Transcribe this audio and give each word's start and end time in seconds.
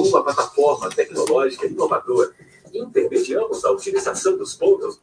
uma 0.00 0.22
plataforma 0.22 0.88
tecnológica 0.90 1.66
inovadora. 1.66 2.32
Intermediamos 2.72 3.64
a 3.64 3.70
utilização 3.70 4.36
dos 4.36 4.54
pontos. 4.54 5.00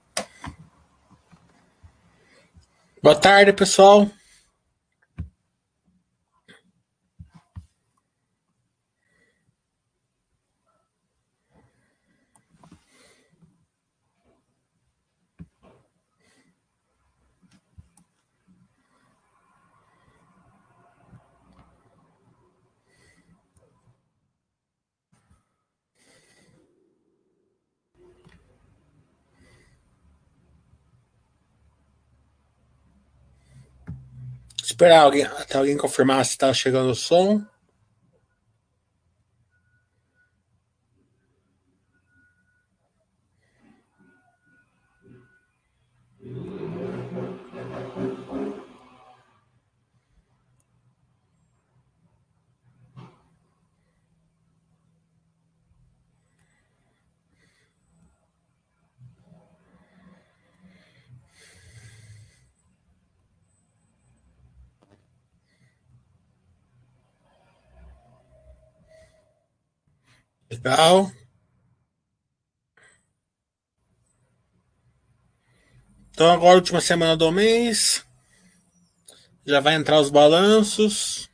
Boa 3.01 3.15
tarde, 3.15 3.53
pessoal. 3.53 4.07
Esperar 34.75 35.03
alguém, 35.03 35.23
até 35.23 35.57
alguém 35.57 35.77
confirmar 35.77 36.25
se 36.25 36.31
está 36.31 36.53
chegando 36.53 36.89
o 36.89 36.95
som. 36.95 37.41
Então 76.11 76.29
agora 76.29 76.55
última 76.55 76.81
semana 76.81 77.15
do 77.15 77.31
mês. 77.31 78.05
Já 79.45 79.61
vai 79.61 79.75
entrar 79.75 80.01
os 80.01 80.09
balanços. 80.09 81.29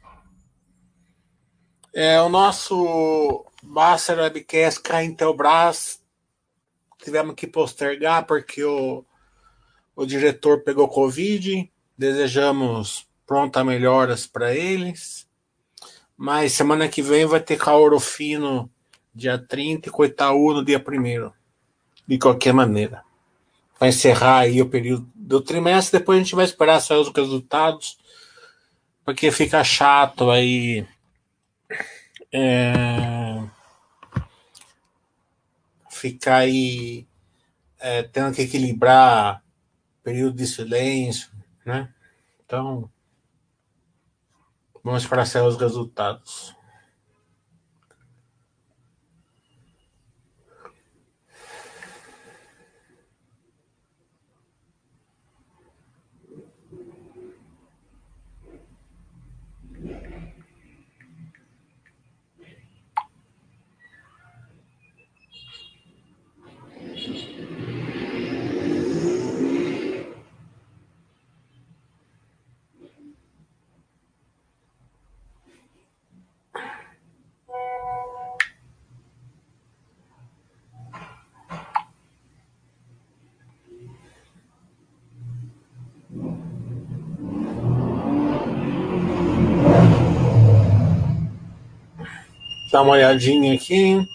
É, 1.92 2.22
o 2.22 2.30
nosso 2.30 3.46
Master 3.64 4.20
Webcast 4.20 4.82
em 5.02 5.16
Telbras 5.16 6.00
tivemos 7.04 7.34
que 7.34 7.48
postergar 7.48 8.28
porque 8.28 8.64
o, 8.64 9.04
o 9.96 10.06
diretor 10.06 10.62
pegou 10.62 10.88
Covid. 10.88 11.68
Desejamos 11.98 13.08
pronta 13.26 13.64
melhoras 13.64 14.28
para 14.28 14.54
eles. 14.54 15.28
Mas 16.16 16.54
semana 16.54 16.88
que 16.88 17.02
vem 17.02 17.26
vai 17.26 17.40
ter 17.40 17.58
Caoro 17.58 18.00
Fino 18.00 18.72
dia 19.14 19.38
30 19.38 19.90
e 19.90 19.92
com 19.92 20.06
Itaú 20.06 20.54
no 20.54 20.64
dia 20.64 20.80
1 20.80 21.32
de 22.08 22.18
qualquer 22.18 22.54
maneira. 22.54 23.04
Vai 23.80 23.90
encerrar 23.90 24.40
aí 24.40 24.62
o 24.62 24.70
período 24.70 25.10
do 25.16 25.42
trimestre, 25.42 26.00
depois 26.00 26.18
a 26.18 26.24
gente 26.24 26.36
vai 26.36 26.46
esperar 26.46 26.80
sair 26.80 27.00
os 27.00 27.12
resultados, 27.12 27.98
porque 29.04 29.32
fica 29.32 29.64
chato 29.64 30.30
aí. 30.30 30.86
É, 32.32 33.44
ficar 35.90 36.38
aí 36.38 37.06
é, 37.80 38.04
tendo 38.04 38.34
que 38.34 38.44
equilibrar 38.44 39.44
período 40.04 40.38
de 40.38 40.48
silêncio, 40.48 41.30
né? 41.66 41.94
Então, 42.46 42.90
vamos 44.84 45.04
esperar 45.04 45.26
sair 45.26 45.44
os 45.44 45.58
resultados. 45.58 46.56
Dá 92.72 92.82
uma 92.82 92.94
olhadinha 92.94 93.54
aqui. 93.54 94.08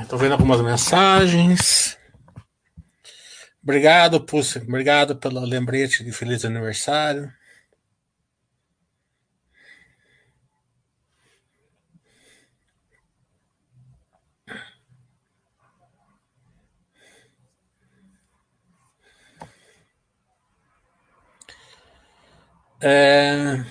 Estou 0.00 0.18
vendo 0.18 0.32
algumas 0.32 0.60
mensagens. 0.60 1.98
Obrigado, 3.62 4.24
Pussy. 4.24 4.58
Obrigado 4.60 5.16
pelo 5.16 5.40
lembrete 5.40 6.04
de 6.04 6.12
feliz 6.12 6.44
aniversário. 6.44 7.32
É... 22.80 23.64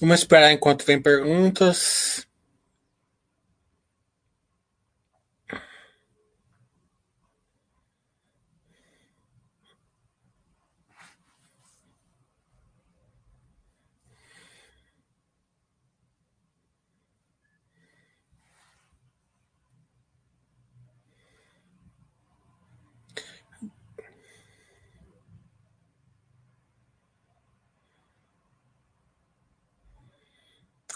Vamos 0.00 0.20
esperar 0.20 0.52
enquanto 0.52 0.84
vem 0.84 1.02
perguntas. 1.02 2.27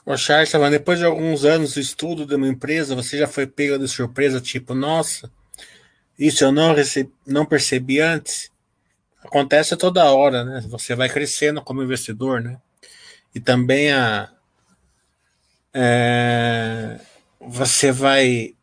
O 0.04 0.16
falando, 0.18 0.72
depois 0.72 0.98
de 0.98 1.04
alguns 1.04 1.44
anos 1.44 1.74
de 1.74 1.80
estudo 1.80 2.26
de 2.26 2.34
uma 2.34 2.48
empresa, 2.48 2.96
você 2.96 3.16
já 3.18 3.28
foi 3.28 3.46
pego 3.46 3.78
de 3.78 3.86
surpresa, 3.86 4.40
tipo, 4.40 4.74
nossa, 4.74 5.30
isso 6.18 6.42
eu 6.42 6.50
não, 6.50 6.74
recebi, 6.74 7.12
não 7.24 7.46
percebi 7.46 8.00
antes. 8.00 8.50
Acontece 9.22 9.76
toda 9.76 10.10
hora, 10.10 10.44
né? 10.44 10.60
Você 10.68 10.96
vai 10.96 11.08
crescendo 11.08 11.62
como 11.62 11.82
investidor, 11.82 12.40
né? 12.40 12.60
E 13.32 13.38
também 13.38 13.92
a, 13.92 14.28
é, 15.72 17.00
você 17.40 17.90
vai. 17.92 18.54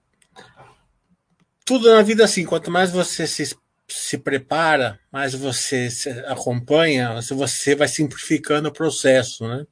Tudo 1.65 1.93
na 1.93 2.01
vida 2.01 2.25
assim, 2.25 2.45
quanto 2.45 2.69
mais 2.69 2.91
você 2.91 3.25
se, 3.25 3.55
se 3.87 4.17
prepara, 4.17 4.99
mais 5.11 5.33
você 5.33 5.89
se 5.89 6.09
acompanha, 6.25 7.21
você 7.21 7.75
vai 7.75 7.87
simplificando 7.87 8.69
o 8.69 8.73
processo, 8.73 9.47
né? 9.47 9.65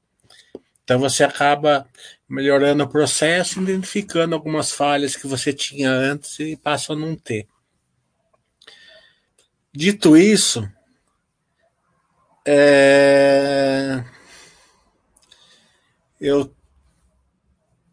Então 0.88 1.00
você 1.00 1.22
acaba 1.26 1.86
melhorando 2.30 2.82
o 2.82 2.88
processo, 2.88 3.62
identificando 3.62 4.34
algumas 4.34 4.72
falhas 4.72 5.18
que 5.18 5.28
você 5.28 5.52
tinha 5.52 5.92
antes 5.92 6.40
e 6.40 6.56
passa 6.56 6.94
a 6.94 6.96
não 6.96 7.14
ter. 7.14 7.46
Dito 9.74 10.16
isso, 10.16 10.66
é... 12.48 14.02
eu 16.22 16.56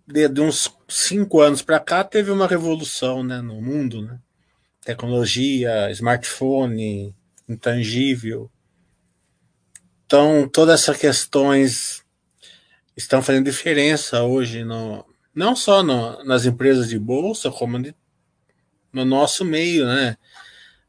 de, 0.06 0.28
uns 0.40 0.72
cinco 0.88 1.40
anos 1.40 1.62
para 1.62 1.80
cá 1.80 2.04
teve 2.04 2.30
uma 2.30 2.46
revolução 2.46 3.24
né, 3.24 3.40
no 3.40 3.60
mundo, 3.60 4.02
né? 4.02 4.20
Tecnologia, 4.84 5.90
smartphone, 5.90 7.12
intangível. 7.48 8.48
Então, 10.06 10.48
todas 10.48 10.82
essas 10.82 10.96
questões 10.96 12.03
estão 12.96 13.22
fazendo 13.22 13.46
diferença 13.46 14.22
hoje, 14.22 14.64
no, 14.64 15.04
não 15.34 15.56
só 15.56 15.82
no, 15.82 16.22
nas 16.24 16.46
empresas 16.46 16.88
de 16.88 16.98
bolsa, 16.98 17.50
como 17.50 17.82
de, 17.82 17.94
no 18.92 19.04
nosso 19.04 19.44
meio, 19.44 19.86
né? 19.86 20.16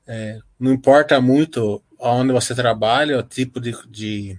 É, 0.07 0.39
não 0.59 0.71
importa 0.71 1.19
muito 1.19 1.83
onde 1.99 2.31
você 2.31 2.53
trabalha, 2.53 3.19
o 3.19 3.23
tipo 3.23 3.59
de, 3.59 3.75
de, 3.89 4.37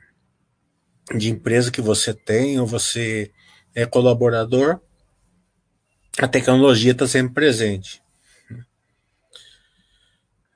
de 1.17 1.31
empresa 1.31 1.71
que 1.71 1.81
você 1.81 2.15
tem, 2.15 2.61
ou 2.61 2.67
você 2.67 3.33
é 3.75 3.85
colaborador, 3.85 4.81
a 6.19 6.29
tecnologia 6.29 6.93
está 6.93 7.07
sempre 7.07 7.35
presente. 7.35 8.03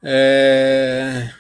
É... 0.03 1.31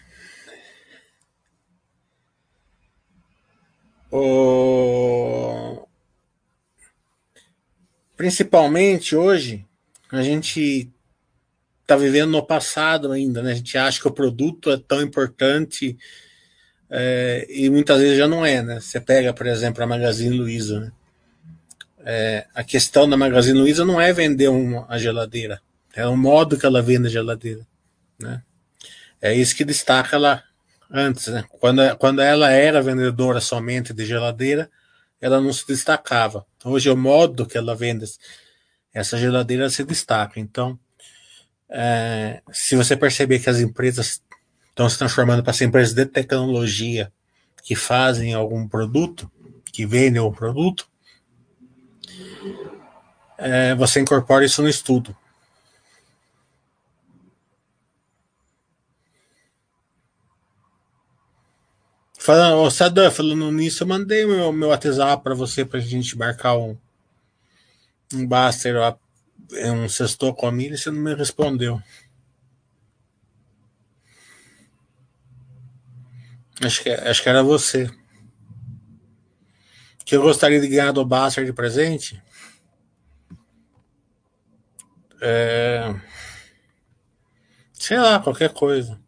Principalmente 8.16 9.16
hoje, 9.16 9.64
a 10.10 10.22
gente 10.22 10.90
está 11.82 11.96
vivendo 11.96 12.30
no 12.30 12.42
passado 12.44 13.12
ainda, 13.12 13.42
né? 13.42 13.52
A 13.52 13.54
gente 13.54 13.76
acha 13.78 14.00
que 14.00 14.08
o 14.08 14.12
produto 14.12 14.70
é 14.70 14.76
tão 14.76 15.00
importante 15.02 15.96
é, 16.90 17.46
e 17.48 17.70
muitas 17.70 18.00
vezes 18.00 18.18
já 18.18 18.28
não 18.28 18.44
é, 18.44 18.62
né? 18.62 18.80
Você 18.80 19.00
pega, 19.00 19.32
por 19.32 19.46
exemplo, 19.46 19.82
a 19.82 19.86
Magazine 19.86 20.36
Luiza, 20.36 20.80
né? 20.80 20.92
é, 22.04 22.46
a 22.54 22.64
questão 22.64 23.08
da 23.08 23.16
Magazine 23.16 23.58
Luiza 23.58 23.84
não 23.84 24.00
é 24.00 24.12
vender 24.12 24.48
uma, 24.48 24.86
a 24.88 24.98
geladeira, 24.98 25.60
é 25.94 26.06
o 26.06 26.16
modo 26.16 26.56
que 26.56 26.66
ela 26.66 26.82
vende 26.82 27.08
a 27.08 27.10
geladeira. 27.10 27.66
Né? 28.18 28.42
É 29.20 29.34
isso 29.34 29.56
que 29.56 29.64
destaca 29.64 30.16
ela 30.16 30.42
antes. 30.90 31.28
Né? 31.28 31.44
Quando, 31.48 31.96
quando 31.96 32.20
ela 32.20 32.50
era 32.50 32.82
vendedora 32.82 33.40
somente 33.40 33.92
de 33.92 34.04
geladeira, 34.04 34.70
ela 35.20 35.40
não 35.40 35.52
se 35.52 35.66
destacava. 35.66 36.46
Hoje 36.64 36.88
é 36.88 36.92
o 36.92 36.96
modo 36.96 37.46
que 37.46 37.56
ela 37.56 37.74
vende 37.74 38.06
essa 38.92 39.16
geladeira 39.16 39.70
se 39.70 39.84
destaca. 39.84 40.40
Então, 40.40 40.78
é, 41.68 42.42
se 42.52 42.74
você 42.74 42.96
perceber 42.96 43.38
que 43.38 43.48
as 43.48 43.60
empresas 43.60 44.20
estão 44.68 44.88
se 44.88 44.98
transformando 44.98 45.42
para 45.42 45.52
ser 45.52 45.66
empresas 45.66 45.94
de 45.94 46.06
tecnologia 46.06 47.12
que 47.62 47.76
fazem 47.76 48.34
algum 48.34 48.66
produto, 48.66 49.30
que 49.72 49.86
vendem 49.86 50.20
um 50.20 50.32
produto, 50.32 50.88
é, 53.38 53.74
você 53.74 54.00
incorpora 54.00 54.44
isso 54.44 54.62
no 54.62 54.68
estudo. 54.68 55.16
Falando, 62.30 62.58
oh, 62.58 62.70
Sadam, 62.70 63.10
falando 63.10 63.50
nisso, 63.50 63.82
eu 63.82 63.88
mandei 63.88 64.24
meu, 64.24 64.52
meu 64.52 64.68
WhatsApp 64.68 65.20
para 65.20 65.34
você 65.34 65.64
para 65.64 65.80
a 65.80 65.82
gente 65.82 66.16
marcar 66.16 66.56
um, 66.56 66.78
um 68.14 68.24
Baster, 68.24 68.76
um 69.52 69.88
sextou 69.88 70.32
com 70.32 70.46
a 70.46 70.52
milha, 70.52 70.76
você 70.76 70.92
não 70.92 71.00
me 71.00 71.12
respondeu. 71.12 71.82
Acho 76.62 76.84
que, 76.84 76.90
acho 76.90 77.20
que 77.20 77.28
era 77.28 77.42
você. 77.42 77.90
Que 80.04 80.14
eu 80.14 80.22
gostaria 80.22 80.60
de 80.60 80.68
ganhar 80.68 80.92
do 80.92 81.04
Baster 81.04 81.44
de 81.44 81.52
presente. 81.52 82.22
É... 85.20 85.92
Sei 87.72 87.98
lá, 87.98 88.20
qualquer 88.20 88.52
coisa. 88.52 89.00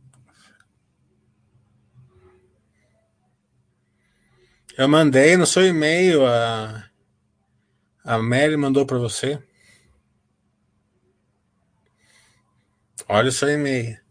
Eu 4.77 4.89
mandei 4.89 5.37
no 5.37 5.47
seu 5.47 5.67
e-mail, 5.67 6.27
a, 6.27 6.85
a 8.05 8.19
Mary 8.19 8.57
mandou 8.57 8.87
para 8.87 8.99
você. 8.99 9.43
Olha 13.09 13.29
o 13.29 13.33
seu 13.33 13.49
e-mail. 13.49 14.03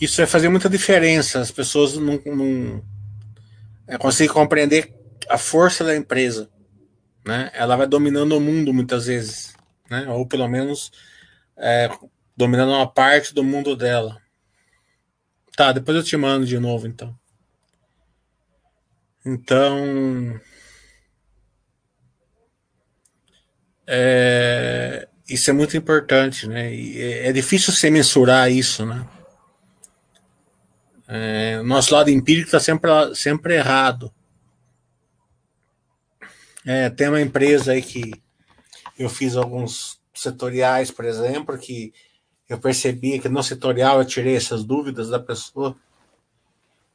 isso 0.00 0.18
vai 0.18 0.26
fazer 0.26 0.48
muita 0.48 0.68
diferença. 0.68 1.40
As 1.40 1.50
pessoas 1.50 1.94
não, 1.94 2.20
não 2.26 2.84
é, 3.86 3.96
conseguem 3.98 4.32
compreender 4.32 4.94
a 5.28 5.38
força 5.38 5.84
da 5.84 5.96
empresa. 5.96 6.50
Né? 7.24 7.50
Ela 7.54 7.76
vai 7.76 7.86
dominando 7.86 8.32
o 8.32 8.40
mundo 8.40 8.72
muitas 8.72 9.06
vezes, 9.06 9.54
né? 9.90 10.06
ou 10.08 10.26
pelo 10.26 10.48
menos 10.48 10.92
é, 11.56 11.90
dominando 12.36 12.70
uma 12.70 12.86
parte 12.86 13.34
do 13.34 13.42
mundo 13.42 13.74
dela. 13.74 14.20
Tá, 15.56 15.72
depois 15.72 15.96
eu 15.96 16.04
te 16.04 16.16
mando 16.16 16.44
de 16.44 16.58
novo 16.58 16.86
então. 16.86 17.16
Então. 19.24 20.40
É, 23.86 25.08
isso 25.28 25.48
é 25.50 25.52
muito 25.52 25.76
importante, 25.76 26.46
né? 26.46 26.72
E 26.74 27.00
é, 27.00 27.28
é 27.28 27.32
difícil 27.32 27.72
você 27.72 27.90
mensurar 27.90 28.50
isso, 28.50 28.84
né? 28.84 29.06
É, 31.08 31.62
nosso 31.62 31.94
lado 31.94 32.10
empírico 32.10 32.46
está 32.46 32.58
sempre, 32.58 32.90
sempre 33.14 33.54
errado. 33.54 34.12
É, 36.64 36.90
tem 36.90 37.08
uma 37.08 37.20
empresa 37.20 37.72
aí 37.72 37.82
que 37.82 38.12
eu 38.98 39.08
fiz 39.08 39.36
alguns 39.36 40.00
setoriais, 40.12 40.90
por 40.90 41.04
exemplo, 41.04 41.56
que 41.56 41.92
eu 42.48 42.58
percebi 42.58 43.18
que 43.18 43.28
no 43.28 43.42
setorial 43.42 43.98
eu 43.98 44.04
tirei 44.04 44.36
essas 44.36 44.64
dúvidas 44.64 45.08
da 45.08 45.18
pessoa. 45.18 45.76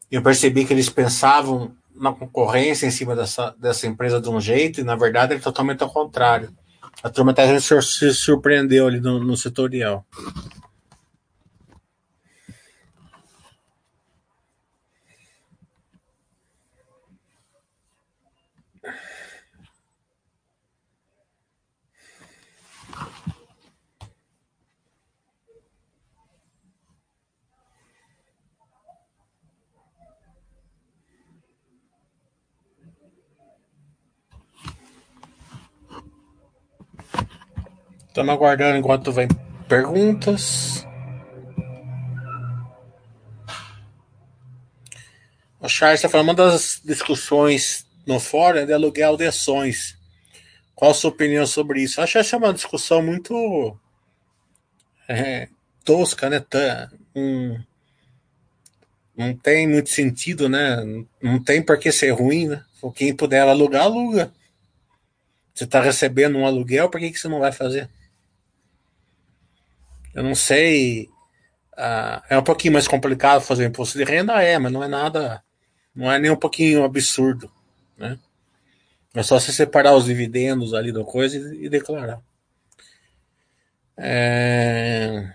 Eu 0.09 0.21
percebi 0.21 0.65
que 0.65 0.73
eles 0.73 0.89
pensavam 0.89 1.75
na 1.95 2.11
concorrência 2.11 2.85
em 2.85 2.91
cima 2.91 3.15
dessa, 3.15 3.55
dessa 3.57 3.87
empresa 3.87 4.19
de 4.19 4.29
um 4.29 4.41
jeito, 4.41 4.81
e 4.81 4.83
na 4.83 4.95
verdade 4.95 5.35
é 5.35 5.39
totalmente 5.39 5.83
ao 5.83 5.89
contrário. 5.89 6.53
A 7.03 7.09
turma 7.09 7.31
até 7.31 7.59
se 7.59 8.13
surpreendeu 8.13 8.87
ali 8.87 8.99
no, 8.99 9.23
no 9.23 9.37
setorial. 9.37 10.05
Estamos 38.11 38.33
aguardando 38.33 38.77
enquanto 38.77 39.09
vem 39.13 39.25
perguntas. 39.69 40.85
O 45.61 45.69
Charles 45.69 45.99
está 45.99 46.09
falando 46.09 46.27
uma 46.27 46.35
das 46.35 46.81
discussões 46.83 47.87
no 48.05 48.19
fórum 48.19 48.57
é 48.57 48.65
de 48.65 48.73
aluguel 48.73 49.15
de 49.15 49.27
ações. 49.27 49.97
Qual 50.75 50.91
a 50.91 50.93
sua 50.93 51.09
opinião 51.09 51.47
sobre 51.47 51.83
isso? 51.83 52.01
Acho 52.01 52.17
essa 52.17 52.35
uma 52.35 52.53
discussão 52.53 53.01
muito 53.01 53.79
é, 55.07 55.47
tosca, 55.85 56.29
né? 56.29 56.43
Um, 57.15 57.63
não 59.15 59.33
tem 59.33 59.69
muito 59.69 59.89
sentido, 59.89 60.49
né? 60.49 60.83
Não 61.21 61.41
tem 61.41 61.63
por 61.63 61.79
que 61.79 61.93
ser 61.93 62.11
ruim, 62.11 62.49
né? 62.49 62.61
Quem 62.93 63.15
puder 63.15 63.47
alugar, 63.47 63.83
aluga. 63.83 64.33
Você 65.53 65.63
está 65.63 65.79
recebendo 65.79 66.37
um 66.37 66.45
aluguel, 66.45 66.89
por 66.89 66.99
que, 66.99 67.09
que 67.09 67.17
você 67.17 67.29
não 67.29 67.39
vai 67.39 67.53
fazer? 67.53 67.89
Eu 70.13 70.23
não 70.23 70.35
sei. 70.35 71.09
Uh, 71.73 72.21
é 72.29 72.37
um 72.37 72.43
pouquinho 72.43 72.73
mais 72.73 72.87
complicado 72.87 73.41
fazer 73.41 73.65
imposto 73.65 73.97
de 73.97 74.03
renda, 74.03 74.41
é, 74.41 74.57
mas 74.57 74.71
não 74.71 74.83
é 74.83 74.87
nada. 74.87 75.43
Não 75.95 76.11
é 76.11 76.19
nem 76.19 76.31
um 76.31 76.35
pouquinho 76.35 76.83
absurdo. 76.83 77.51
Né? 77.97 78.17
É 79.13 79.23
só 79.23 79.39
você 79.39 79.51
separar 79.51 79.95
os 79.95 80.05
dividendos 80.05 80.73
ali 80.73 80.91
da 80.91 81.03
coisa 81.03 81.37
e, 81.37 81.65
e 81.65 81.69
declarar. 81.69 82.21
É... 83.97 85.33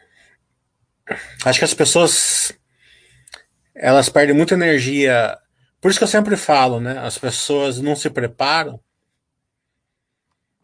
Acho 1.45 1.59
que 1.59 1.65
as 1.65 1.75
pessoas 1.75 2.53
elas 3.75 4.09
perdem 4.09 4.35
muita 4.35 4.55
energia. 4.55 5.39
Por 5.81 5.91
isso 5.91 6.01
que 6.01 6.05
eu 6.05 6.09
sempre 6.09 6.37
falo, 6.37 6.81
né? 6.81 6.99
As 6.99 7.19
pessoas 7.19 7.79
não 7.79 7.95
se 7.95 8.09
preparam 8.09 8.81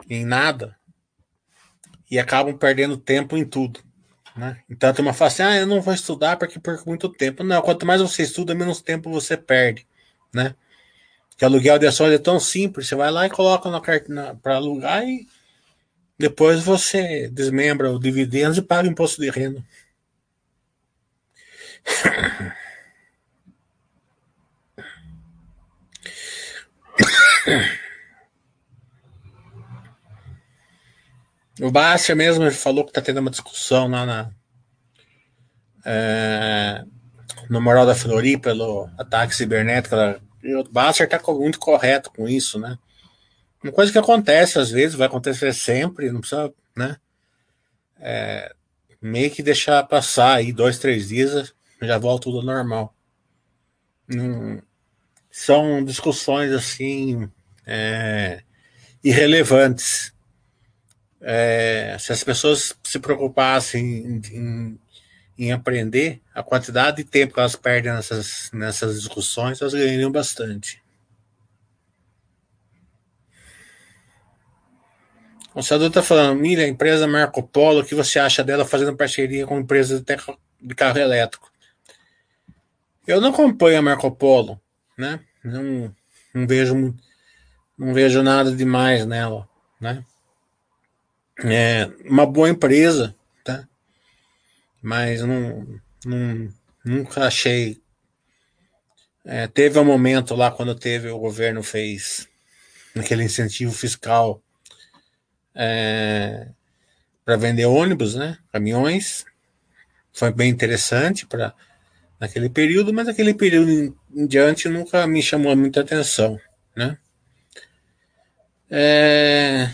em 0.09 0.25
nada 0.25 0.77
e 2.11 2.19
acabam 2.19 2.57
perdendo 2.57 2.97
tempo 2.97 3.37
em 3.37 3.45
tudo. 3.45 3.81
Né? 4.37 4.63
Então 4.69 4.91
a 4.91 4.93
turma 4.93 5.13
fala 5.13 5.29
assim: 5.29 5.43
ah, 5.43 5.57
eu 5.57 5.67
não 5.67 5.81
vou 5.81 5.95
estudar 5.95 6.37
porque 6.37 6.59
perco 6.59 6.89
muito 6.89 7.09
tempo. 7.09 7.45
Não, 7.45 7.61
quanto 7.63 7.87
mais 7.87 8.01
você 8.01 8.23
estuda, 8.23 8.55
menos 8.55 8.81
tempo 8.81 9.11
você 9.11 9.37
perde. 9.37 9.87
Né? 10.33 10.55
Que 11.37 11.45
aluguel 11.45 11.79
de 11.79 11.87
ações 11.87 12.13
é 12.13 12.19
tão 12.19 12.41
simples, 12.41 12.89
você 12.89 12.95
vai 12.95 13.11
lá 13.11 13.27
e 13.27 13.31
coloca 13.31 13.71
na 13.71 13.81
carta 13.81 14.39
para 14.43 14.57
alugar 14.57 15.05
e 15.05 15.27
depois 16.19 16.63
você 16.63 17.29
desmembra 17.29 17.91
o 17.91 17.99
dividendos 17.99 18.59
e 18.59 18.63
paga 18.63 18.89
imposto 18.89 19.21
de 19.21 19.31
renda. 19.31 19.63
O 31.63 31.71
Baixa 31.71 32.13
mesmo 32.13 32.51
falou 32.51 32.83
que 32.83 32.91
está 32.91 33.01
tendo 33.01 33.21
uma 33.21 33.31
discussão 33.31 33.87
lá 33.87 34.05
na, 34.05 34.31
é, 35.87 36.85
no 37.49 37.61
Moral 37.61 37.87
da 37.87 37.95
Floripa 37.95 38.51
pelo 38.51 38.91
ataque 38.99 39.33
cibernético. 39.33 39.95
E 40.43 40.57
o 40.57 40.65
Baixa 40.65 41.05
está 41.05 41.21
muito 41.33 41.61
correto 41.61 42.11
com 42.11 42.29
isso, 42.29 42.59
né? 42.59 42.77
Uma 43.63 43.73
coisa 43.73 43.93
que 43.93 43.99
acontece 43.99 44.59
às 44.59 44.73
vezes, 44.73 44.97
vai 44.97 45.07
acontecer 45.07 45.55
sempre, 45.55 46.11
não 46.11 46.19
precisa, 46.19 46.53
né? 46.77 46.97
É, 48.01 48.53
meio 49.01 49.31
que 49.31 49.41
deixar 49.41 49.85
passar 49.85 50.39
aí 50.39 50.53
dois, 50.53 50.81
três 50.81 51.11
dias, 51.11 51.55
já 51.81 51.97
volta 51.97 52.25
tudo 52.25 52.43
normal. 52.43 52.93
São 55.31 55.85
discussões 55.85 56.51
assim 56.51 57.31
é, 57.65 58.43
irrelevantes. 59.05 60.12
É, 61.23 61.97
se 62.01 62.13
as 62.13 62.25
pessoas 62.25 62.77
se 62.83 62.99
preocupassem 62.99 63.85
em, 63.85 64.23
em, 64.33 64.81
em, 65.39 65.53
aprender, 65.53 66.21
a 66.35 66.43
quantidade 66.43 66.97
de 66.97 67.05
tempo 67.05 67.35
que 67.35 67.41
elas 67.41 67.55
perdem 67.55 67.93
nessas, 67.93 68.51
nessas 68.53 69.01
discussões, 69.01 69.61
elas 69.61 69.73
ganhariam 69.73 70.11
bastante. 70.11 70.83
O 75.55 75.63
senador 75.63 75.89
está 75.89 76.03
falando, 76.03 76.41
Mira, 76.41 76.63
a 76.63 76.69
empresa 76.69 77.07
Marco 77.07 77.43
Polo, 77.43 77.81
o 77.81 77.85
que 77.85 77.95
você 77.95 78.19
acha 78.19 78.43
dela 78.43 78.65
fazendo 78.65 78.97
parceria 78.97 79.47
com 79.47 79.61
empresas 79.61 80.03
de 80.03 80.75
carro 80.75 80.99
elétrico? 80.99 81.53
Eu 83.07 83.21
não 83.21 83.29
acompanho 83.31 83.79
a 83.79 83.83
Marco 83.83 84.11
Polo, 84.11 84.61
né? 84.97 85.21
Não, 85.45 85.95
não 86.35 86.47
vejo 86.47 86.95
não 87.77 87.93
vejo 87.93 88.23
nada 88.23 88.55
demais 88.55 89.05
nela, 89.05 89.49
né? 89.81 90.05
É 91.39 91.91
uma 92.05 92.27
boa 92.27 92.49
empresa, 92.49 93.15
tá? 93.45 93.67
Mas 94.83 95.23
não, 95.23 95.67
não 96.05 96.49
nunca 96.85 97.27
achei. 97.27 97.81
É, 99.25 99.47
teve 99.47 99.79
um 99.79 99.85
momento 99.85 100.35
lá 100.35 100.51
quando 100.51 100.75
teve 100.75 101.09
o 101.09 101.19
governo 101.19 101.63
fez 101.63 102.29
aquele 102.97 103.25
incentivo 103.25 103.73
fiscal 103.73 104.43
é, 105.55 106.49
para 107.25 107.37
vender 107.37 107.67
ônibus, 107.67 108.15
né? 108.15 108.39
Caminhões. 108.53 109.25
Foi 110.13 110.33
bem 110.33 110.51
interessante 110.51 111.27
para 111.27 111.55
naquele 112.21 112.49
período, 112.49 112.93
mas 112.93 113.09
aquele 113.09 113.35
período 113.35 113.71
em, 113.71 113.95
em 114.15 114.27
diante 114.27 114.69
nunca 114.69 115.07
me 115.07 115.21
chamou 115.21 115.57
muita 115.57 115.81
atenção, 115.81 116.39
né? 116.77 116.97
É, 118.71 119.69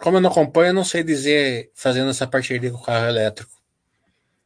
como 0.00 0.16
eu 0.16 0.20
não 0.20 0.30
acompanho, 0.30 0.70
eu 0.70 0.74
não 0.74 0.84
sei 0.84 1.02
dizer 1.02 1.70
fazendo 1.74 2.10
essa 2.10 2.26
parceria 2.26 2.70
com 2.70 2.78
o 2.78 2.82
carro 2.82 3.06
elétrico. 3.06 3.52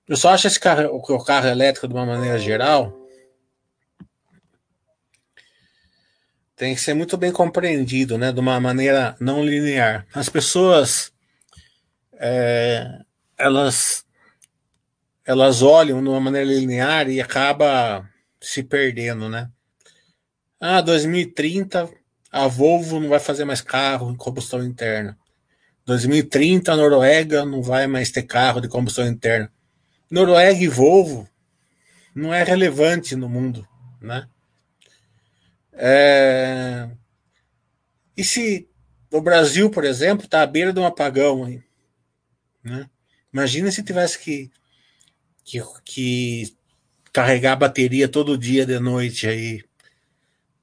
Eu 0.06 0.16
só 0.16 0.30
acho 0.30 0.46
esse 0.46 0.61
carro, 0.61 0.96
o 0.96 1.25
carro 1.25 1.46
elétrico, 1.46 1.88
de 1.88 1.94
uma 1.94 2.04
maneira 2.04 2.38
geral, 2.38 2.92
tem 6.56 6.75
que 6.75 6.80
ser 6.80 6.94
muito 6.94 7.16
bem 7.16 7.32
compreendido, 7.32 8.18
né? 8.18 8.32
De 8.32 8.40
uma 8.40 8.61
maneira 8.61 9.16
não 9.20 9.44
linear. 9.44 10.06
As 10.12 10.28
pessoas, 10.28 11.12
é, 12.14 13.00
elas, 13.38 14.04
elas 15.25 15.62
olham 15.62 16.02
de 16.02 16.08
uma 16.08 16.20
maneira 16.20 16.46
linear 16.46 17.08
e 17.08 17.20
acaba 17.20 18.08
se 18.40 18.62
perdendo, 18.62 19.28
né? 19.28 19.49
Ah, 20.61 20.80
2030 20.80 21.90
a 22.30 22.49
Volvo 22.49 22.99
não 22.99 23.08
vai 23.08 23.20
fazer 23.20 23.44
mais 23.44 23.61
carro 23.61 24.11
em 24.11 24.16
combustão 24.16 24.62
interna. 24.62 25.16
2030 25.86 26.72
a 26.72 26.76
Noruega 26.76 27.44
não 27.44 27.62
vai 27.62 27.86
mais 27.86 28.10
ter 28.10 28.22
carro 28.22 28.60
de 28.60 28.68
combustão 28.68 29.06
interna. 29.06 29.50
Noruega 30.10 30.62
e 30.62 30.68
Volvo 30.68 31.28
não 32.14 32.32
é 32.32 32.42
relevante 32.42 33.16
no 33.16 33.28
mundo, 33.28 33.66
né? 34.00 34.28
É... 35.72 36.88
E 38.16 38.22
se 38.22 38.68
o 39.10 39.20
Brasil, 39.20 39.68
por 39.70 39.84
exemplo, 39.84 40.24
está 40.24 40.42
à 40.42 40.46
beira 40.46 40.72
de 40.72 40.78
um 40.78 40.86
apagão, 40.86 41.48
hein? 41.48 41.62
Né? 42.62 42.88
Imagina 43.32 43.70
se 43.70 43.82
tivesse 43.82 44.18
que, 44.18 44.50
que, 45.44 45.62
que 45.84 46.56
carregar 47.12 47.52
a 47.52 47.56
bateria 47.56 48.08
todo 48.08 48.38
dia 48.38 48.64
de 48.64 48.78
noite 48.78 49.26
aí 49.26 49.64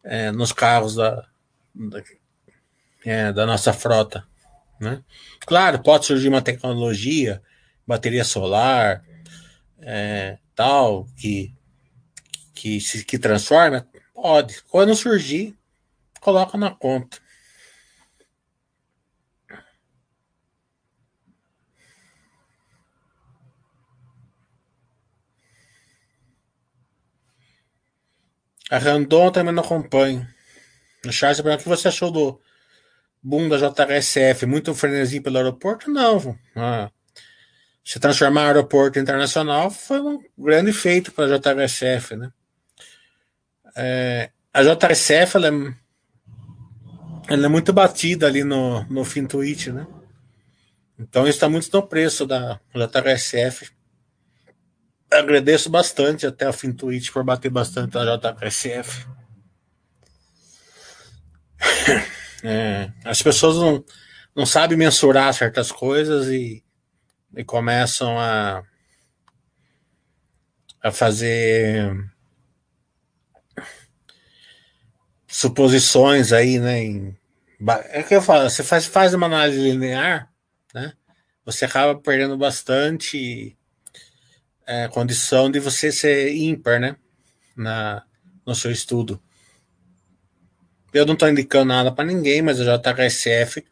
é, 0.03 0.31
nos 0.31 0.51
carros 0.51 0.95
da, 0.95 1.27
da, 1.75 2.03
é, 3.05 3.33
da 3.33 3.45
nossa 3.45 3.73
frota. 3.73 4.25
Né? 4.81 5.03
Claro, 5.41 5.83
pode 5.83 6.07
surgir 6.07 6.27
uma 6.27 6.41
tecnologia, 6.41 7.39
bateria 7.85 8.23
solar, 8.23 9.05
é, 9.79 10.39
tal, 10.55 11.05
que, 11.15 11.53
que 12.55 12.79
que 13.05 13.19
transforma. 13.19 13.87
Pode. 14.13 14.63
Quando 14.63 14.95
surgir, 14.95 15.55
coloca 16.19 16.57
na 16.57 16.71
conta. 16.71 17.19
A 28.71 28.77
Randon 28.79 29.31
também 29.31 29.53
não 29.53 29.63
acompanho. 29.63 30.27
Charles, 31.11 31.39
o 31.39 31.57
que 31.57 31.67
você 31.67 31.87
achou 31.87 32.09
do 32.09 32.41
boom 33.21 33.49
da 33.49 33.57
JHSF? 33.57 34.45
Muito 34.45 34.73
frenesim 34.73 35.21
pelo 35.21 35.37
aeroporto? 35.37 35.89
Não. 35.89 36.37
Ah, 36.55 36.89
se 37.83 37.99
transformar 37.99 38.47
aeroporto 38.47 38.99
internacional 38.99 39.71
foi 39.71 39.99
um 39.99 40.23
grande 40.37 40.71
feito 40.71 41.11
para 41.11 41.25
a 41.25 41.37
JHSF, 41.37 42.15
né? 42.15 42.31
É, 43.75 44.29
a 44.53 44.63
JHSF 44.63 45.37
ela 45.37 45.47
é, 45.47 45.73
ela 47.33 47.45
é 47.45 47.49
muito 47.49 47.73
batida 47.73 48.27
ali 48.27 48.43
no, 48.43 48.83
no 48.85 49.03
Fintuit, 49.03 49.71
né? 49.71 49.87
Então 50.99 51.27
está 51.27 51.49
muito 51.49 51.69
no 51.73 51.87
preço 51.87 52.27
da 52.27 52.59
JHSF. 52.75 53.71
Agradeço 55.11 55.69
bastante 55.69 56.27
até 56.27 56.45
a 56.45 56.53
Fintuit 56.53 57.11
por 57.11 57.23
bater 57.23 57.49
bastante 57.49 57.97
a 57.97 58.03
JHSF. 58.05 59.07
É, 62.43 62.91
as 63.05 63.21
pessoas 63.21 63.55
não, 63.57 63.83
não 64.35 64.45
sabem 64.45 64.77
mensurar 64.77 65.33
certas 65.33 65.71
coisas 65.71 66.27
e, 66.27 66.63
e 67.35 67.43
começam 67.43 68.17
a, 68.19 68.63
a 70.81 70.91
fazer 70.91 71.95
suposições 75.27 76.33
aí, 76.33 76.59
né? 76.59 76.83
Em, 76.83 77.17
é 77.89 78.03
que 78.03 78.15
eu 78.15 78.21
falo, 78.21 78.49
você 78.49 78.63
faz, 78.63 78.85
faz 78.85 79.13
uma 79.13 79.27
análise 79.27 79.59
linear, 79.61 80.31
né? 80.73 80.93
Você 81.45 81.65
acaba 81.65 81.99
perdendo 81.99 82.37
bastante 82.37 83.57
é, 84.65 84.87
condição 84.87 85.49
de 85.49 85.59
você 85.59 85.91
ser 85.91 86.35
ímpar, 86.35 86.79
né? 86.79 86.95
Na, 87.55 88.03
no 88.45 88.55
seu 88.55 88.71
estudo. 88.71 89.21
Eu 90.93 91.05
não 91.05 91.13
estou 91.13 91.29
indicando 91.29 91.65
nada 91.65 91.91
para 91.91 92.05
ninguém, 92.05 92.41
mas 92.41 92.59
a 92.59 92.77
JHSF 92.77 93.63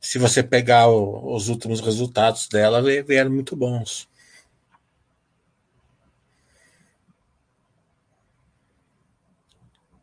se 0.00 0.18
você 0.18 0.42
pegar 0.42 0.88
o, 0.88 1.34
os 1.34 1.48
últimos 1.48 1.80
resultados 1.80 2.48
dela, 2.48 2.82
vieram 2.82 3.30
muito 3.30 3.56
bons. 3.56 4.08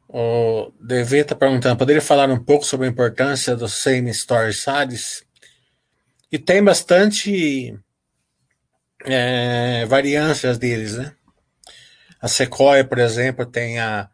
O 0.08 0.72
DV 0.80 1.20
está 1.20 1.36
perguntando, 1.36 1.78
poderia 1.78 2.02
falar 2.02 2.30
um 2.30 2.42
pouco 2.42 2.64
sobre 2.66 2.88
a 2.88 2.90
importância 2.90 3.56
do 3.56 3.68
same 3.68 4.10
story 4.12 4.54
size? 4.54 5.26
E 6.32 6.40
tem 6.40 6.64
bastante 6.64 7.78
é, 9.04 9.86
variâncias 9.86 10.58
deles, 10.58 10.98
né? 10.98 11.16
A 12.22 12.28
Sequoia, 12.28 12.86
por 12.86 12.98
exemplo, 12.98 13.46
tem 13.46 13.80
a, 13.80 14.10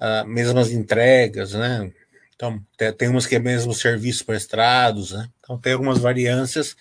a 0.00 0.24
mesmas 0.24 0.72
entregas, 0.72 1.52
né? 1.52 1.92
Então, 2.34 2.60
tem, 2.76 2.92
tem 2.92 3.08
umas 3.08 3.26
que 3.26 3.36
é 3.36 3.38
mesmo 3.38 3.74
serviços 3.74 4.22
prestados, 4.22 5.12
né? 5.12 5.28
Então, 5.40 5.58
tem 5.58 5.74
algumas 5.74 5.98
variâncias 5.98 6.74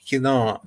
que 0.00 0.18
não, 0.18 0.60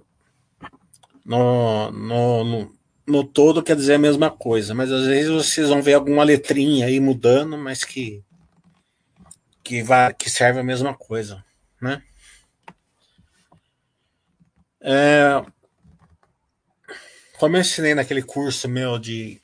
no, 1.26 1.92
no, 1.92 2.44
no, 2.44 2.76
no 3.06 3.24
todo 3.24 3.62
quer 3.62 3.76
dizer 3.76 3.96
a 3.96 4.00
mesma 4.00 4.32
coisa, 4.32 4.74
mas 4.74 4.92
às 4.92 5.06
vezes 5.06 5.30
vocês 5.30 5.68
vão 5.68 5.82
ver 5.82 5.96
alguma 5.96 6.24
letrinha 6.24 6.86
aí 6.86 7.00
mudando, 7.00 7.58
mas 7.58 7.84
que 7.84 8.24
que, 9.64 9.84
vai, 9.84 10.14
que 10.14 10.30
serve 10.30 10.60
a 10.60 10.64
mesma 10.64 10.94
coisa, 10.94 11.44
né? 11.82 12.04
É, 14.82 15.46
como 17.38 17.56
eu 17.56 17.62
ensinei 17.62 17.96
naquele 17.96 18.22
curso 18.22 18.68
meu 18.68 19.00
de, 19.00 19.41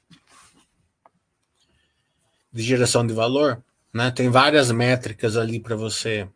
de 2.57 2.63
geração 2.63 3.05
de 3.05 3.13
valor, 3.13 3.63
né, 3.93 4.09
tem 4.11 4.29
várias 4.29 4.71
métricas 4.71 5.37
ali 5.37 5.59
para 5.59 5.75
você 5.75 6.27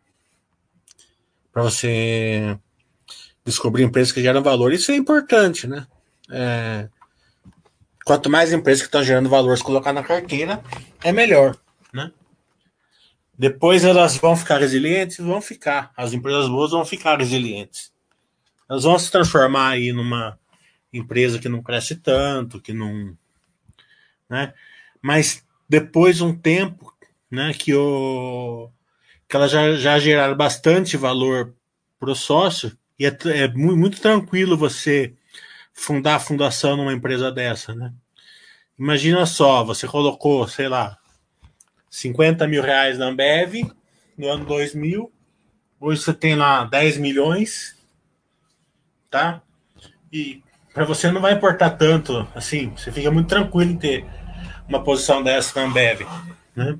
para 1.51 1.63
você 1.63 2.57
descobrir 3.43 3.83
empresas 3.83 4.13
que 4.13 4.21
geram 4.21 4.41
valor. 4.41 4.71
Isso 4.71 4.91
é 4.91 4.95
importante, 4.95 5.67
né? 5.67 5.85
É, 6.29 6.87
quanto 8.05 8.29
mais 8.29 8.53
empresas 8.53 8.81
que 8.83 8.87
estão 8.87 9.03
gerando 9.03 9.27
valor 9.27 9.57
se 9.57 9.63
colocar 9.63 9.91
na 9.91 10.03
carteira, 10.03 10.63
é 11.03 11.11
melhor, 11.11 11.57
né? 11.91 12.11
Depois 13.37 13.83
elas 13.83 14.15
vão 14.15 14.37
ficar 14.37 14.59
resilientes, 14.59 15.17
vão 15.17 15.41
ficar. 15.41 15.91
As 15.97 16.13
empresas 16.13 16.47
boas 16.47 16.71
vão 16.71 16.85
ficar 16.85 17.19
resilientes. 17.19 17.91
Elas 18.69 18.83
vão 18.83 18.97
se 18.97 19.11
transformar 19.11 19.71
aí 19.71 19.91
numa 19.91 20.39
empresa 20.93 21.39
que 21.39 21.49
não 21.49 21.61
cresce 21.61 21.95
tanto, 21.95 22.61
que 22.61 22.73
não. 22.73 23.17
Né? 24.29 24.53
Mas 25.01 25.43
depois 25.71 26.17
de 26.17 26.23
um 26.25 26.35
tempo 26.35 26.93
né, 27.31 27.53
que, 27.53 27.73
o, 27.73 28.69
que 29.25 29.37
elas 29.37 29.49
já, 29.49 29.73
já 29.75 29.97
geraram 29.97 30.35
bastante 30.35 30.97
valor 30.97 31.55
para 31.97 32.11
o 32.11 32.15
sócio, 32.15 32.77
e 32.99 33.05
é, 33.05 33.17
é 33.27 33.47
muito, 33.47 33.77
muito, 33.77 34.01
tranquilo 34.01 34.57
você 34.57 35.13
fundar 35.71 36.15
a 36.15 36.19
fundação 36.19 36.75
numa 36.75 36.91
empresa 36.91 37.31
dessa. 37.31 37.73
Né? 37.73 37.93
Imagina 38.77 39.25
só, 39.25 39.63
você 39.63 39.87
colocou, 39.87 40.45
sei 40.45 40.67
lá, 40.67 40.97
50 41.89 42.45
mil 42.49 42.61
reais 42.61 42.97
na 42.97 43.05
Ambev 43.05 43.71
no 44.17 44.27
ano 44.27 44.43
2000, 44.43 45.09
hoje 45.79 46.01
você 46.01 46.13
tem 46.13 46.35
lá 46.35 46.65
10 46.65 46.97
milhões, 46.97 47.77
tá? 49.09 49.41
E 50.11 50.43
para 50.73 50.83
você 50.83 51.09
não 51.09 51.21
vai 51.21 51.31
importar 51.31 51.69
tanto, 51.69 52.27
assim, 52.35 52.73
você 52.75 52.91
fica 52.91 53.09
muito 53.09 53.29
tranquilo 53.29 53.71
em 53.71 53.77
ter 53.77 54.05
uma 54.71 54.83
posição 54.83 55.21
dessa 55.21 55.59
na 55.59 55.67
Ambev, 55.67 56.01
né? 56.55 56.79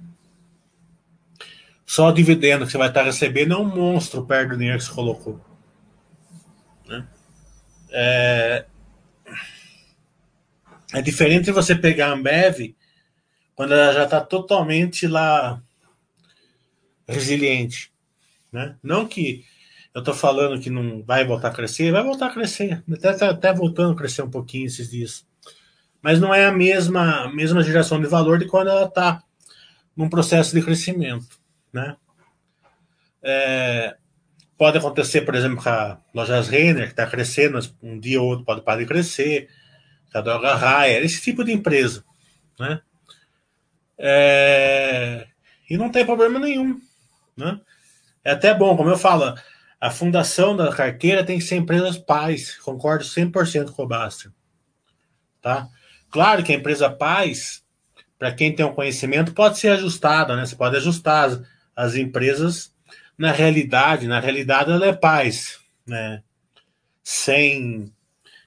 Só 1.85 2.07
o 2.07 2.13
dividendo 2.13 2.65
que 2.65 2.71
você 2.71 2.77
vai 2.77 2.87
estar 2.87 3.03
recebendo 3.03 3.53
é 3.53 3.57
um 3.57 3.65
monstro 3.65 4.25
perto 4.25 4.51
do 4.51 4.57
dinheiro 4.57 4.79
que 4.79 4.85
você 4.85 4.93
colocou. 4.93 5.41
Né? 6.87 7.05
É... 7.89 8.65
é 10.93 11.01
diferente 11.01 11.51
você 11.51 11.75
pegar 11.75 12.07
a 12.07 12.13
Ambev 12.13 12.73
quando 13.53 13.73
ela 13.73 13.91
já 13.91 14.05
está 14.05 14.21
totalmente 14.21 15.05
lá 15.05 15.61
resiliente. 17.05 17.91
Né? 18.53 18.77
Não 18.81 19.05
que 19.05 19.43
eu 19.93 19.99
estou 19.99 20.13
falando 20.13 20.61
que 20.61 20.69
não 20.69 21.03
vai 21.03 21.25
voltar 21.25 21.49
a 21.49 21.53
crescer, 21.53 21.91
vai 21.91 22.03
voltar 22.03 22.27
a 22.27 22.33
crescer. 22.33 22.81
Até, 22.89 23.13
tá, 23.13 23.29
até 23.31 23.53
voltando 23.53 23.91
a 23.91 23.97
crescer 23.97 24.21
um 24.21 24.31
pouquinho 24.31 24.67
esses 24.67 24.89
dias. 24.89 25.27
Mas 26.01 26.19
não 26.19 26.33
é 26.33 26.45
a 26.45 26.51
mesma, 26.51 27.31
mesma 27.31 27.63
geração 27.63 28.01
de 28.01 28.07
valor 28.07 28.39
de 28.39 28.47
quando 28.47 28.69
ela 28.69 28.85
está 28.85 29.23
num 29.95 30.09
processo 30.09 30.55
de 30.55 30.61
crescimento. 30.63 31.39
Né? 31.71 31.95
É, 33.21 33.95
pode 34.57 34.77
acontecer, 34.77 35.21
por 35.21 35.35
exemplo, 35.35 35.61
com 35.61 35.69
a 35.69 35.99
Lojas 36.13 36.47
Renner, 36.47 36.85
que 36.85 36.93
está 36.93 37.05
crescendo, 37.05 37.59
um 37.81 37.99
dia 37.99 38.21
ou 38.21 38.29
outro 38.29 38.45
pode 38.45 38.61
parar 38.61 38.79
de 38.79 38.85
crescer, 38.85 39.49
com 40.11 40.17
a 40.17 40.21
Droga 40.21 40.55
Raia, 40.55 41.03
esse 41.03 41.21
tipo 41.21 41.43
de 41.43 41.51
empresa. 41.51 42.03
Né? 42.59 42.81
É, 43.97 45.27
e 45.69 45.77
não 45.77 45.89
tem 45.89 46.05
problema 46.05 46.39
nenhum. 46.39 46.81
Né? 47.37 47.59
É 48.23 48.31
até 48.31 48.53
bom, 48.53 48.75
como 48.75 48.89
eu 48.89 48.97
falo, 48.97 49.35
a 49.79 49.89
fundação 49.89 50.55
da 50.55 50.71
carteira 50.71 51.23
tem 51.23 51.39
que 51.39 51.43
ser 51.43 51.55
empresas 51.55 51.97
pais. 51.97 52.57
Concordo 52.57 53.03
100% 53.03 53.71
com 53.71 53.83
o 53.83 53.87
Basta. 53.87 54.31
Tá? 55.41 55.67
Claro 56.11 56.43
que 56.43 56.51
a 56.51 56.55
empresa 56.55 56.89
pais, 56.89 57.63
para 58.19 58.33
quem 58.33 58.53
tem 58.53 58.65
um 58.65 58.73
conhecimento, 58.73 59.33
pode 59.33 59.57
ser 59.57 59.69
ajustada, 59.69 60.35
né? 60.35 60.45
Você 60.45 60.55
pode 60.55 60.75
ajustar 60.75 61.29
as, 61.29 61.41
as 61.75 61.95
empresas 61.95 62.75
na 63.17 63.31
realidade. 63.31 64.07
Na 64.07 64.19
realidade, 64.19 64.69
ela 64.69 64.85
é 64.85 64.93
pais, 64.93 65.59
né? 65.87 66.21
Sem, 67.01 67.91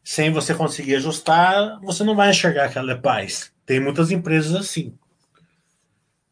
sem 0.02 0.30
você 0.30 0.54
conseguir 0.54 0.96
ajustar, 0.96 1.80
você 1.80 2.04
não 2.04 2.14
vai 2.14 2.30
enxergar 2.30 2.68
que 2.68 2.78
ela 2.78 2.92
é 2.92 2.96
pais. 2.96 3.50
Tem 3.64 3.80
muitas 3.80 4.10
empresas 4.10 4.54
assim. 4.54 4.94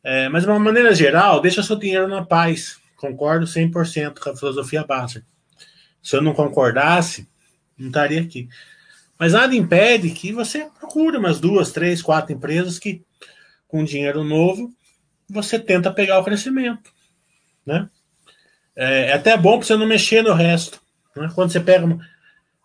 É, 0.04 0.28
mas 0.28 0.42
de 0.42 0.50
uma 0.50 0.58
maneira 0.58 0.94
geral, 0.94 1.40
deixa 1.40 1.62
seu 1.62 1.76
dinheiro 1.76 2.08
na 2.08 2.24
paz. 2.24 2.78
Concordo 2.96 3.46
100% 3.46 4.18
com 4.20 4.30
a 4.30 4.36
filosofia 4.36 4.84
básica. 4.84 5.24
Se 6.02 6.14
eu 6.14 6.20
não 6.20 6.34
concordasse, 6.34 7.28
não 7.78 7.88
estaria 7.88 8.20
aqui. 8.20 8.48
Mas 9.22 9.34
nada 9.34 9.54
impede 9.54 10.10
que 10.10 10.32
você 10.32 10.68
procure 10.80 11.16
umas 11.16 11.38
duas, 11.38 11.70
três, 11.70 12.02
quatro 12.02 12.32
empresas 12.32 12.76
que, 12.76 13.04
com 13.68 13.84
dinheiro 13.84 14.24
novo, 14.24 14.74
você 15.30 15.60
tenta 15.60 15.92
pegar 15.92 16.18
o 16.18 16.24
crescimento. 16.24 16.92
Né? 17.64 17.88
É, 18.74 19.10
é 19.10 19.12
até 19.12 19.36
bom 19.36 19.58
para 19.58 19.66
você 19.68 19.76
não 19.76 19.86
mexer 19.86 20.22
no 20.22 20.32
resto. 20.32 20.82
Né? 21.14 21.30
Quando 21.36 21.52
você 21.52 21.60
pega 21.60 21.86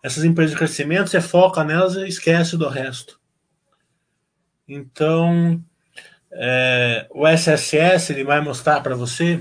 essas 0.02 0.24
empresas 0.24 0.50
de 0.50 0.58
crescimento, 0.58 1.10
você 1.10 1.20
foca 1.20 1.62
nelas 1.62 1.94
e 1.94 2.08
esquece 2.08 2.56
do 2.56 2.68
resto. 2.68 3.20
Então, 4.66 5.62
é, 6.32 7.06
o 7.10 7.24
SSS 7.24 8.12
ele 8.12 8.24
vai 8.24 8.40
mostrar 8.40 8.80
para 8.80 8.96
você 8.96 9.40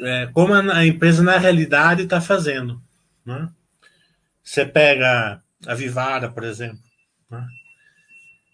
é, 0.00 0.26
como 0.32 0.54
a, 0.54 0.86
empresa 0.86 1.22
na 1.22 1.36
realidade 1.36 2.04
está 2.04 2.18
fazendo. 2.18 2.80
Né? 3.22 3.50
Você 4.46 4.64
pega 4.64 5.42
a 5.66 5.74
Vivara, 5.74 6.30
por 6.30 6.44
exemplo, 6.44 6.78
né? 7.28 7.44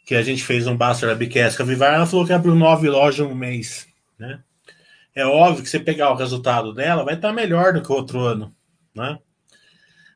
que 0.07 0.15
a 0.15 0.23
gente 0.23 0.43
fez 0.43 0.67
um 0.67 0.75
Baster 0.75 1.11
Webcast 1.11 1.55
com 1.55 1.65
a 1.65 1.67
Vivara, 1.67 1.97
ela 1.97 2.07
falou 2.07 2.27
que 2.27 2.33
abriu 2.33 2.55
nove 2.55 2.89
lojas 2.89 3.29
no 3.29 3.35
mês. 3.35 3.87
Né? 4.19 4.43
É 5.15 5.27
óbvio 5.27 5.63
que 5.63 5.69
você 5.69 5.79
pegar 5.79 6.11
o 6.11 6.17
resultado 6.17 6.73
dela, 6.73 7.05
vai 7.05 7.15
estar 7.15 7.31
melhor 7.31 7.75
do 7.75 7.83
que 7.83 7.93
o 7.93 7.95
outro 7.95 8.21
ano. 8.21 8.57
Né? 8.95 9.19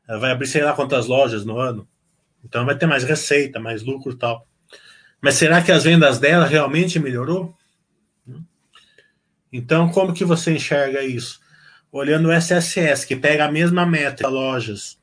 Ela 0.09 0.19
vai 0.19 0.31
abrir 0.31 0.47
sei 0.47 0.63
lá 0.63 0.73
quantas 0.73 1.05
lojas 1.05 1.45
no 1.45 1.59
ano. 1.59 1.87
Então 2.43 2.65
vai 2.65 2.75
ter 2.75 2.87
mais 2.87 3.03
receita, 3.03 3.59
mais 3.59 3.83
lucro 3.83 4.11
e 4.11 4.17
tal. 4.17 4.47
Mas 5.21 5.35
será 5.35 5.61
que 5.61 5.71
as 5.71 5.83
vendas 5.83 6.17
dela 6.17 6.47
realmente 6.47 6.99
melhorou? 6.99 7.55
Então, 9.53 9.89
como 9.89 10.13
que 10.13 10.25
você 10.25 10.55
enxerga 10.55 11.03
isso? 11.03 11.39
Olhando 11.91 12.29
o 12.29 12.31
SSS, 12.31 13.05
que 13.05 13.15
pega 13.15 13.45
a 13.45 13.51
mesma 13.51 13.85
métrica 13.85 14.27
lojas 14.27 14.97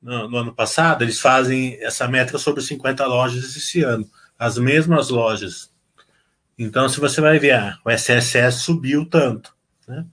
no, 0.00 0.28
no, 0.28 0.36
ano 0.38 0.54
passado, 0.54 1.02
eles 1.02 1.20
fazem 1.20 1.76
essa 1.82 2.06
métrica 2.08 2.38
sobre 2.38 2.62
50 2.62 3.04
lojas 3.06 3.56
esse 3.56 3.82
ano, 3.82 4.08
as 4.38 4.58
mesmas 4.58 5.10
lojas. 5.10 5.70
Então, 6.58 6.88
se 6.88 6.98
você 6.98 7.20
vai 7.20 7.38
ver, 7.38 7.52
ah, 7.52 7.78
o 7.84 7.90
SSS 7.90 8.60
subiu 8.60 9.06
tanto. 9.06 9.54
Né? 9.86 10.04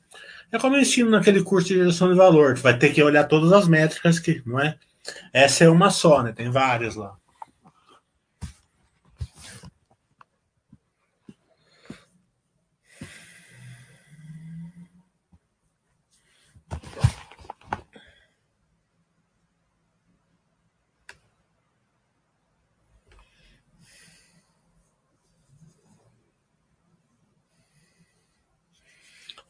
É 0.52 0.60
como 0.60 0.76
eu 0.76 0.82
ensino 0.82 1.10
naquele 1.10 1.43
curso 1.43 1.67
de 1.67 1.76
geração 1.76 2.10
de 2.10 2.15
valor, 2.15 2.54
que 2.54 2.62
vai 2.62 2.78
ter 2.78 2.93
que 2.93 3.02
olhar 3.02 3.24
todas 3.26 3.52
as 3.52 3.67
métricas 3.67 4.19
que, 4.19 4.41
não 4.45 4.60
é? 4.60 4.78
Essa 5.34 5.65
é 5.65 5.69
uma 5.69 5.89
só, 5.89 6.24
né? 6.24 6.32
Tem 6.32 6.50
várias 6.50 6.95
lá. 6.95 7.15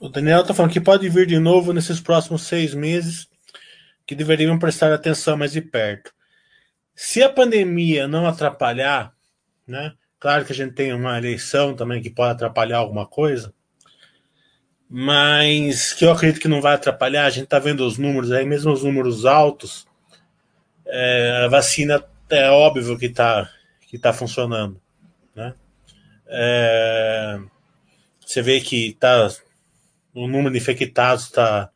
O 0.06 0.10
Daniel 0.10 0.42
está 0.42 0.54
falando 0.54 0.72
que 0.72 0.80
pode 0.80 1.10
vir 1.10 1.26
de 1.26 1.40
novo 1.40 1.74
nesses 1.74 2.00
próximos 2.00 2.44
seis 2.44 2.76
meses, 2.76 3.28
que 4.06 4.14
deveriam 4.14 4.60
prestar 4.60 4.94
atenção 4.94 5.36
mais 5.36 5.52
de 5.52 5.62
perto. 5.62 6.14
Se 6.94 7.24
a 7.24 7.30
pandemia 7.30 8.08
não 8.08 8.28
atrapalhar, 8.28 9.12
né? 9.68 9.94
Claro 10.20 10.46
que 10.46 10.52
a 10.52 10.56
gente 10.56 10.76
tem 10.76 10.94
uma 10.94 11.18
eleição 11.18 11.76
também 11.76 12.04
que 12.04 12.12
pode 12.12 12.34
atrapalhar 12.34 12.78
alguma 12.78 13.08
coisa, 13.08 13.52
mas 14.88 15.92
que 15.94 16.06
eu 16.06 16.12
acredito 16.12 16.40
que 16.40 16.48
não 16.48 16.62
vai 16.62 16.76
atrapalhar. 16.76 17.26
A 17.26 17.32
gente 17.32 17.46
está 17.46 17.58
vendo 17.58 17.84
os 17.84 17.98
números 17.98 18.32
aí, 18.32 18.46
mesmo 18.46 18.72
os 18.72 18.84
números 18.84 19.26
altos, 19.26 19.88
é, 20.86 21.46
a 21.46 21.48
vacina 21.48 22.06
é 22.30 22.48
óbvio 22.52 22.96
que 22.96 23.08
está 23.08 23.50
que 23.88 23.98
tá 23.98 24.14
funcionando, 24.14 24.80
né? 25.36 25.56
É, 26.28 27.40
você 28.24 28.44
vê 28.44 28.62
que 28.62 28.96
tá, 29.00 29.30
o 30.16 30.28
número 30.28 30.52
de 30.52 30.58
infectados 30.58 31.26
está 31.26 31.70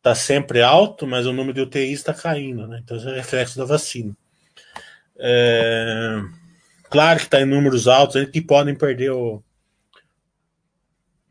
tá 0.00 0.14
sempre 0.14 0.62
alto, 0.62 1.06
mas 1.06 1.26
o 1.26 1.32
número 1.32 1.52
de 1.52 1.60
UTIs 1.62 1.98
está 1.98 2.14
caindo, 2.14 2.66
né? 2.68 2.80
Então 2.82 2.96
isso 2.96 3.08
é 3.08 3.16
reflexo 3.16 3.58
da 3.58 3.64
vacina. 3.64 4.16
É, 5.18 6.22
claro 6.88 7.18
que 7.18 7.24
está 7.24 7.40
em 7.40 7.44
números 7.44 7.88
altos, 7.88 8.24
que 8.30 8.40
podem 8.40 8.74
perder 8.74 9.10
o. 9.10 9.42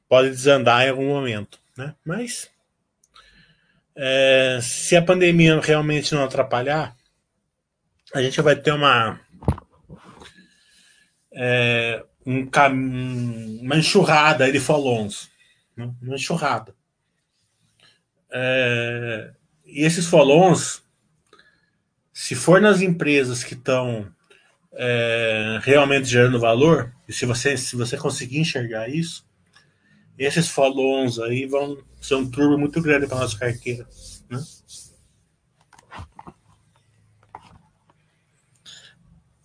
pode 0.09 0.29
desandar 0.29 0.85
em 0.85 0.89
algum 0.89 1.07
momento, 1.07 1.57
né? 1.77 1.95
Mas 2.03 2.49
é, 3.95 4.59
se 4.61 4.97
a 4.97 5.01
pandemia 5.01 5.57
realmente 5.61 6.13
não 6.13 6.25
atrapalhar, 6.25 6.95
a 8.13 8.21
gente 8.21 8.41
vai 8.41 8.55
ter 8.57 8.73
uma 8.73 9.19
é, 11.33 12.03
um 12.25 12.49
uma 13.61 13.77
enxurrada 13.77 14.51
de 14.51 14.59
follows, 14.59 15.29
né? 15.75 15.93
uma 16.01 16.15
enxurrada. 16.15 16.75
É, 18.31 19.31
e 19.65 19.83
esses 19.83 20.05
follows, 20.05 20.83
se 22.13 22.35
for 22.35 22.61
nas 22.61 22.81
empresas 22.81 23.43
que 23.43 23.53
estão 23.53 24.11
é, 24.73 25.59
realmente 25.63 26.07
gerando 26.07 26.39
valor, 26.39 26.93
e 27.07 27.13
se 27.13 27.25
você, 27.25 27.57
se 27.57 27.75
você 27.75 27.97
conseguir 27.97 28.39
enxergar 28.39 28.89
isso, 28.89 29.25
esses 30.17 30.49
follows 30.49 31.19
aí 31.19 31.45
vão 31.45 31.77
ser 31.99 32.15
um 32.15 32.29
turbo 32.29 32.57
muito 32.57 32.81
grande 32.81 33.07
para 33.07 33.19
nossa 33.19 33.37
carteira. 33.37 33.87
Né? 34.29 34.43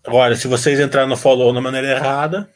Agora, 0.04 0.34
se 0.34 0.48
vocês 0.48 0.80
entrarem 0.80 1.08
no 1.08 1.16
follow 1.16 1.52
da 1.52 1.60
maneira 1.60 1.88
errada, 1.88 2.50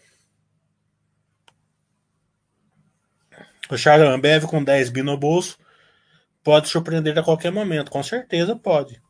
o 3.71 3.79
Charles 3.79 4.09
Ambev 4.09 4.47
com 4.47 4.63
10 4.63 4.91
bi 4.91 5.03
no 5.03 5.17
bolso 5.17 5.59
pode 6.43 6.69
surpreender 6.69 7.19
a 7.19 7.23
qualquer 7.23 7.51
momento. 7.51 7.91
Com 7.91 8.03
certeza 8.03 8.55
pode. 8.55 9.03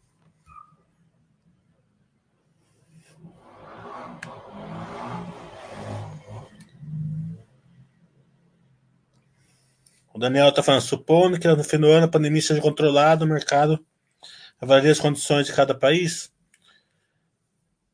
O 10.13 10.19
Daniel 10.19 10.51
está 10.51 10.63
falando, 10.63 10.83
supondo 10.83 11.41
que 11.41 11.49
no 11.49 11.65
fim 11.65 11.77
do 11.77 11.89
ano 11.89 12.07
a 12.07 12.09
pandemia 12.09 12.41
seja 12.41 12.61
controlada, 12.61 13.25
o 13.25 13.29
mercado 13.29 13.85
avalia 14.61 14.93
as 14.93 15.01
condições 15.01 15.47
de 15.47 15.53
cada 15.53 15.75
país. 15.75 16.33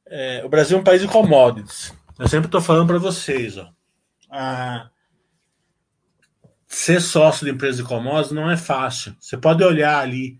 É, 0.07 0.45
o 0.45 0.49
Brasil 0.51 0.77
é 0.77 0.81
um 0.81 0.85
país 0.85 1.01
de 1.01 1.09
commodities. 1.09 1.95
Eu 2.19 2.29
sempre 2.29 2.47
estou 2.47 2.61
falando 2.61 2.89
para 2.89 2.99
vocês, 2.99 3.57
ó. 3.57 3.73
A, 4.29 4.90
ser 6.71 7.01
sócio 7.03 7.45
de 7.45 7.51
empresa 7.51 7.83
de 7.83 7.89
commodities 7.89 8.31
não 8.31 8.49
é 8.49 8.57
fácil. 8.57 9.15
Você 9.19 9.37
pode 9.37 9.63
olhar 9.65 9.99
ali 9.99 10.39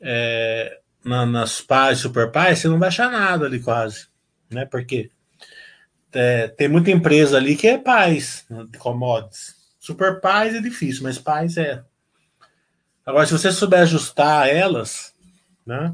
é, 0.00 0.78
na, 1.04 1.26
nas 1.26 1.60
pais, 1.60 1.98
super 1.98 2.30
pais, 2.30 2.60
você 2.60 2.68
não 2.68 2.78
vai 2.78 2.86
achar 2.86 3.10
nada 3.10 3.46
ali 3.46 3.58
quase, 3.58 4.06
né? 4.48 4.64
Porque 4.64 5.10
é, 6.12 6.46
tem 6.46 6.68
muita 6.68 6.92
empresa 6.92 7.36
ali 7.36 7.56
que 7.56 7.66
é 7.66 7.76
pais 7.76 8.46
né, 8.48 8.64
de 8.70 8.78
commodities. 8.78 9.56
Super 9.80 10.20
pais 10.20 10.54
é 10.54 10.60
difícil, 10.60 11.02
mas 11.02 11.18
pais 11.18 11.56
é. 11.56 11.82
Agora, 13.04 13.26
se 13.26 13.32
você 13.32 13.50
souber 13.50 13.80
ajustar 13.80 14.48
elas, 14.48 15.12
né? 15.66 15.92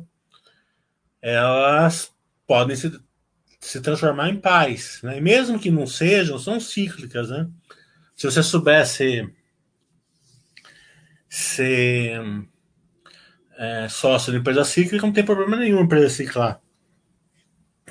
Elas 1.22 2.12
podem 2.46 2.76
se, 2.76 2.92
se 3.58 3.80
transformar 3.80 4.28
em 4.28 4.38
pais, 4.38 5.00
né? 5.02 5.16
E 5.16 5.20
mesmo 5.22 5.58
que 5.58 5.70
não 5.70 5.86
sejam, 5.86 6.38
são 6.38 6.60
cíclicas, 6.60 7.30
né? 7.30 7.48
Se 8.14 8.30
você 8.30 8.42
soubesse 8.42 9.26
ser 11.36 12.18
é, 13.58 13.88
sócio 13.90 14.32
de 14.32 14.38
empresa 14.38 14.64
cíclica, 14.64 15.04
não 15.04 15.12
tem 15.12 15.24
problema 15.24 15.56
nenhum 15.56 15.82
empresa 15.82 16.08
ciclar. 16.08 16.60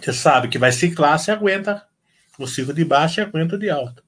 Você 0.02 0.14
sabe 0.14 0.48
que 0.48 0.58
vai 0.58 0.72
ciclar, 0.72 1.20
você 1.20 1.32
aguenta 1.32 1.88
o 2.40 2.48
ciclo 2.48 2.74
de 2.74 2.84
baixa 2.84 3.22
e 3.22 3.24
aguenta 3.24 3.56
o 3.56 3.60
de 3.60 3.70
alta. 3.70 4.04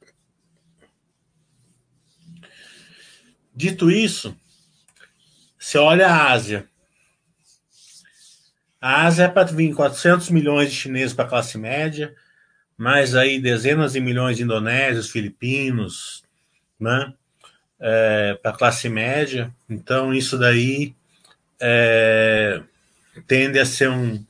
Dito 3.56 3.91
isso, 3.91 4.36
você 5.58 5.78
olha 5.78 6.08
a 6.08 6.32
Ásia. 6.32 6.67
A 8.82 9.06
Ásia 9.06 9.26
é 9.26 9.28
para 9.28 9.52
vir 9.52 9.73
400 9.73 10.30
milhões 10.32 10.71
de 10.71 10.76
chineses 10.76 11.13
para 11.13 11.26
a 11.26 11.30
classe 11.30 11.58
média, 11.60 12.15
mais 12.76 13.15
aí 13.15 13.39
dezenas 13.39 13.93
de 13.93 14.00
milhões 14.00 14.38
de 14.38 14.43
indonésios, 14.43 15.10
filipinos, 15.10 16.23
né? 16.80 17.13
É, 17.79 18.33
para 18.41 18.51
a 18.51 18.57
classe 18.57 18.89
média. 18.89 19.53
Então, 19.69 20.13
isso 20.13 20.37
daí 20.37 20.95
é, 21.59 22.61
tende 23.27 23.59
a 23.59 23.65
ser 23.65 23.89
um 23.89 24.23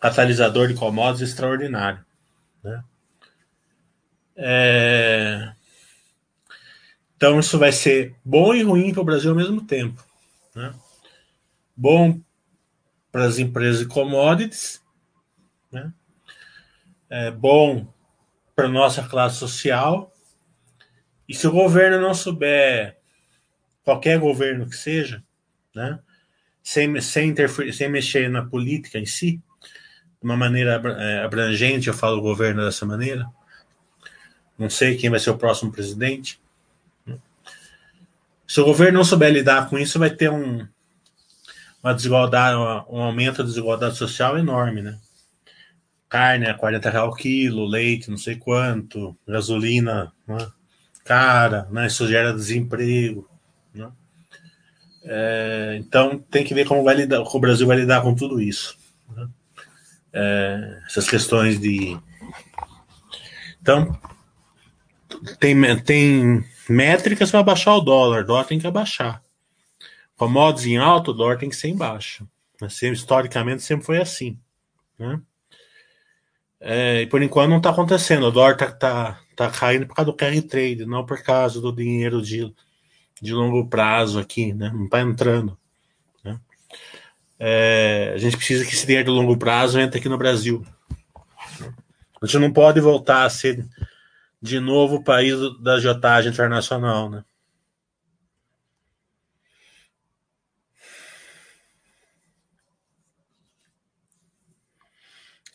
catalisador 0.00 0.68
de 0.68 0.74
commodities 0.74 1.30
extraordinário. 1.30 2.04
Né? 2.62 2.84
É, 4.36 5.52
então, 7.16 7.40
isso 7.40 7.58
vai 7.58 7.72
ser 7.72 8.14
bom 8.24 8.54
e 8.54 8.62
ruim 8.62 8.92
para 8.92 9.00
o 9.00 9.04
Brasil 9.04 9.30
ao 9.30 9.36
mesmo 9.36 9.60
tempo. 9.60 10.02
Né? 10.54 10.72
Bom 11.76 12.20
para 13.10 13.24
as 13.24 13.38
empresas 13.38 13.80
de 13.80 13.86
commodities, 13.86 14.80
né? 15.72 15.92
é 17.10 17.30
bom 17.30 17.92
para 18.54 18.66
a 18.66 18.70
nossa 18.70 19.02
classe 19.02 19.36
social. 19.36 20.12
E 21.28 21.34
se 21.34 21.46
o 21.46 21.52
governo 21.52 22.00
não 22.00 22.14
souber, 22.14 22.96
qualquer 23.84 24.18
governo 24.18 24.68
que 24.68 24.76
seja, 24.76 25.22
né, 25.74 25.98
sem, 26.62 27.00
sem, 27.00 27.34
sem 27.72 27.88
mexer 27.88 28.30
na 28.30 28.44
política 28.44 28.98
em 28.98 29.04
si, 29.04 29.32
de 29.32 30.24
uma 30.24 30.36
maneira 30.36 30.82
é, 30.98 31.22
abrangente, 31.22 31.88
eu 31.88 31.94
falo 31.94 32.22
governo 32.22 32.64
dessa 32.64 32.86
maneira, 32.86 33.26
não 34.58 34.70
sei 34.70 34.96
quem 34.96 35.10
vai 35.10 35.20
ser 35.20 35.30
o 35.30 35.38
próximo 35.38 35.70
presidente. 35.70 36.40
Se 38.46 38.60
o 38.60 38.64
governo 38.64 38.98
não 38.98 39.04
souber 39.04 39.30
lidar 39.30 39.68
com 39.68 39.78
isso, 39.78 39.98
vai 39.98 40.10
ter 40.10 40.30
um, 40.30 40.66
uma 41.82 41.94
desigualdade, 41.94 42.56
um 42.90 43.02
aumento 43.02 43.38
da 43.38 43.44
desigualdade 43.44 43.96
social 43.96 44.38
enorme, 44.38 44.82
né? 44.82 44.98
Carne 46.08 46.46
a 46.46 46.54
40 46.54 46.90
reais 46.90 47.08
o 47.08 47.14
quilo, 47.14 47.66
leite 47.66 48.10
não 48.10 48.16
sei 48.16 48.36
quanto, 48.36 49.16
gasolina 49.26 50.10
né? 50.26 50.50
Cara, 51.08 51.66
né? 51.70 51.86
Isso 51.86 52.06
gera 52.06 52.34
desemprego, 52.34 53.26
né? 53.74 53.90
É, 55.02 55.78
então 55.80 56.18
tem 56.18 56.44
que 56.44 56.52
ver 56.52 56.66
como 56.66 56.84
vai 56.84 56.94
lidar, 56.94 57.24
como 57.24 57.38
o 57.38 57.40
Brasil 57.40 57.66
vai 57.66 57.78
lidar 57.78 58.02
com 58.02 58.14
tudo 58.14 58.42
isso. 58.42 58.76
Né? 59.16 59.26
É, 60.12 60.82
essas 60.86 61.08
questões 61.08 61.58
de. 61.58 61.98
Então, 63.62 63.98
tem, 65.40 65.80
tem 65.80 66.44
métricas 66.68 67.30
para 67.30 67.42
baixar 67.42 67.74
o 67.74 67.80
dólar, 67.80 68.22
o 68.22 68.26
dólar 68.26 68.44
tem 68.44 68.58
que 68.58 68.66
abaixar. 68.66 69.22
Commodities 70.14 70.66
em 70.66 70.76
alto, 70.76 71.12
o 71.12 71.14
dólar 71.14 71.38
tem 71.38 71.48
que 71.48 71.56
ser 71.56 71.68
em 71.68 71.76
baixa. 71.76 72.26
Sempre, 72.68 72.98
historicamente 72.98 73.62
sempre 73.62 73.86
foi 73.86 73.98
assim. 73.98 74.38
Né? 74.98 75.20
É, 76.60 77.02
e 77.02 77.06
por 77.06 77.22
enquanto 77.22 77.48
não 77.50 77.58
está 77.58 77.70
acontecendo. 77.70 78.26
O 78.26 78.30
dólar 78.30 78.52
está 78.52 78.72
tá, 78.72 79.20
tá 79.38 79.48
caindo 79.48 79.86
por 79.86 79.94
causa 79.94 80.10
do 80.10 80.16
carry 80.16 80.42
trade, 80.42 80.84
não 80.84 81.06
por 81.06 81.22
causa 81.22 81.60
do 81.60 81.72
dinheiro 81.72 82.20
de, 82.20 82.52
de 83.22 83.32
longo 83.32 83.68
prazo 83.68 84.18
aqui, 84.18 84.52
né? 84.52 84.68
Não 84.74 84.86
está 84.86 85.00
entrando. 85.00 85.56
Né? 86.24 86.40
É, 87.38 88.10
a 88.16 88.18
gente 88.18 88.36
precisa 88.36 88.64
que 88.64 88.74
esse 88.74 88.84
dinheiro 88.84 89.12
de 89.12 89.16
longo 89.16 89.38
prazo 89.38 89.78
entre 89.78 90.00
aqui 90.00 90.08
no 90.08 90.18
Brasil. 90.18 90.66
A 92.20 92.26
gente 92.26 92.38
não 92.40 92.52
pode 92.52 92.80
voltar 92.80 93.22
a 93.22 93.30
ser 93.30 93.64
de 94.42 94.58
novo 94.58 94.96
o 94.96 95.04
país 95.04 95.36
da 95.60 95.78
jotagem 95.78 96.32
internacional, 96.32 97.08
né? 97.08 97.24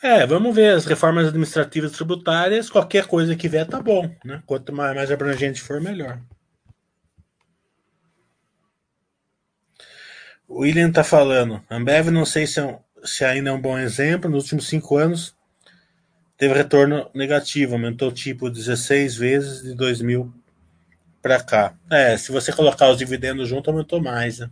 É, 0.03 0.27
vamos 0.27 0.53
ver 0.53 0.75
as 0.75 0.83
reformas 0.83 1.29
administrativas 1.29 1.93
e 1.93 1.95
tributárias, 1.95 2.69
qualquer 2.69 3.07
coisa 3.07 3.37
que 3.37 3.47
vier 3.47 3.65
tá 3.65 3.81
bom, 3.81 4.13
né? 4.25 4.43
Quanto 4.45 4.73
mais, 4.73 4.93
mais 4.93 5.09
abrangente 5.09 5.61
for, 5.61 5.79
melhor. 5.79 6.19
O 10.45 10.59
William 10.59 10.91
tá 10.91 11.05
falando, 11.05 11.63
Ambev 11.71 12.09
não 12.09 12.25
sei 12.25 12.45
se, 12.45 12.59
é 12.59 12.65
um, 12.65 12.79
se 13.01 13.23
ainda 13.23 13.49
é 13.49 13.53
um 13.53 13.61
bom 13.61 13.79
exemplo, 13.79 14.29
nos 14.29 14.43
últimos 14.43 14.67
cinco 14.67 14.97
anos 14.97 15.33
teve 16.37 16.53
retorno 16.53 17.09
negativo, 17.15 17.75
aumentou 17.75 18.11
tipo 18.11 18.49
16 18.49 19.15
vezes 19.15 19.63
de 19.63 19.73
2000 19.73 20.33
para 21.21 21.41
cá. 21.41 21.75
É, 21.89 22.17
se 22.17 22.29
você 22.29 22.51
colocar 22.51 22.89
os 22.89 22.97
dividendos 22.97 23.47
junto, 23.47 23.69
aumentou 23.69 24.01
mais, 24.01 24.39
né? 24.39 24.49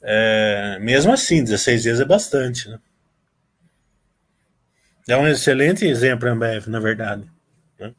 É, 0.00 0.78
mesmo 0.80 1.12
assim, 1.12 1.42
16 1.42 1.82
vezes 1.82 2.00
é 2.00 2.04
bastante, 2.04 2.68
né? 2.68 2.78
É 5.08 5.16
um 5.16 5.28
excelente 5.28 5.84
exemplo, 5.84 6.28
Ambev, 6.28 6.66
na 6.68 6.80
verdade. 6.80 7.30
Né? 7.78 7.94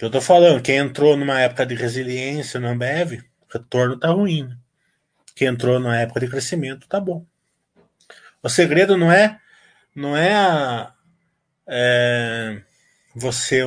Eu 0.00 0.10
tô 0.10 0.20
falando, 0.20 0.62
quem 0.62 0.76
entrou 0.76 1.16
numa 1.16 1.40
época 1.40 1.66
de 1.66 1.74
resiliência 1.74 2.60
na 2.60 2.70
Ambev, 2.70 3.22
retorno 3.52 3.98
tá 3.98 4.08
ruim. 4.08 4.44
Né? 4.44 4.56
Quem 5.34 5.48
entrou 5.48 5.80
numa 5.80 5.96
época 5.98 6.20
de 6.20 6.28
crescimento, 6.28 6.86
tá 6.86 7.00
bom. 7.00 7.26
O 8.42 8.48
segredo 8.48 8.96
não 8.96 9.10
é 9.10 9.40
não 9.94 10.16
é, 10.16 10.34
a, 10.34 10.92
é 11.66 12.62
você 13.14 13.62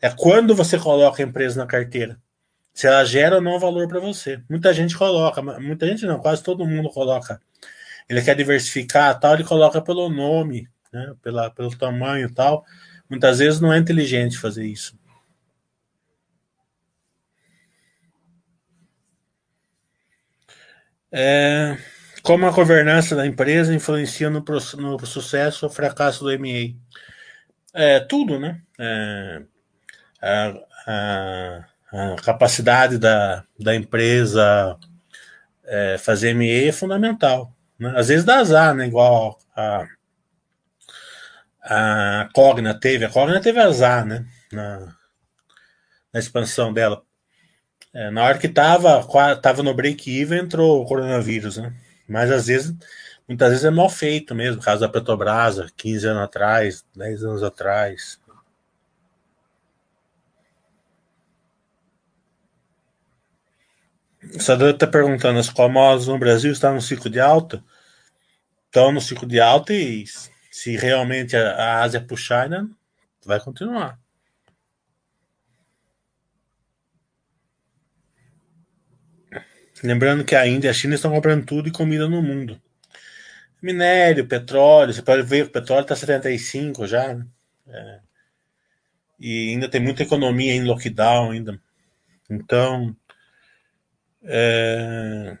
é 0.00 0.10
quando 0.10 0.54
você 0.54 0.76
coloca 0.78 1.22
a 1.22 1.26
empresa 1.26 1.60
na 1.60 1.66
carteira. 1.66 2.20
Se 2.72 2.86
ela 2.86 3.04
gera 3.04 3.36
ou 3.36 3.42
não 3.42 3.58
valor 3.58 3.86
para 3.88 4.00
você. 4.00 4.42
Muita 4.48 4.72
gente 4.72 4.96
coloca, 4.96 5.42
muita 5.42 5.86
gente 5.86 6.06
não, 6.06 6.18
quase 6.18 6.42
todo 6.42 6.66
mundo 6.66 6.88
coloca. 6.90 7.40
Ele 8.08 8.22
quer 8.22 8.34
diversificar, 8.36 9.18
tal, 9.20 9.34
ele 9.34 9.44
coloca 9.44 9.80
pelo 9.80 10.08
nome, 10.08 10.68
né, 10.92 11.14
pela, 11.22 11.50
pelo 11.50 11.76
tamanho, 11.76 12.32
tal. 12.32 12.64
Muitas 13.08 13.38
vezes 13.38 13.60
não 13.60 13.72
é 13.72 13.78
inteligente 13.78 14.38
fazer 14.38 14.64
isso. 14.66 14.98
É, 21.10 21.76
como 22.22 22.46
a 22.46 22.50
governança 22.50 23.14
da 23.14 23.26
empresa 23.26 23.74
influencia 23.74 24.30
no, 24.30 24.42
no 24.78 25.06
sucesso 25.06 25.66
ou 25.66 25.72
fracasso 25.72 26.24
do 26.24 26.30
MA? 26.38 26.74
É, 27.74 28.00
tudo, 28.00 28.38
né? 28.38 28.62
É, 28.78 29.42
a, 30.22 30.54
a, 30.86 31.68
a, 31.92 32.16
capacidade 32.16 32.98
da, 32.98 33.44
da 33.58 33.74
empresa 33.74 34.78
é, 35.64 35.98
fazer 35.98 36.34
MA 36.34 36.68
é 36.68 36.72
fundamental. 36.72 37.52
Né? 37.78 37.92
Às 37.96 38.08
vezes 38.08 38.24
dá 38.24 38.38
azar, 38.38 38.74
né? 38.74 38.86
Igual 38.86 39.38
a, 39.54 39.86
a 41.62 42.28
Cogna 42.32 42.78
teve. 42.78 43.04
A 43.04 43.10
Cogna 43.10 43.40
teve 43.40 43.60
azar, 43.60 44.04
né? 44.06 44.26
Na, 44.52 44.94
na 46.12 46.20
expansão 46.20 46.72
dela. 46.72 47.02
É, 47.94 48.10
na 48.10 48.24
hora 48.24 48.38
que 48.38 48.46
estava 48.46 49.06
tava 49.36 49.62
no 49.62 49.74
break-even, 49.74 50.40
entrou 50.40 50.82
o 50.82 50.86
coronavírus, 50.86 51.58
né? 51.58 51.74
Mas 52.08 52.30
às 52.30 52.46
vezes, 52.46 52.74
muitas 53.28 53.50
vezes 53.50 53.64
é 53.64 53.70
mal 53.70 53.88
feito 53.90 54.34
mesmo, 54.34 54.62
caso 54.62 54.80
da 54.80 54.88
Petrobras, 54.88 55.70
15 55.76 56.06
anos 56.06 56.22
atrás, 56.22 56.84
10 56.96 57.24
anos 57.24 57.42
atrás. 57.42 58.18
Sador 64.38 64.70
está 64.70 64.86
perguntando, 64.86 65.38
as 65.38 65.50
commodities 65.50 66.08
no 66.08 66.18
Brasil 66.18 66.52
estão 66.52 66.74
no 66.74 66.80
ciclo 66.80 67.10
de 67.10 67.20
alta? 67.20 67.62
Estão 68.66 68.92
no 68.92 69.00
ciclo 69.00 69.26
de 69.26 69.40
alta 69.40 69.72
e 69.72 70.04
se 70.50 70.76
realmente 70.76 71.36
a 71.36 71.82
Ásia 71.82 72.00
puxar, 72.00 72.48
né, 72.48 72.66
vai 73.24 73.40
continuar. 73.40 73.98
Lembrando 79.82 80.24
que 80.24 80.36
a 80.36 80.46
Índia 80.46 80.68
e 80.68 80.70
a 80.70 80.74
China 80.74 80.94
estão 80.94 81.10
comprando 81.10 81.44
tudo 81.44 81.68
e 81.68 81.72
comida 81.72 82.08
no 82.08 82.22
mundo. 82.22 82.60
Minério, 83.60 84.26
petróleo, 84.26 84.92
você 84.92 85.02
pode 85.02 85.22
ver 85.22 85.44
que 85.44 85.50
o 85.50 85.52
petróleo 85.52 85.82
está 85.82 85.96
75 85.96 86.86
já. 86.86 87.14
Né? 87.14 87.26
É. 87.66 88.00
E 89.18 89.50
ainda 89.50 89.68
tem 89.68 89.80
muita 89.80 90.02
economia 90.02 90.52
em 90.52 90.64
lockdown 90.64 91.32
ainda. 91.32 91.60
Então. 92.30 92.96
É... 94.24 95.36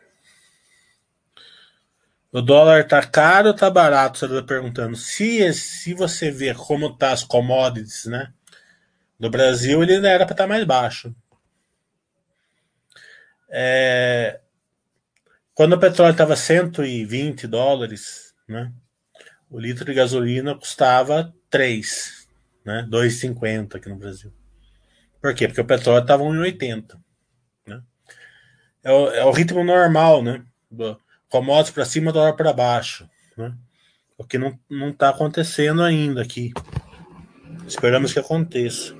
O 2.32 2.40
dólar 2.40 2.86
tá 2.88 3.04
caro 3.06 3.48
ou 3.48 3.54
tá 3.54 3.68
barato? 3.70 4.18
Você 4.18 4.24
está 4.24 4.42
perguntando. 4.42 4.96
Se, 4.96 5.52
se 5.52 5.92
você 5.92 6.30
ver 6.30 6.56
como 6.56 6.96
tá 6.96 7.12
as 7.12 7.22
commodities, 7.22 8.06
né? 8.06 8.32
No 9.18 9.30
Brasil 9.30 9.82
ele 9.82 9.94
era 10.06 10.24
para 10.24 10.32
estar 10.32 10.44
tá 10.44 10.46
mais 10.46 10.64
baixo. 10.64 11.14
É, 13.54 14.40
quando 15.54 15.74
o 15.74 15.78
petróleo 15.78 16.12
estava 16.12 16.34
120 16.34 17.46
dólares, 17.46 18.34
né, 18.48 18.72
o 19.50 19.60
litro 19.60 19.84
de 19.84 19.92
gasolina 19.92 20.54
custava 20.54 21.34
3, 21.50 22.26
né, 22.64 22.86
2,50 22.90 23.76
aqui 23.76 23.90
no 23.90 23.96
Brasil. 23.96 24.32
Por 25.20 25.34
quê? 25.34 25.46
Porque 25.46 25.60
o 25.60 25.66
petróleo 25.66 26.00
estava 26.00 26.24
1,80. 26.24 26.98
É, 28.84 28.90
o, 28.92 29.08
é 29.10 29.24
o 29.24 29.30
ritmo 29.30 29.62
normal, 29.62 30.22
né? 30.22 30.44
Commodities 31.28 31.72
para 31.72 31.84
cima, 31.84 32.12
dólar 32.12 32.34
para 32.34 32.52
baixo. 32.52 33.08
Né? 33.36 33.54
O 34.18 34.24
que 34.24 34.38
não 34.38 34.58
está 34.90 35.08
acontecendo 35.08 35.82
ainda 35.82 36.20
aqui. 36.22 36.52
Esperamos 37.66 38.12
que 38.12 38.18
aconteça. 38.18 38.94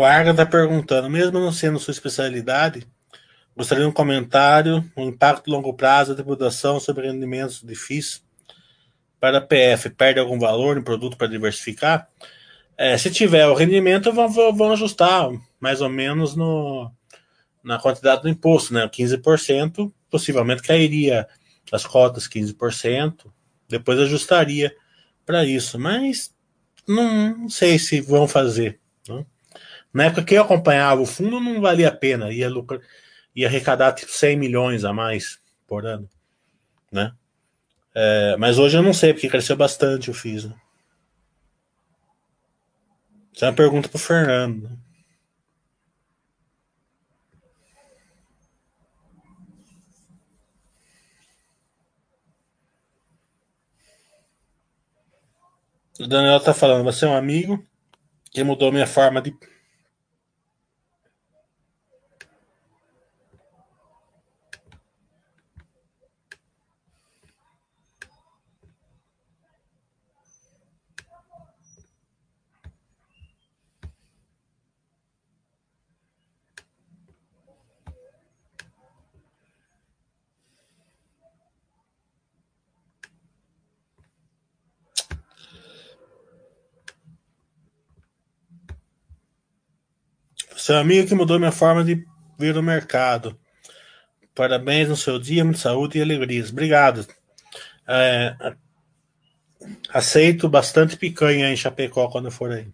O 0.00 0.04
Arga 0.04 0.30
está 0.30 0.46
perguntando, 0.46 1.10
mesmo 1.10 1.38
não 1.38 1.52
sendo 1.52 1.78
sua 1.78 1.92
especialidade, 1.92 2.86
gostaria 3.56 3.84
de 3.84 3.90
um 3.90 3.92
comentário, 3.92 4.84
o 4.96 5.02
um 5.02 5.08
impacto 5.08 5.50
longo 5.50 5.74
prazo 5.74 6.10
da 6.10 6.16
tributação 6.16 6.80
sobre 6.80 7.10
rendimentos 7.10 7.62
de 7.62 7.74
FIIs 7.74 8.22
para 9.18 9.38
a 9.38 9.40
PF. 9.40 9.90
Perde 9.90 10.20
algum 10.20 10.38
valor 10.38 10.78
em 10.78 10.82
produto 10.82 11.16
para 11.16 11.26
diversificar? 11.26 12.08
É, 12.76 12.96
se 12.96 13.10
tiver 13.10 13.46
o 13.46 13.54
rendimento, 13.54 14.12
vão, 14.12 14.28
vão 14.28 14.72
ajustar 14.72 15.28
mais 15.60 15.82
ou 15.82 15.88
menos 15.88 16.34
no, 16.34 16.90
na 17.62 17.78
quantidade 17.78 18.22
do 18.22 18.28
imposto, 18.28 18.72
né? 18.72 18.88
15% 18.88 19.92
possivelmente 20.10 20.62
cairia 20.62 21.28
as 21.70 21.86
cotas 21.86 22.26
15%, 22.26 23.30
depois 23.68 23.98
ajustaria 23.98 24.74
para 25.24 25.44
isso, 25.44 25.78
mas 25.78 26.34
não, 26.86 27.36
não 27.36 27.48
sei 27.48 27.78
se 27.78 28.00
vão 28.00 28.26
fazer. 28.26 28.80
Né? 29.08 29.24
Na 29.92 30.04
época 30.04 30.24
que 30.24 30.34
eu 30.34 30.42
acompanhava 30.42 31.00
o 31.00 31.06
fundo, 31.06 31.38
não 31.38 31.60
valia 31.60 31.88
a 31.88 31.92
pena, 31.92 32.32
ia, 32.32 32.48
lucrar, 32.48 32.80
ia 33.34 33.48
arrecadar 33.48 33.92
tipo 33.92 34.12
100 34.12 34.36
milhões 34.36 34.84
a 34.84 34.92
mais 34.92 35.38
por 35.66 35.86
ano, 35.86 36.08
né? 36.90 37.12
É, 37.94 38.36
mas 38.36 38.58
hoje 38.58 38.76
eu 38.76 38.82
não 38.82 38.92
sei, 38.92 39.12
porque 39.12 39.28
cresceu 39.28 39.56
bastante 39.56 40.10
o 40.10 40.14
FIS. 40.14 40.44
Né? 40.44 40.54
Isso 43.32 43.44
é 43.44 43.48
uma 43.48 43.54
pergunta 43.54 43.88
para 43.88 43.96
o 43.96 44.00
Fernando. 44.00 44.62
Né? 44.62 44.76
O 56.00 56.06
Daniel 56.06 56.38
está 56.38 56.54
falando, 56.54 56.84
você 56.84 57.04
é 57.04 57.08
um 57.08 57.16
amigo 57.16 57.62
que 58.30 58.42
mudou 58.42 58.72
minha 58.72 58.86
forma 58.86 59.20
de 59.20 59.36
Seu 90.70 90.78
amigo 90.78 91.08
que 91.08 91.16
mudou 91.16 91.36
minha 91.36 91.50
forma 91.50 91.82
de 91.82 92.06
ver 92.38 92.56
o 92.56 92.62
mercado. 92.62 93.36
Parabéns 94.32 94.88
no 94.88 94.96
seu 94.96 95.18
dia, 95.18 95.44
muita 95.44 95.58
saúde 95.58 95.98
e 95.98 96.00
alegrias. 96.00 96.50
Obrigado. 96.50 97.04
É, 97.88 98.54
aceito 99.92 100.48
bastante 100.48 100.96
picanha 100.96 101.50
em 101.50 101.56
Chapecó 101.56 102.08
quando 102.08 102.30
for 102.30 102.52
aí. 102.52 102.68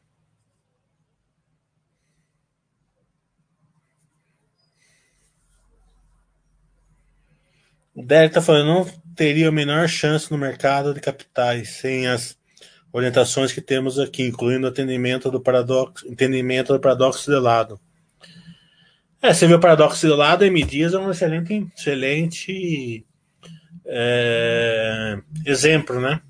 Derek 7.95 8.27
está 8.27 8.43
falando, 8.43 8.67
não 8.67 8.85
teria 9.15 9.49
a 9.49 9.51
menor 9.51 9.89
chance 9.89 10.31
no 10.31 10.37
mercado 10.37 10.93
de 10.93 11.01
capitais 11.01 11.71
sem 11.71 12.07
as 12.07 12.37
orientações 12.93 13.55
que 13.55 13.63
temos 13.63 13.99
aqui, 13.99 14.25
incluindo 14.25 14.67
atendimento 14.67 15.31
do 15.31 15.41
paradoxo, 15.41 16.07
entendimento 16.07 16.75
do 16.75 16.81
paradoxo 16.81 17.31
de 17.31 17.39
lado. 17.39 17.81
É, 19.27 19.35
você 19.35 19.45
vê 19.49 19.55
o 19.55 19.59
paradoxo 19.59 20.07
de 20.07 20.12
lado, 20.12 20.45
M. 20.45 20.62
Dias 20.62 20.95
é 20.95 20.99
um 20.99 21.11
excelente, 21.11 21.67
excelente 21.77 23.05
é, 23.85 25.19
exemplo, 25.45 26.01
né? 26.01 26.21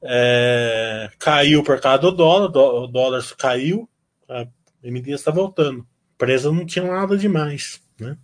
É, 0.00 1.10
caiu 1.18 1.64
por 1.64 1.80
causa 1.80 1.98
do 1.98 2.12
dólar, 2.12 2.56
o 2.56 2.86
dólar 2.86 3.20
caiu, 3.36 3.88
a 4.28 4.46
M. 4.84 5.00
Dias 5.00 5.22
está 5.22 5.32
voltando. 5.32 5.80
A 5.80 6.14
empresa 6.14 6.52
não 6.52 6.64
tinha 6.64 6.84
nada 6.84 7.18
demais, 7.18 7.82
né? 7.98 8.16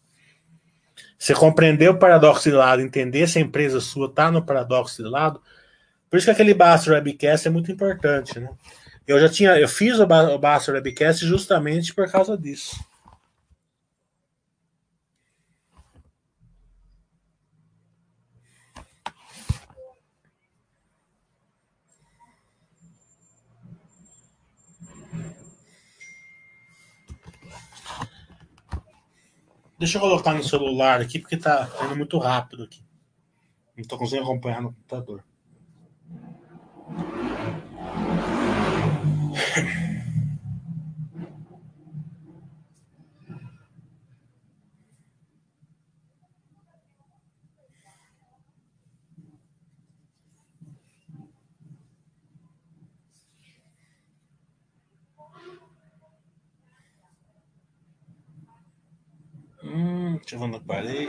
Você 1.18 1.34
compreender 1.34 1.90
o 1.90 1.98
paradoxo 1.98 2.48
de 2.48 2.54
lado, 2.54 2.80
entender 2.80 3.26
se 3.26 3.40
a 3.40 3.42
empresa 3.42 3.80
sua 3.80 4.06
está 4.06 4.30
no 4.30 4.46
paradoxo 4.46 5.02
de 5.02 5.08
lado, 5.08 5.42
por 6.08 6.16
isso 6.16 6.26
que 6.26 6.30
aquele 6.30 6.54
Baster 6.54 6.92
Webcast 6.92 7.48
é 7.48 7.50
muito 7.50 7.72
importante, 7.72 8.38
né? 8.38 8.50
Eu 9.04 9.18
já 9.18 9.28
tinha, 9.28 9.58
eu 9.58 9.66
fiz 9.66 9.98
o 9.98 10.06
Baster 10.06 10.76
Webcast 10.76 11.26
justamente 11.26 11.92
por 11.92 12.08
causa 12.08 12.38
disso. 12.38 12.88
Deixa 29.80 29.96
eu 29.96 30.02
colocar 30.02 30.34
no 30.34 30.44
celular 30.44 31.00
aqui, 31.00 31.18
porque 31.18 31.38
tá 31.38 31.66
indo 31.86 31.96
muito 31.96 32.18
rápido 32.18 32.64
aqui. 32.64 32.84
Não 33.74 33.82
tô 33.82 33.96
conseguindo 33.96 34.24
acompanhar 34.24 34.60
no 34.60 34.74
computador. 34.74 35.24
Hum, 59.62 60.09
deixa 60.20 60.36
eu 60.36 60.38
ver 60.38 60.44
onde 60.44 60.56
eu 60.56 60.60
parei. 60.60 61.08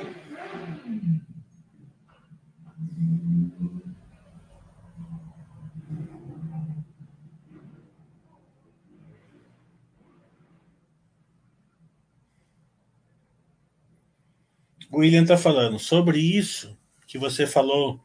O 14.91 14.97
William 14.97 15.21
está 15.21 15.37
falando 15.37 15.79
sobre 15.79 16.19
isso 16.19 16.77
que 17.07 17.17
você 17.17 17.47
falou 17.47 17.99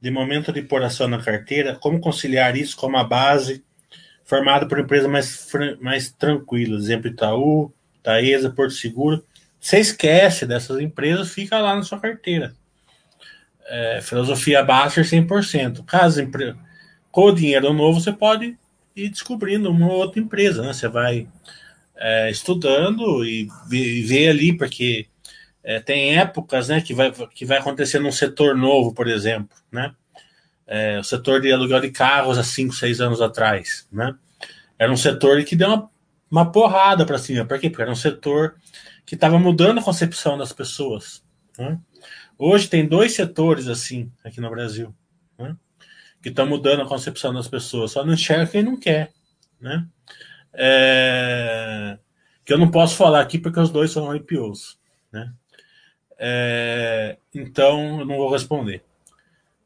de 0.00 0.10
momento 0.10 0.52
de 0.52 0.64
ação 0.84 1.08
na 1.08 1.20
carteira, 1.20 1.74
como 1.74 2.00
conciliar 2.00 2.56
isso 2.56 2.76
com 2.76 2.86
uma 2.86 3.02
base 3.02 3.64
formada 4.24 4.68
por 4.68 4.78
empresas 4.78 5.10
mais, 5.10 5.48
mais 5.80 6.12
tranquilas, 6.12 6.84
exemplo 6.84 7.08
Itaú, 7.08 7.72
Taesa, 8.02 8.50
Porto 8.50 8.74
Seguro. 8.74 9.24
Você 9.60 9.78
esquece 9.78 10.46
dessas 10.46 10.80
empresas, 10.80 11.30
fica 11.30 11.58
lá 11.58 11.74
na 11.74 11.82
sua 11.82 12.00
carteira. 12.00 12.54
É, 13.66 14.00
filosofia 14.00 14.62
Baster 14.62 15.04
100%. 15.04 15.84
Caso 15.84 16.20
com 17.10 17.24
o 17.26 17.32
dinheiro 17.32 17.72
novo, 17.72 18.00
você 18.00 18.12
pode 18.12 18.56
ir 18.94 19.08
descobrindo 19.08 19.70
uma 19.70 19.92
outra 19.92 20.20
empresa, 20.20 20.62
né? 20.62 20.72
Você 20.72 20.88
vai 20.88 21.28
é, 21.96 22.30
estudando 22.30 23.24
e 23.24 23.48
ver 23.68 24.28
ali, 24.28 24.56
porque 24.56 25.06
é, 25.62 25.80
tem 25.80 26.16
épocas 26.16 26.68
né, 26.68 26.80
que, 26.80 26.94
vai, 26.94 27.12
que 27.34 27.44
vai 27.44 27.58
acontecer 27.58 27.98
num 27.98 28.12
setor 28.12 28.56
novo, 28.56 28.94
por 28.94 29.08
exemplo, 29.08 29.56
né? 29.70 29.92
É, 30.66 30.98
o 30.98 31.04
setor 31.04 31.40
de 31.40 31.50
aluguel 31.50 31.80
de 31.80 31.90
carros 31.90 32.38
há 32.38 32.44
5, 32.44 32.74
6 32.74 33.00
anos 33.00 33.20
atrás, 33.20 33.86
né? 33.90 34.14
Era 34.78 34.92
um 34.92 34.96
setor 34.96 35.42
que 35.44 35.56
deu 35.56 35.68
uma, 35.68 35.90
uma 36.30 36.52
porrada 36.52 37.04
para 37.04 37.18
cima. 37.18 37.44
Por 37.44 37.58
quê? 37.58 37.68
Porque 37.68 37.82
era 37.82 37.90
um 37.90 37.96
setor 37.96 38.54
que 39.08 39.14
estava 39.14 39.38
mudando 39.38 39.78
a 39.78 39.82
concepção 39.82 40.36
das 40.36 40.52
pessoas. 40.52 41.24
Né? 41.56 41.80
Hoje 42.36 42.68
tem 42.68 42.86
dois 42.86 43.14
setores 43.14 43.66
assim 43.66 44.12
aqui 44.22 44.38
no 44.38 44.50
Brasil, 44.50 44.94
né? 45.38 45.56
que 46.22 46.28
estão 46.28 46.46
mudando 46.46 46.82
a 46.82 46.86
concepção 46.86 47.32
das 47.32 47.48
pessoas. 47.48 47.92
Só 47.92 48.04
não 48.04 48.12
enxerga 48.12 48.46
quem 48.52 48.62
não 48.62 48.78
quer, 48.78 49.10
né? 49.58 49.88
É... 50.52 51.98
Que 52.44 52.52
eu 52.52 52.58
não 52.58 52.70
posso 52.70 52.96
falar 52.96 53.22
aqui 53.22 53.38
porque 53.38 53.58
os 53.58 53.70
dois 53.70 53.90
são 53.90 54.14
IPOs, 54.14 54.78
né? 55.10 55.32
É, 56.18 57.16
então 57.34 58.00
eu 58.00 58.04
não 58.04 58.18
vou 58.18 58.30
responder. 58.30 58.84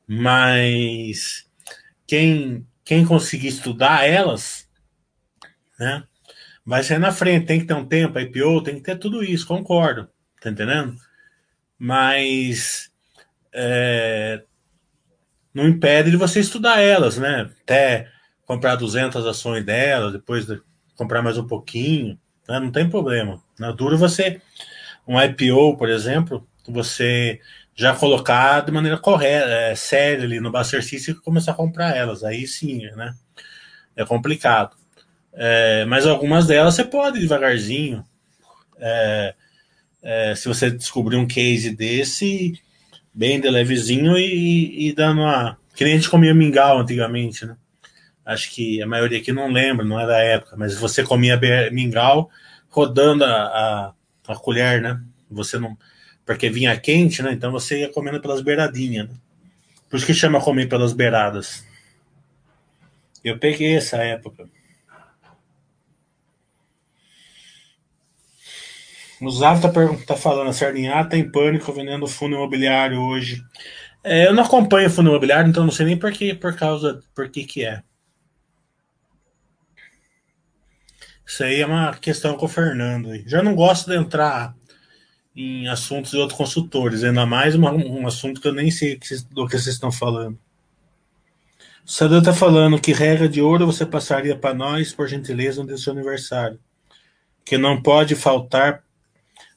Mas 0.07 1.51
quem, 2.07 2.65
quem 2.85 3.05
conseguir 3.05 3.49
estudar 3.49 4.07
elas, 4.07 4.71
né, 5.81 6.05
vai 6.65 6.83
sair 6.83 6.99
na 6.99 7.13
frente. 7.13 7.47
Tem 7.47 7.61
que 7.61 7.67
ter 7.67 7.75
um 7.75 7.87
tempo, 7.87 8.19
IPO, 8.19 8.63
tem 8.63 8.77
que 8.77 8.83
ter 8.83 8.99
tudo 8.99 9.23
isso, 9.23 9.47
concordo. 9.47 10.09
Tá 10.41 10.51
entendendo? 10.51 10.95
Mas 11.79 12.91
é, 13.53 14.43
não 15.53 15.69
impede 15.69 16.11
de 16.11 16.17
você 16.17 16.41
estudar 16.41 16.81
elas, 16.81 17.19
né? 17.19 17.51
Até 17.63 18.09
comprar 18.47 18.77
200 18.77 19.27
ações 19.27 19.65
delas, 19.65 20.13
depois 20.13 20.47
de 20.47 20.61
comprar 20.97 21.23
mais 21.23 21.39
um 21.39 21.47
pouquinho, 21.47 22.19
né? 22.49 22.61
não 22.61 22.71
tem 22.71 22.89
problema. 22.89 23.43
Na 23.59 23.71
dura 23.71 23.97
você 23.97 24.41
um 25.07 25.21
IPO, 25.21 25.77
por 25.77 25.89
exemplo, 25.89 26.47
você 26.69 27.41
já 27.75 27.95
colocar 27.95 28.61
de 28.61 28.71
maneira 28.71 28.99
correta, 28.99 29.51
é, 29.51 29.75
séria 29.75 30.25
ali 30.25 30.41
no 30.41 30.53
System 30.65 31.15
e 31.15 31.19
começar 31.19 31.53
a 31.53 31.57
comprar 31.57 31.97
elas. 31.97 32.23
Aí 32.23 32.47
sim, 32.47 32.83
né? 32.97 33.15
É 33.97 34.05
complicado. 34.05 34.77
É, 35.35 35.85
mas 35.87 36.07
algumas 36.07 36.47
delas 36.47 36.75
você 36.75 36.85
pode 36.85 37.21
devagarzinho. 37.21 38.05
É, 38.79 39.35
é, 40.03 40.35
se 40.35 40.49
você 40.49 40.71
descobrir 40.71 41.17
um 41.17 41.27
case 41.27 41.71
desse, 41.75 42.61
bem 43.15 43.41
de 43.41 43.49
levezinho 43.49 44.17
e, 44.19 44.89
e 44.89 44.93
dando 44.93 45.21
uma. 45.23 45.59
Que 45.75 45.85
nem 45.85 45.95
a 45.95 45.97
gente 45.97 46.11
comia 46.11 46.35
mingau 46.35 46.79
antigamente, 46.79 47.47
né? 47.47 47.57
Acho 48.25 48.51
que 48.51 48.81
a 48.83 48.87
maioria 48.87 49.19
aqui 49.19 49.33
não 49.33 49.51
lembra, 49.51 49.85
não 49.85 49.99
é 49.99 50.07
da 50.07 50.19
época, 50.19 50.57
mas 50.57 50.77
você 50.77 51.03
comia 51.03 51.41
mingau 51.73 52.31
rodando 52.69 53.25
a, 53.25 53.31
a 53.31 53.95
a 54.27 54.37
colher, 54.37 54.81
né? 54.81 55.01
Você 55.31 55.59
não. 55.59 55.77
Porque 56.25 56.49
vinha 56.49 56.79
quente, 56.79 57.23
né? 57.23 57.33
Então 57.33 57.51
você 57.51 57.81
ia 57.81 57.93
comendo 57.93 58.21
pelas 58.21 58.41
beiradinhas. 58.41 59.09
Né? 59.09 59.15
Por 59.89 59.97
isso 59.97 60.07
que 60.07 60.15
chama 60.15 60.41
comer 60.41 60.69
pelas 60.69 60.93
beiradas. 60.93 61.67
Eu 63.25 63.39
peguei 63.39 63.77
essa 63.77 63.97
época. 63.99 64.49
O 69.23 69.31
Zavo 69.31 69.63
tá, 69.63 69.71
tá 70.05 70.17
falando, 70.17 70.49
a 70.49 70.53
Sardinha 70.53 71.05
tá 71.05 71.17
em 71.17 71.31
pânico 71.31 71.73
vendendo 71.73 72.09
fundo 72.09 72.35
imobiliário 72.35 73.01
hoje. 73.01 73.41
É, 74.03 74.27
eu 74.27 74.35
não 74.35 74.43
acompanho 74.43 74.91
fundo 74.91 75.11
imobiliário, 75.11 75.49
então 75.49 75.63
não 75.63 75.71
sei 75.71 75.87
nem 75.87 75.97
por 75.97 76.11
que, 76.11 76.35
por 76.35 76.57
causa, 76.57 77.01
por 77.15 77.31
que 77.31 77.45
que 77.45 77.65
é. 77.65 77.85
Isso 81.25 81.45
aí 81.45 81.61
é 81.61 81.67
uma 81.67 81.95
questão 81.95 82.37
com 82.37 82.47
o 82.47 82.49
Fernando. 82.49 83.11
Já 83.25 83.45
não 83.45 83.55
gosto 83.55 83.89
de 83.89 83.97
entrar 83.97 84.57
em 85.37 85.69
assuntos 85.69 86.11
de 86.11 86.17
outros 86.17 86.37
consultores, 86.37 87.05
ainda 87.05 87.25
mais 87.25 87.55
uma, 87.55 87.71
um 87.71 88.05
assunto 88.09 88.41
que 88.41 88.49
eu 88.49 88.53
nem 88.53 88.73
sei 88.73 88.99
do 89.31 89.47
que 89.47 89.57
vocês 89.57 89.69
estão 89.69 89.93
falando. 89.93 90.37
O 91.87 91.91
Sadão 91.91 92.19
está 92.19 92.35
falando 92.35 92.81
que 92.81 92.93
regra 92.93 93.29
de 93.29 93.41
ouro 93.41 93.67
você 93.67 93.87
passaria 93.87 94.37
para 94.37 94.53
nós, 94.53 94.93
por 94.93 95.07
gentileza, 95.07 95.63
no 95.63 95.79
seu 95.79 95.93
aniversário. 95.93 96.59
Que 97.45 97.57
não 97.57 97.81
pode 97.81 98.17
faltar 98.17 98.83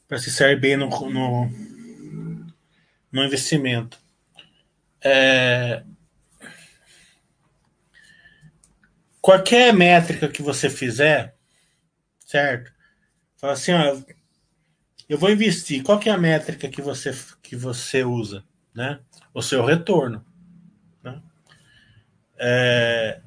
para 0.08 0.18
se 0.20 0.32
sair 0.32 0.60
bem 0.60 0.78
no, 0.78 0.89
no, 1.10 1.49
no 3.12 3.24
investimento. 3.24 3.99
É... 5.01 5.84
Qualquer 9.22 9.74
métrica 9.74 10.28
que 10.28 10.41
você 10.41 10.70
fizer, 10.70 11.36
certo? 12.20 12.72
Fala 13.38 13.53
assim, 13.53 13.74
ó, 13.74 13.97
eu 15.08 15.18
vou 15.18 15.32
investir. 15.32 15.84
Qual 15.84 15.99
que 15.99 16.10
é 16.10 16.12
a 16.12 16.18
métrica 16.18 16.70
que 16.70 16.82
você 16.82 17.12
que 17.41 17.56
você 17.56 18.03
usa, 18.03 18.43
né? 18.74 18.99
O 19.34 19.41
seu 19.41 19.64
retorno, 19.64 20.26
né? 21.03 21.22
É, 22.38 23.22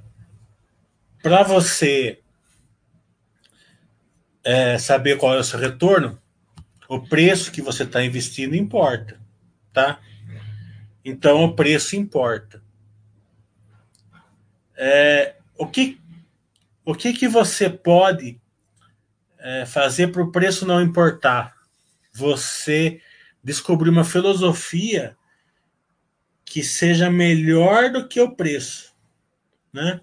Para 1.23 1.43
você 1.43 2.21
é, 4.45 4.79
saber 4.79 5.19
qual 5.19 5.35
é 5.35 5.39
o 5.39 5.45
seu 5.45 5.59
retorno, 5.59 6.21
o 6.89 6.99
preço 6.99 7.53
que 7.53 7.61
você 7.61 7.83
está 7.83 8.03
investindo 8.03 8.57
importa, 8.57 9.21
tá? 9.73 10.01
Então 11.05 11.45
o 11.45 11.55
preço 11.55 11.95
importa. 11.95 12.63
É, 14.75 15.37
o 15.57 15.67
que 15.67 16.01
o 16.85 16.95
que 16.95 17.13
que 17.13 17.29
você 17.29 17.69
pode 17.69 18.41
é, 19.39 19.67
fazer 19.67 20.09
para 20.09 20.23
o 20.23 20.33
preço 20.33 20.67
não 20.67 20.81
importar? 20.81 21.55
Você 22.15 23.03
descobrir 23.45 23.91
uma 23.91 24.05
filosofia 24.05 25.15
que 26.45 26.63
seja 26.63 27.11
melhor 27.11 27.93
do 27.93 28.09
que 28.09 28.19
o 28.19 28.35
preço, 28.35 28.95
né? 29.71 30.01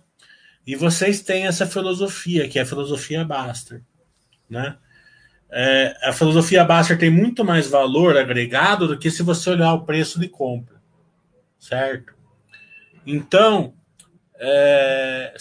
E 0.68 0.76
vocês 0.76 1.22
têm 1.22 1.48
essa 1.48 1.66
filosofia, 1.66 2.48
que 2.48 2.60
é 2.60 2.62
a 2.62 2.66
filosofia 2.66 3.26
Baster, 3.26 3.84
né? 4.48 4.78
É, 5.58 5.96
a 6.04 6.12
filosofia 6.12 6.66
Baster 6.66 6.98
tem 6.98 7.10
muito 7.10 7.46
mais 7.46 7.70
valor 7.70 8.18
agregado 8.18 8.90
do 8.90 9.00
que 9.00 9.10
se 9.10 9.24
você 9.24 9.52
olhar 9.52 9.74
o 9.74 9.86
preço 9.86 10.20
de 10.20 10.28
compra, 10.28 10.82
certo? 11.58 12.14
Então, 13.08 13.74
é, 14.38 15.34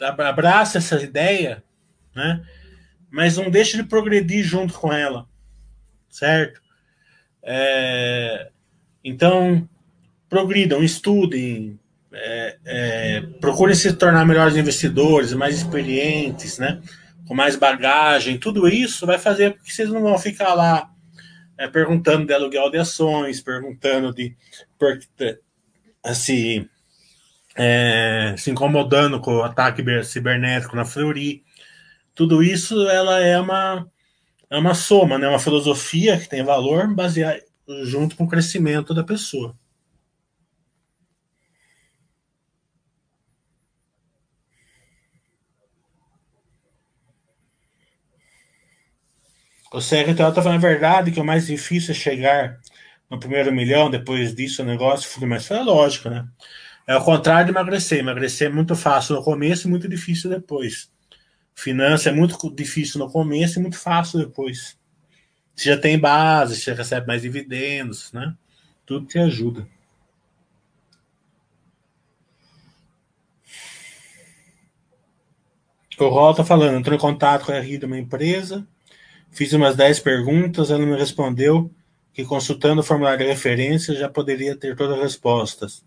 abraça 0.00 0.78
essa 0.78 1.02
ideia, 1.02 1.64
né? 2.14 2.44
Mas 3.10 3.36
não 3.36 3.50
deixe 3.50 3.76
de 3.76 3.82
progredir 3.82 4.44
junto 4.44 4.74
com 4.74 4.92
ela, 4.92 5.26
certo? 6.08 6.62
É, 7.42 8.52
então, 9.02 9.68
progridam, 10.28 10.80
estudem, 10.80 11.76
é, 12.12 12.56
é, 12.64 13.20
procurem 13.40 13.74
se 13.74 13.92
tornar 13.94 14.24
melhores 14.24 14.54
investidores, 14.54 15.32
mais 15.32 15.56
experientes, 15.56 16.56
né? 16.56 16.80
Com 17.26 17.34
mais 17.34 17.56
bagagem, 17.56 18.38
tudo 18.38 18.68
isso 18.68 19.06
vai 19.06 19.18
fazer 19.18 19.58
que 19.58 19.72
vocês 19.72 19.88
não 19.88 20.02
vão 20.02 20.18
ficar 20.18 20.54
lá 20.54 20.90
é, 21.58 21.68
perguntando 21.68 22.26
de 22.26 22.32
aluguel 22.32 22.70
de 22.70 22.78
ações, 22.78 23.40
perguntando 23.40 24.12
de 24.12 24.36
assim, 26.02 26.68
é, 27.56 28.34
se 28.36 28.50
incomodando 28.50 29.20
com 29.20 29.36
o 29.36 29.42
ataque 29.42 29.82
cibernético 30.04 30.76
na 30.76 30.84
Fleury. 30.84 31.42
Tudo 32.14 32.42
isso 32.42 32.88
ela 32.88 33.20
é 33.20 33.38
uma, 33.40 33.88
é 34.50 34.58
uma 34.58 34.74
soma, 34.74 35.18
né? 35.18 35.28
uma 35.28 35.38
filosofia 35.38 36.18
que 36.18 36.28
tem 36.28 36.44
valor 36.44 36.92
baseado 36.94 37.42
junto 37.84 38.16
com 38.16 38.24
o 38.24 38.28
crescimento 38.28 38.92
da 38.92 39.02
pessoa. 39.02 39.56
O 49.74 49.80
secretário 49.80 50.30
está 50.30 50.40
falando 50.40 50.64
a 50.64 50.68
verdade 50.68 51.10
que 51.10 51.18
o 51.18 51.24
mais 51.24 51.48
difícil 51.48 51.90
é 51.90 51.94
chegar 51.94 52.60
no 53.10 53.18
primeiro 53.18 53.52
milhão, 53.52 53.90
depois 53.90 54.32
disso 54.32 54.62
o 54.62 54.64
negócio 54.64 55.10
flui, 55.10 55.28
mas 55.28 55.48
foi 55.48 55.58
lógico, 55.64 56.08
né? 56.08 56.28
É 56.86 56.96
o 56.96 57.02
contrário 57.02 57.46
de 57.46 57.50
emagrecer. 57.50 57.98
Emagrecer 57.98 58.46
é 58.48 58.52
muito 58.52 58.76
fácil 58.76 59.16
no 59.16 59.24
começo 59.24 59.66
e 59.66 59.70
muito 59.70 59.88
difícil 59.88 60.30
depois. 60.30 60.88
Finança 61.56 62.08
é 62.08 62.12
muito 62.12 62.38
difícil 62.54 63.00
no 63.00 63.10
começo 63.10 63.58
e 63.58 63.62
muito 63.62 63.76
fácil 63.76 64.20
depois. 64.20 64.78
Você 65.56 65.70
já 65.70 65.76
tem 65.76 65.98
base, 65.98 66.54
você 66.54 66.72
recebe 66.72 67.08
mais 67.08 67.22
dividendos, 67.22 68.12
né? 68.12 68.32
Tudo 68.86 69.06
te 69.06 69.18
ajuda. 69.18 69.66
O 75.98 76.08
Rol 76.08 76.30
está 76.30 76.44
falando, 76.44 76.78
entrou 76.78 76.96
em 76.96 77.00
contato 77.00 77.46
com 77.46 77.50
a 77.50 77.58
RI 77.58 77.78
de 77.78 77.86
uma 77.86 77.98
empresa, 77.98 78.64
Fiz 79.34 79.52
umas 79.52 79.76
10 79.76 80.00
perguntas, 80.00 80.70
ela 80.70 80.86
me 80.86 80.96
respondeu 80.96 81.70
que 82.12 82.24
consultando 82.24 82.80
o 82.80 82.84
formulário 82.84 83.18
de 83.18 83.30
referência 83.30 83.94
já 83.94 84.08
poderia 84.08 84.56
ter 84.56 84.76
todas 84.76 84.96
as 84.96 85.02
respostas. 85.02 85.84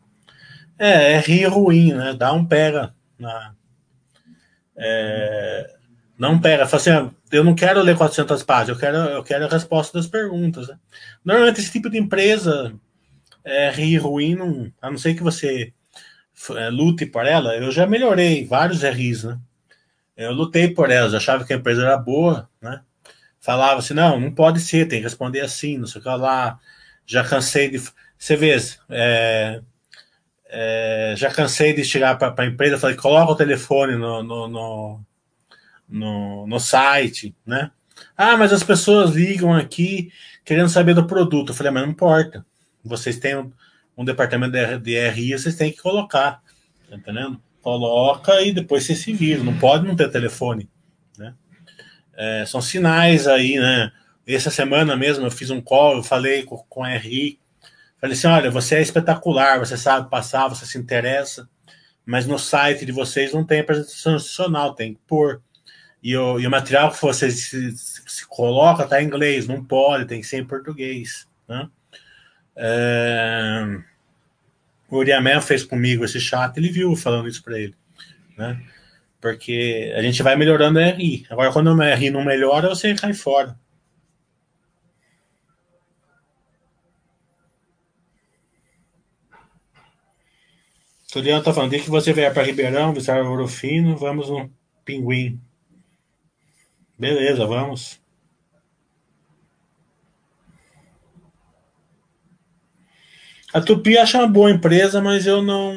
É, 0.77 1.13
é 1.13 1.19
rir 1.19 1.45
ruim, 1.45 1.93
né? 1.93 2.13
Dá 2.13 2.33
um 2.33 2.45
pega. 2.45 2.93
Na, 3.17 3.55
é, 4.75 5.75
não 6.17 6.39
pega. 6.39 6.67
Fala 6.67 6.81
assim, 6.81 6.89
ah, 6.91 7.09
eu 7.31 7.43
não 7.43 7.55
quero 7.55 7.81
ler 7.81 7.95
400 7.95 8.43
páginas, 8.43 8.69
eu 8.69 8.77
quero, 8.77 8.97
eu 8.97 9.23
quero 9.23 9.45
a 9.45 9.49
resposta 9.49 9.97
das 9.97 10.07
perguntas. 10.07 10.67
Né? 10.67 10.77
Normalmente 11.23 11.61
esse 11.61 11.71
tipo 11.71 11.89
de 11.89 11.97
empresa 11.97 12.73
é 13.43 13.71
rir 13.71 13.97
ruim, 13.97 14.35
não, 14.35 14.71
a 14.81 14.91
não 14.91 14.97
ser 14.97 15.15
que 15.15 15.23
você 15.23 15.73
é, 16.55 16.69
lute 16.69 17.05
por 17.05 17.25
ela. 17.25 17.55
Eu 17.55 17.71
já 17.71 17.87
melhorei 17.87 18.45
vários 18.45 18.83
RIs, 18.83 19.23
né? 19.23 19.39
Eu 20.15 20.33
lutei 20.33 20.67
por 20.67 20.89
elas, 20.89 21.13
achava 21.13 21.45
que 21.45 21.53
a 21.53 21.55
empresa 21.55 21.83
era 21.83 21.95
boa? 21.95 22.49
Falava 23.47 23.79
assim: 23.79 23.93
não, 23.93 24.19
não 24.19 24.29
pode 24.29 24.59
ser, 24.59 24.87
tem 24.87 24.99
que 24.99 25.05
responder 25.05 25.39
assim, 25.39 25.77
não 25.77 25.87
sei 25.87 26.01
o 26.01 26.03
que 26.03 26.09
lá. 26.09 26.59
Já 27.05 27.23
cansei 27.23 27.69
de. 27.69 27.81
Você 28.17 28.35
vê, 28.35 28.57
é, 28.89 29.61
é, 30.49 31.13
já 31.15 31.31
cansei 31.31 31.73
de 31.73 31.85
chegar 31.85 32.17
para 32.17 32.33
a 32.37 32.45
empresa 32.45 32.77
falei: 32.77 32.97
coloca 32.97 33.31
o 33.31 33.35
telefone 33.35 33.95
no, 33.95 34.21
no, 34.21 34.47
no, 34.49 35.01
no, 35.87 36.47
no 36.47 36.59
site, 36.59 37.33
né? 37.45 37.71
Ah, 38.17 38.35
mas 38.35 38.51
as 38.51 38.63
pessoas 38.63 39.11
ligam 39.11 39.53
aqui 39.53 40.11
querendo 40.43 40.69
saber 40.69 40.93
do 40.93 41.07
produto. 41.07 41.51
Eu 41.51 41.55
falei, 41.55 41.71
mas 41.71 41.83
não 41.83 41.91
importa. 41.91 42.45
Vocês 42.83 43.17
têm 43.17 43.37
um, 43.37 43.51
um 43.97 44.03
departamento 44.03 44.51
de, 44.51 44.77
de 44.79 45.09
RI, 45.09 45.31
vocês 45.31 45.55
têm 45.55 45.71
que 45.71 45.81
colocar. 45.81 46.41
Tá 46.89 46.97
entendendo? 46.97 47.41
Coloca 47.61 48.41
e 48.41 48.51
depois 48.51 48.85
vocês 48.85 48.99
se 48.99 49.13
viram. 49.13 49.45
Não 49.45 49.57
pode 49.57 49.87
não 49.87 49.95
ter 49.95 50.11
telefone. 50.11 50.69
É, 52.18 52.43
são 52.47 52.59
sinais 52.59 53.28
aí, 53.28 53.57
né? 53.57 53.91
Essa 54.28 54.49
semana 54.49 54.95
mesmo 54.97 55.26
eu 55.26 55.32
fiz 55.32 55.51
um 55.51 55.61
call, 55.61 55.97
eu 55.97 56.03
falei 56.03 56.43
com, 56.43 56.57
com 56.57 56.84
a 56.84 56.89
RI, 56.97 57.39
falei 58.01 58.15
assim, 58.15 58.28
olha, 58.28 58.51
você 58.51 58.76
é 58.76 58.82
espetacular, 58.82 59.59
você 59.59 59.78
sabe 59.78 60.09
passar, 60.09 60.47
você 60.47 60.65
se 60.65 60.78
interessa, 60.78 61.47
mas 62.05 62.26
no 62.26 62.39
site 62.39 62.86
de 62.86 62.91
vocês 62.91 63.32
não 63.34 63.45
tem 63.45 63.59
apresentação 63.59 64.15
institucional, 64.15 64.74
tem 64.74 64.95
que 64.95 64.99
pôr. 65.07 65.41
E 66.01 66.15
o, 66.15 66.39
e 66.39 66.47
o 66.47 66.51
material 66.51 66.91
que 66.91 67.01
você 67.01 67.30
se, 67.32 67.76
se 67.76 68.28
coloca 68.28 68.84
está 68.84 69.01
em 69.01 69.05
inglês, 69.05 69.47
não 69.47 69.63
pode, 69.63 70.05
tem 70.05 70.20
que 70.20 70.28
ser 70.28 70.38
em 70.38 70.45
português. 70.45 71.28
Né? 71.47 71.70
É... 72.55 73.80
O 74.89 74.97
Uriamel 74.97 75.41
fez 75.41 75.63
comigo 75.63 76.03
esse 76.03 76.20
chat, 76.20 76.55
ele 76.57 76.70
viu 76.70 76.95
falando 76.95 77.28
isso 77.28 77.43
para 77.43 77.59
ele. 77.59 77.76
Né? 78.38 78.59
Porque 79.20 79.93
a 79.95 80.01
gente 80.01 80.22
vai 80.22 80.36
melhorando 80.36 80.80
a 80.80 80.84
RI. 80.84 81.26
Agora, 81.30 81.51
quando 81.51 81.72
o 81.72 81.82
RI 81.82 82.09
não 82.09 82.24
melhora, 82.24 82.70
você 82.70 82.93
cai 82.93 83.13
fora. 83.13 83.57
Juliano 91.18 91.43
tá 91.43 91.51
falando, 91.51 91.72
que 91.72 91.89
você 91.89 92.13
vier 92.13 92.32
para 92.32 92.43
Ribeirão, 92.43 92.93
visitar 92.93 93.24
o 93.24 93.30
Ouro 93.30 93.47
Fino, 93.47 93.97
vamos 93.97 94.30
no 94.30 94.51
Pinguim. 94.86 95.41
Beleza, 96.97 97.45
vamos. 97.47 97.99
A 103.51 103.61
Tupi 103.61 103.97
acha 103.97 104.20
uma 104.20 104.28
boa 104.28 104.51
empresa, 104.51 105.01
mas 105.01 105.26
eu 105.26 105.41
não, 105.41 105.74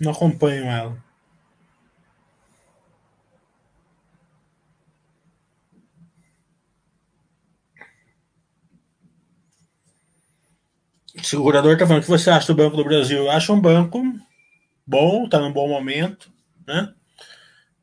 não 0.00 0.12
acompanho 0.12 0.64
ela. 0.64 1.09
O 11.20 11.24
segurador 11.24 11.72
está 11.74 11.86
falando 11.86 12.02
o 12.02 12.04
que 12.04 12.10
você 12.10 12.30
acha 12.30 12.46
do 12.46 12.56
Banco 12.56 12.76
do 12.76 12.84
Brasil. 12.84 13.18
Eu 13.18 13.30
acho 13.30 13.52
um 13.52 13.60
banco 13.60 14.02
bom, 14.86 15.24
está 15.24 15.38
num 15.38 15.52
bom 15.52 15.68
momento, 15.68 16.32
né? 16.66 16.92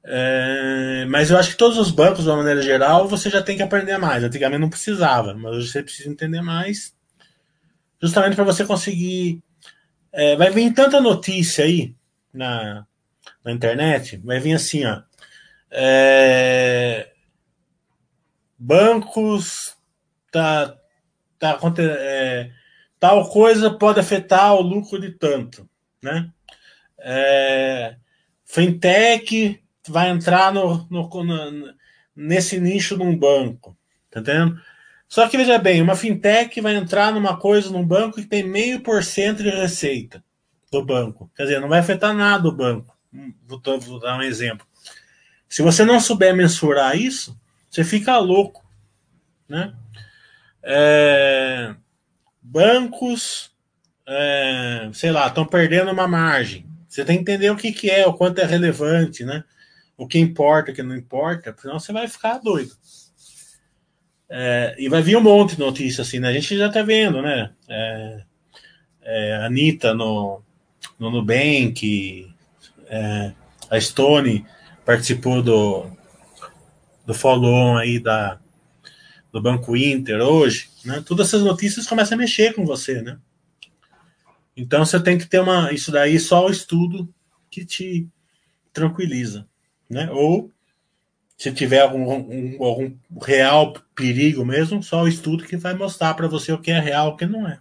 É, 0.09 1.05
mas 1.09 1.29
eu 1.29 1.37
acho 1.37 1.51
que 1.51 1.57
todos 1.57 1.77
os 1.77 1.91
bancos, 1.91 2.23
de 2.23 2.29
uma 2.29 2.37
maneira 2.37 2.61
geral, 2.61 3.07
você 3.07 3.29
já 3.29 3.43
tem 3.43 3.57
que 3.57 3.63
aprender 3.63 3.97
mais. 3.97 4.23
Antigamente 4.23 4.61
não 4.61 4.69
precisava, 4.69 5.33
mas 5.33 5.55
hoje 5.55 5.69
você 5.69 5.83
precisa 5.83 6.09
entender 6.09 6.41
mais, 6.41 6.95
justamente 8.01 8.35
para 8.35 8.45
você 8.45 8.65
conseguir. 8.65 9.41
É, 10.11 10.35
vai 10.37 10.49
vir 10.49 10.73
tanta 10.73 11.01
notícia 11.01 11.65
aí 11.65 11.93
na, 12.33 12.85
na 13.43 13.51
internet, 13.51 14.17
vai 14.23 14.39
vir 14.39 14.53
assim, 14.53 14.85
ó. 14.85 15.01
É, 15.69 17.11
bancos 18.57 19.75
tá, 20.31 20.73
tá 21.37 21.59
é, 21.79 22.51
tal 22.99 23.29
coisa 23.29 23.71
pode 23.71 23.99
afetar 23.99 24.53
o 24.53 24.61
lucro 24.61 24.99
de 24.99 25.11
tanto, 25.11 25.69
né? 26.01 26.29
É, 26.99 27.95
fintech 28.45 29.61
vai 29.87 30.09
entrar 30.09 30.53
no, 30.53 30.87
no, 30.89 31.07
no, 31.23 31.73
nesse 32.15 32.59
nicho 32.59 32.97
num 32.97 33.17
banco, 33.17 33.77
tá 34.09 34.19
entendendo? 34.19 34.59
Só 35.07 35.27
que 35.27 35.37
veja 35.37 35.57
bem, 35.57 35.81
uma 35.81 35.95
fintech 35.95 36.59
vai 36.59 36.75
entrar 36.75 37.13
numa 37.13 37.37
coisa 37.37 37.71
num 37.71 37.85
banco 37.85 38.17
que 38.17 38.27
tem 38.27 38.43
meio 38.43 38.81
por 38.81 39.03
cento 39.03 39.41
de 39.41 39.49
receita 39.49 40.23
do 40.71 40.83
banco. 40.83 41.31
Quer 41.35 41.43
dizer, 41.43 41.61
não 41.61 41.69
vai 41.69 41.79
afetar 41.79 42.13
nada 42.13 42.47
o 42.47 42.51
banco. 42.51 42.97
Vou, 43.47 43.61
vou 43.79 43.99
dar 43.99 44.17
um 44.17 44.21
exemplo. 44.21 44.67
Se 45.47 45.61
você 45.61 45.85
não 45.85 45.99
souber 45.99 46.35
mensurar 46.35 46.97
isso, 46.97 47.39
você 47.69 47.83
fica 47.83 48.17
louco, 48.17 48.65
né? 49.47 49.73
É, 50.61 51.73
bancos, 52.51 53.51
é, 54.07 54.89
sei 54.93 55.11
lá, 55.11 55.27
estão 55.27 55.45
perdendo 55.45 55.91
uma 55.91 56.07
margem. 56.07 56.65
Você 56.87 57.03
tem 57.03 57.17
que 57.17 57.21
entender 57.21 57.49
o 57.49 57.57
que, 57.57 57.71
que 57.71 57.89
é, 57.89 58.07
o 58.07 58.13
quanto 58.13 58.39
é 58.39 58.45
relevante, 58.45 59.25
né? 59.25 59.43
O 59.97 60.07
que 60.07 60.17
importa, 60.17 60.71
o 60.71 60.73
que 60.73 60.81
não 60.81 60.95
importa, 60.95 61.55
senão 61.59 61.79
você 61.79 61.91
vai 61.91 62.07
ficar 62.07 62.37
doido. 62.37 62.71
É, 64.29 64.75
e 64.77 64.89
vai 64.89 65.01
vir 65.01 65.17
um 65.17 65.21
monte 65.21 65.55
de 65.55 65.59
notícias 65.59 66.07
assim, 66.07 66.19
né? 66.19 66.29
A 66.29 66.33
gente 66.33 66.57
já 66.57 66.69
tá 66.69 66.81
vendo, 66.81 67.21
né? 67.21 67.51
É, 67.67 68.23
é, 69.01 69.35
Anitta 69.45 69.93
no, 69.93 70.41
no 70.97 71.11
Nubank, 71.11 72.33
é, 72.87 73.31
a 73.69 73.79
Stone 73.79 74.45
participou 74.85 75.41
do, 75.41 75.85
do 77.05 77.13
follow-on 77.13 77.77
aí 77.77 77.99
da, 77.99 78.39
do 79.31 79.41
Banco 79.41 79.75
Inter 79.75 80.21
hoje, 80.21 80.69
né? 80.87 81.03
Todas 81.05 81.27
essas 81.27 81.43
notícias 81.43 81.85
começam 81.85 82.15
a 82.15 82.19
mexer 82.19 82.53
com 82.55 82.65
você, 82.65 83.01
né? 83.01 83.19
Então 84.55 84.83
você 84.85 84.99
tem 84.99 85.17
que 85.17 85.27
ter 85.27 85.39
uma. 85.39 85.71
Isso 85.73 85.91
daí 85.91 86.17
só 86.17 86.47
o 86.47 86.49
estudo 86.49 87.13
que 87.51 87.65
te 87.65 88.07
tranquiliza, 88.71 89.47
né? 89.89 90.09
Ou 90.11 90.49
se 91.37 91.51
tiver 91.51 91.81
algum, 91.81 92.09
um, 92.09 92.63
algum 92.63 92.97
real 93.21 93.73
perigo 93.93 94.45
mesmo, 94.45 94.81
só 94.81 95.03
o 95.03 95.07
estudo 95.07 95.43
que 95.43 95.57
vai 95.57 95.73
mostrar 95.73 96.13
para 96.13 96.27
você 96.27 96.51
o 96.53 96.59
que 96.59 96.71
é 96.71 96.79
real 96.79 97.09
e 97.09 97.11
o 97.11 97.17
que 97.17 97.25
não 97.25 97.47
é. 97.47 97.59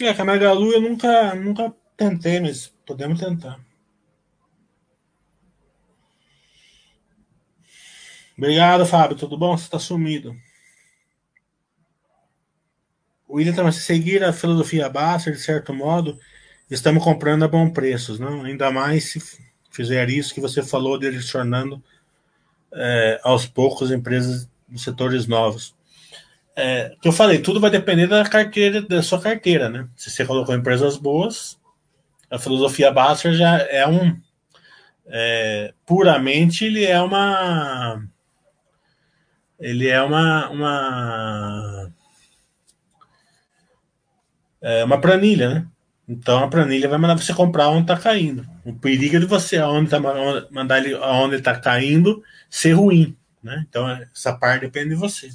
É, 0.00 0.10
a 0.10 0.24
Magalu 0.24 0.72
eu 0.72 0.80
nunca, 0.80 1.34
nunca 1.34 1.74
tentei, 1.96 2.40
mas 2.40 2.68
podemos 2.86 3.18
tentar. 3.18 3.63
Obrigado, 8.36 8.84
Fábio. 8.84 9.16
Tudo 9.16 9.38
bom? 9.38 9.56
Você 9.56 9.64
está 9.64 9.78
sumido. 9.78 10.36
O 13.28 13.36
William 13.36 13.54
também, 13.54 13.72
se 13.72 13.80
seguir 13.80 14.22
a 14.22 14.32
filosofia 14.32 14.88
baixa, 14.88 15.30
de 15.30 15.38
certo 15.38 15.72
modo, 15.72 16.18
estamos 16.70 17.02
comprando 17.02 17.44
a 17.44 17.48
bom 17.48 17.70
preços, 17.70 18.18
não? 18.18 18.44
Ainda 18.44 18.70
mais 18.70 19.10
se 19.10 19.20
fizer 19.70 20.08
isso 20.10 20.34
que 20.34 20.40
você 20.40 20.62
falou, 20.62 20.98
direcionando 20.98 21.82
é, 22.72 23.20
aos 23.22 23.46
poucos 23.46 23.90
empresas 23.90 24.48
de 24.68 24.80
setores 24.80 25.26
novos. 25.26 25.74
É, 26.56 26.94
que 27.00 27.08
eu 27.08 27.12
falei, 27.12 27.38
tudo 27.40 27.60
vai 27.60 27.70
depender 27.70 28.06
da 28.06 28.24
carteira, 28.24 28.82
da 28.82 29.02
sua 29.02 29.20
carteira, 29.20 29.68
né? 29.68 29.88
Se 29.96 30.10
você 30.10 30.24
colocou 30.24 30.54
empresas 30.54 30.96
boas, 30.96 31.58
a 32.30 32.38
filosofia 32.38 32.92
Basser 32.92 33.32
já 33.32 33.58
é 33.58 33.86
um 33.86 34.16
é, 35.06 35.74
puramente 35.84 36.64
ele 36.64 36.84
é 36.84 37.00
uma 37.00 38.02
ele 39.58 39.88
é 39.88 40.02
uma 40.02 40.48
uma 40.50 41.90
é 44.60 44.84
uma 44.84 45.00
planilha, 45.00 45.48
né? 45.54 45.66
Então 46.08 46.44
a 46.44 46.48
planilha 46.48 46.88
vai 46.88 46.98
mandar 46.98 47.16
você 47.16 47.32
comprar 47.32 47.68
onde 47.68 47.82
está 47.82 47.96
caindo. 47.96 48.46
O 48.64 48.74
perigo 48.74 49.16
é 49.16 49.20
de 49.20 49.26
você 49.26 49.58
onde 49.60 49.90
tá, 49.90 49.98
mandar 50.50 50.78
ele 50.78 50.94
onde 50.94 51.36
está 51.36 51.58
caindo 51.58 52.22
ser 52.50 52.72
ruim, 52.72 53.16
né? 53.42 53.64
Então 53.68 53.88
essa 53.88 54.32
parte 54.32 54.62
depende 54.62 54.90
de 54.90 54.94
você. 54.94 55.30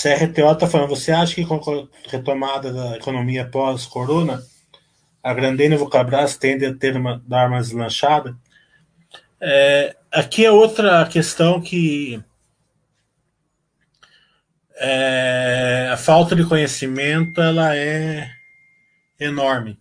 CRTO 0.00 0.52
está 0.52 0.68
falando, 0.68 0.90
você 0.90 1.10
acha 1.10 1.34
que 1.34 1.44
com 1.44 1.56
a 1.56 2.08
retomada 2.08 2.72
da 2.72 2.96
economia 2.96 3.44
pós-corona, 3.44 4.40
a 5.20 5.34
Grandene 5.34 5.76
Vulcabras 5.76 6.36
tende 6.36 6.64
a 6.64 6.72
ter 6.72 6.96
uma, 6.96 7.20
dar 7.26 7.48
uma 7.48 7.60
deslanchada? 7.60 8.36
É, 9.40 9.96
aqui 10.12 10.44
é 10.44 10.52
outra 10.52 11.04
questão 11.06 11.60
que 11.60 12.22
é, 14.76 15.90
a 15.92 15.96
falta 15.96 16.36
de 16.36 16.44
conhecimento 16.44 17.40
ela 17.40 17.74
é 17.76 18.30
enorme, 19.18 19.80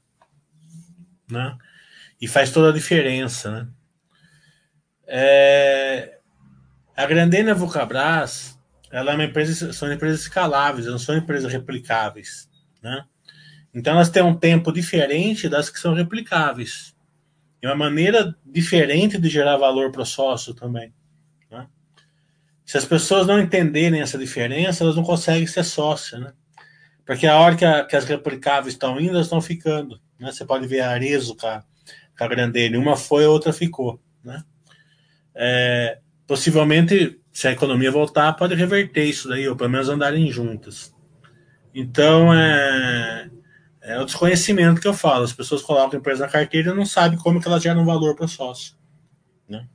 né? 1.29 1.55
E 2.19 2.27
faz 2.27 2.49
toda 2.51 2.69
a 2.69 2.73
diferença, 2.73 3.51
né? 3.51 3.67
É, 5.05 6.17
a 6.95 7.05
Grandene 7.05 7.51
a 7.51 7.53
Vulcabras 7.53 8.56
ela 8.97 9.11
é 9.11 9.15
uma 9.15 9.25
empresa, 9.25 9.71
são 9.73 9.93
empresas 9.93 10.21
escaláveis, 10.21 10.87
não 10.87 10.97
são 10.97 11.15
empresas 11.15 11.51
replicáveis, 11.51 12.49
né? 12.81 13.05
Então 13.71 13.93
elas 13.93 14.09
têm 14.09 14.23
um 14.23 14.35
tempo 14.35 14.71
diferente 14.71 15.47
das 15.47 15.69
que 15.69 15.79
são 15.79 15.93
replicáveis. 15.93 16.95
E 17.61 17.67
uma 17.67 17.75
maneira 17.75 18.35
diferente 18.43 19.19
de 19.19 19.29
gerar 19.29 19.55
valor 19.57 19.91
para 19.91 20.01
o 20.01 20.05
sócio 20.05 20.51
também. 20.55 20.91
Né? 21.51 21.67
Se 22.65 22.75
as 22.75 22.85
pessoas 22.85 23.27
não 23.27 23.39
entenderem 23.39 24.01
essa 24.01 24.17
diferença, 24.17 24.83
elas 24.83 24.95
não 24.95 25.03
conseguem 25.03 25.45
ser 25.45 25.63
sócio, 25.63 26.19
né? 26.19 26.33
Porque 27.05 27.27
a 27.27 27.37
hora 27.37 27.55
que, 27.55 27.65
a, 27.65 27.85
que 27.85 27.95
as 27.95 28.05
replicáveis 28.05 28.73
estão 28.73 28.99
indo, 28.99 29.11
elas 29.11 29.27
estão 29.27 29.41
ficando. 29.41 30.01
Né? 30.19 30.31
Você 30.31 30.43
pode 30.43 30.65
ver 30.65 30.81
a 30.81 30.89
Arezo 30.89 31.35
com 31.35 31.45
a, 31.45 31.63
com 32.17 32.23
a. 32.23 32.79
Uma 32.79 32.97
foi, 32.97 33.25
a 33.25 33.29
outra 33.29 33.53
ficou. 33.53 34.01
Né? 34.23 34.43
É, 35.35 35.99
possivelmente 36.25 37.21
se 37.37 37.47
a 37.47 37.51
economia 37.51 37.91
voltar, 37.91 38.33
pode 38.33 38.55
reverter 38.55 39.03
isso 39.03 39.27
daí, 39.27 39.47
ou 39.47 39.55
pelo 39.55 39.69
menos 39.69 39.87
andarem 39.87 40.31
juntas. 40.31 40.91
Então, 41.71 42.33
é, 42.33 43.29
é 43.79 43.99
o 43.99 44.05
desconhecimento 44.05 44.81
que 44.81 44.87
eu 44.87 44.93
falo. 44.95 45.23
As 45.23 45.33
pessoas 45.33 45.61
colocam 45.61 45.97
a 45.97 45.99
empresa 45.99 46.25
na 46.25 46.31
carteira 46.31 46.71
e 46.71 46.73
não 46.73 46.83
sabem 46.83 47.15
como 47.19 47.39
que 47.39 47.47
elas 47.47 47.61
geram 47.61 47.85
valor 47.85 48.15
para 48.15 48.25
o 48.25 48.27
sócio. 48.27 48.73
Né? 49.47 49.67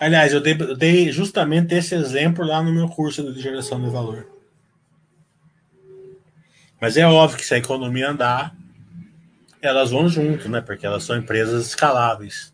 Aliás, 0.00 0.32
eu 0.32 0.40
dei, 0.40 0.56
eu 0.58 0.76
dei, 0.76 1.12
justamente 1.12 1.72
esse 1.72 1.94
exemplo 1.94 2.44
lá 2.44 2.60
no 2.60 2.72
meu 2.72 2.88
curso 2.88 3.32
de 3.32 3.40
geração 3.40 3.80
de 3.80 3.90
valor. 3.90 4.28
Mas 6.80 6.96
é 6.96 7.06
óbvio 7.06 7.38
que 7.38 7.46
se 7.46 7.54
a 7.54 7.58
economia 7.58 8.10
andar, 8.10 8.56
elas 9.62 9.92
vão 9.92 10.08
junto, 10.08 10.48
né? 10.48 10.60
Porque 10.60 10.84
elas 10.84 11.04
são 11.04 11.16
empresas 11.16 11.64
escaláveis. 11.64 12.49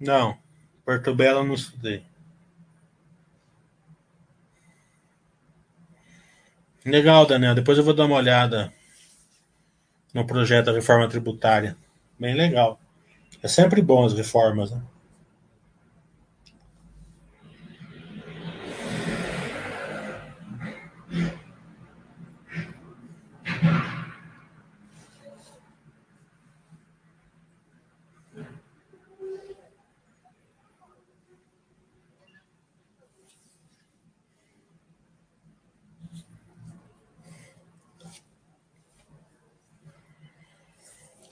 Não, 0.00 0.38
Porto 0.84 1.14
Belo 1.14 1.44
não 1.44 1.54
estudei. 1.54 2.02
Legal, 6.84 7.26
Daniel. 7.26 7.54
Depois 7.54 7.76
eu 7.76 7.84
vou 7.84 7.92
dar 7.92 8.06
uma 8.06 8.16
olhada 8.16 8.72
no 10.14 10.26
projeto 10.26 10.66
da 10.66 10.72
reforma 10.72 11.08
tributária. 11.08 11.76
Bem 12.18 12.34
legal. 12.34 12.80
É 13.42 13.48
sempre 13.48 13.82
bom 13.82 14.04
as 14.04 14.14
reformas, 14.14 14.70
né? 14.70 14.82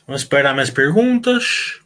Vamos 0.08 0.22
esperar 0.22 0.56
mais 0.56 0.70
perguntas. 0.70 1.80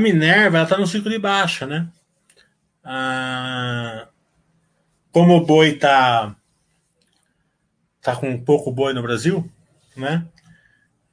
Minerva 0.00 0.58
ela 0.58 0.64
está 0.64 0.76
no 0.76 0.86
ciclo 0.86 1.10
de 1.10 1.18
baixa, 1.18 1.66
né? 1.66 1.88
Ah, 2.82 4.08
como 5.12 5.36
o 5.36 5.44
boi 5.44 5.70
está 5.70 6.34
está 7.96 8.16
com 8.16 8.42
pouco 8.42 8.72
boi 8.72 8.94
no 8.94 9.02
Brasil, 9.02 9.48
né? 9.96 10.26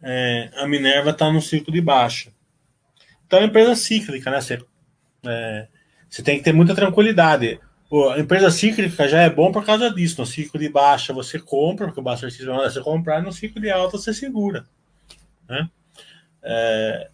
É, 0.01 0.49
a 0.55 0.67
Minerva 0.67 1.09
está 1.09 1.31
no 1.31 1.41
ciclo 1.41 1.73
de 1.73 1.81
baixa. 1.81 2.31
Então 3.25 3.39
é 3.39 3.41
uma 3.41 3.49
empresa 3.49 3.75
cíclica, 3.75 4.31
né? 4.31 4.39
Você, 4.39 4.59
é, 5.25 5.67
você 6.09 6.23
tem 6.23 6.37
que 6.37 6.43
ter 6.43 6.53
muita 6.53 6.73
tranquilidade. 6.73 7.59
Pô, 7.89 8.09
a 8.09 8.19
empresa 8.19 8.51
cíclica 8.51 9.07
já 9.07 9.21
é 9.21 9.29
bom 9.29 9.51
por 9.51 9.65
causa 9.65 9.93
disso. 9.93 10.21
No 10.21 10.25
ciclo 10.25 10.59
de 10.59 10.69
baixa 10.69 11.13
você 11.13 11.39
compra, 11.39 11.87
porque 11.91 12.01
o 12.01 12.17
System 12.17 12.47
vai 12.47 12.69
você 12.69 12.81
comprar, 12.81 13.21
no 13.21 13.31
ciclo 13.31 13.61
de 13.61 13.69
alta 13.69 13.97
você 13.97 14.13
segura. 14.13 14.65
Né? 15.47 15.69
É, 16.41 17.09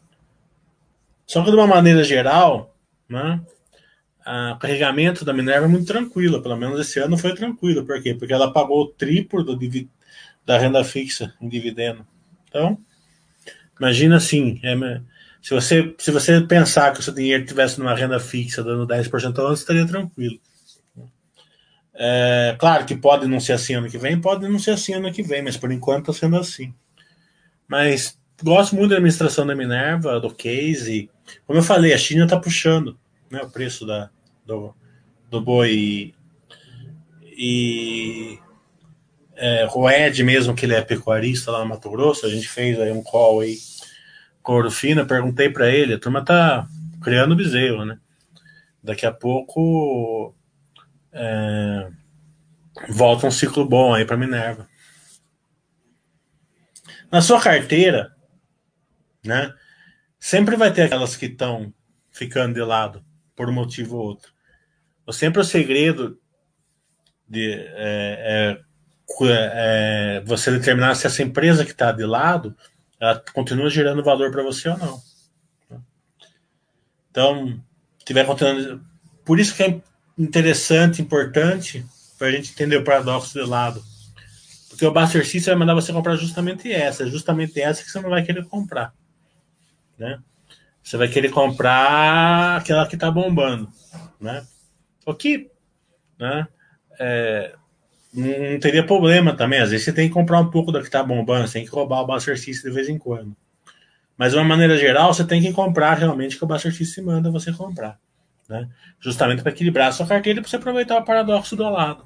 só 1.33 1.43
que 1.43 1.49
de 1.49 1.57
uma 1.57 1.65
maneira 1.65 2.03
geral, 2.03 2.77
né, 3.09 3.41
o 4.53 4.59
carregamento 4.59 5.25
da 5.25 5.33
Minerva 5.33 5.65
é 5.65 5.67
muito 5.67 5.87
tranquilo. 5.87 6.43
Pelo 6.43 6.55
menos 6.55 6.79
esse 6.79 6.99
ano 6.99 7.17
foi 7.17 7.33
tranquilo. 7.33 7.83
Por 7.83 7.99
quê? 8.03 8.13
Porque 8.13 8.31
ela 8.31 8.53
pagou 8.53 8.83
o 8.83 8.87
triplo 8.89 9.43
do, 9.43 9.57
da 10.45 10.59
renda 10.59 10.83
fixa 10.83 11.33
em 11.41 11.49
dividendo. 11.49 12.05
Então, 12.47 12.77
imagina 13.79 14.17
assim, 14.17 14.61
é, 14.61 14.75
se, 15.41 15.55
você, 15.55 15.95
se 15.97 16.11
você 16.11 16.39
pensar 16.41 16.93
que 16.93 16.99
o 16.99 17.03
seu 17.03 17.15
dinheiro 17.15 17.41
estivesse 17.41 17.79
numa 17.79 17.95
renda 17.95 18.19
fixa 18.19 18.63
dando 18.63 18.85
10% 18.85 19.35
ao 19.39 19.47
ano, 19.47 19.57
você 19.57 19.63
estaria 19.63 19.87
tranquilo. 19.87 20.39
É, 21.95 22.55
claro 22.59 22.85
que 22.85 22.95
pode 22.95 23.25
não 23.25 23.39
ser 23.39 23.53
assim 23.53 23.73
ano 23.73 23.89
que 23.89 23.97
vem, 23.97 24.21
pode 24.21 24.47
não 24.47 24.59
ser 24.59 24.71
assim 24.71 24.93
ano 24.93 25.11
que 25.11 25.23
vem, 25.23 25.41
mas 25.41 25.57
por 25.57 25.71
enquanto 25.71 26.11
está 26.11 26.27
sendo 26.27 26.37
assim. 26.37 26.71
Mas 27.67 28.19
gosto 28.41 28.75
muito 28.75 28.89
da 28.89 28.95
administração 28.95 29.45
da 29.45 29.55
Minerva, 29.55 30.19
do 30.19 30.33
case. 30.33 31.09
Como 31.45 31.59
eu 31.59 31.63
falei, 31.63 31.93
a 31.93 31.97
China 31.97 32.23
está 32.23 32.39
puxando 32.39 32.97
né, 33.29 33.41
o 33.41 33.49
preço 33.49 33.85
da, 33.85 34.09
do, 34.45 34.73
do 35.29 35.41
boi. 35.41 36.13
E 37.35 38.39
é, 39.35 39.67
o 39.73 39.89
Ed 39.89 40.23
mesmo, 40.23 40.55
que 40.55 40.65
ele 40.65 40.75
é 40.75 40.81
pecuarista 40.81 41.51
lá 41.51 41.59
no 41.59 41.65
Mato 41.65 41.89
Grosso, 41.89 42.25
a 42.25 42.29
gente 42.29 42.47
fez 42.47 42.79
aí 42.79 42.91
um 42.91 43.03
call 43.03 43.41
aí 43.41 43.57
com 44.41 44.59
o 44.59 44.71
Fina, 44.71 45.05
perguntei 45.05 45.49
para 45.49 45.69
ele, 45.69 45.93
a 45.93 45.99
turma 45.99 46.23
tá 46.23 46.67
criando 47.01 47.35
bezerro, 47.35 47.85
né? 47.85 47.97
Daqui 48.83 49.05
a 49.05 49.11
pouco 49.11 50.35
é, 51.11 51.89
volta 52.89 53.27
um 53.27 53.31
ciclo 53.31 53.65
bom 53.65 53.93
aí 53.93 54.05
para 54.05 54.17
Minerva. 54.17 54.67
Na 57.11 57.21
sua 57.21 57.39
carteira, 57.39 58.13
né? 59.23 59.53
Sempre 60.19 60.55
vai 60.55 60.71
ter 60.71 60.83
aquelas 60.83 61.15
que 61.15 61.25
estão 61.25 61.73
ficando 62.11 62.53
de 62.53 62.61
lado 62.61 63.03
por 63.35 63.49
um 63.49 63.53
motivo 63.53 63.97
ou 63.97 64.05
outro. 64.05 64.31
Sempre 65.11 65.41
o 65.41 65.45
segredo 65.45 66.19
de 67.27 67.51
é, 67.51 68.57
é, 68.57 68.63
é, 69.29 70.23
você 70.25 70.51
determinar 70.51 70.95
se 70.95 71.07
essa 71.07 71.23
empresa 71.23 71.65
que 71.65 71.71
está 71.71 71.91
de 71.91 72.05
lado 72.05 72.55
ela 72.99 73.21
continua 73.33 73.69
gerando 73.69 74.03
valor 74.03 74.31
para 74.31 74.43
você 74.43 74.69
ou 74.69 74.77
não. 74.77 75.01
Então, 77.11 77.61
tiver 78.05 78.25
continuando. 78.25 78.81
Por 79.25 79.39
isso 79.39 79.53
que 79.53 79.61
é 79.61 79.81
interessante, 80.17 81.01
importante, 81.01 81.85
para 82.17 82.27
a 82.27 82.31
gente 82.31 82.51
entender 82.51 82.77
o 82.77 82.83
paradoxo 82.83 83.33
de 83.33 83.45
lado. 83.45 83.83
Porque 84.69 84.85
o 84.85 84.91
Buster 84.91 85.27
System 85.27 85.53
vai 85.53 85.59
mandar 85.59 85.75
você 85.75 85.91
comprar 85.91 86.15
justamente 86.15 86.71
essa, 86.71 87.05
justamente 87.05 87.59
essa 87.61 87.83
que 87.83 87.91
você 87.91 87.99
não 87.99 88.09
vai 88.09 88.23
querer 88.23 88.45
comprar. 88.45 88.93
Né? 89.97 90.19
Você 90.81 90.97
vai 90.97 91.07
querer 91.07 91.29
comprar 91.29 92.57
aquela 92.57 92.87
que 92.87 92.95
está 92.95 93.09
bombando. 93.09 93.69
Né? 94.19 94.45
O 95.05 95.13
que 95.13 95.49
né? 96.19 96.47
É, 96.99 97.55
não 98.13 98.59
teria 98.59 98.85
problema 98.85 99.35
também. 99.35 99.59
Às 99.59 99.71
vezes 99.71 99.85
você 99.85 99.93
tem 99.93 100.07
que 100.07 100.13
comprar 100.13 100.39
um 100.39 100.49
pouco 100.49 100.71
da 100.71 100.79
que 100.79 100.85
está 100.85 101.03
bombando, 101.03 101.47
você 101.47 101.59
tem 101.59 101.65
que 101.65 101.71
roubar 101.71 102.01
o 102.01 102.07
Buster 102.07 102.39
System 102.39 102.71
de 102.71 102.75
vez 102.75 102.89
em 102.89 102.97
quando. 102.97 103.35
Mas 104.17 104.31
de 104.31 104.37
uma 104.37 104.45
maneira 104.45 104.77
geral, 104.77 105.13
você 105.13 105.23
tem 105.23 105.41
que 105.41 105.51
comprar 105.51 105.95
realmente 105.95 106.37
que 106.37 106.43
o 106.43 106.47
Buster 106.47 106.73
System 106.73 107.05
manda 107.05 107.31
você 107.31 107.51
comprar 107.51 107.99
né? 108.47 108.69
justamente 108.99 109.41
para 109.41 109.51
equilibrar 109.51 109.87
a 109.87 109.91
sua 109.91 110.05
carteira 110.05 110.41
para 110.41 110.49
você 110.49 110.55
aproveitar 110.57 110.97
o 110.97 111.05
paradoxo 111.05 111.55
do 111.55 111.69
lado. 111.69 112.05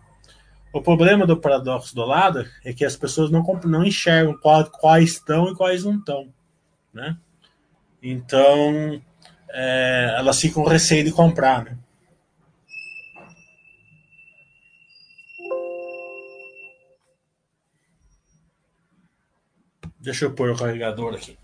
O 0.73 0.81
problema 0.81 1.25
do 1.25 1.37
paradoxo 1.37 1.95
do 1.95 2.05
lado 2.05 2.45
é 2.63 2.73
que 2.73 2.85
as 2.85 2.95
pessoas 2.95 3.31
não, 3.31 3.43
não 3.65 3.83
enxergam 3.83 4.37
quais 4.37 5.11
estão 5.11 5.49
e 5.49 5.55
quais 5.55 5.83
não 5.83 5.95
estão. 5.95 6.27
Né? 6.93 7.17
Então, 8.01 9.01
é, 9.49 10.15
elas 10.17 10.39
ficam 10.39 10.63
com 10.63 10.69
receio 10.69 11.03
de 11.03 11.11
comprar. 11.11 11.65
Né? 11.65 11.77
Deixa 19.99 20.25
eu 20.25 20.33
pôr 20.33 20.51
o 20.51 20.57
carregador 20.57 21.15
aqui. 21.15 21.37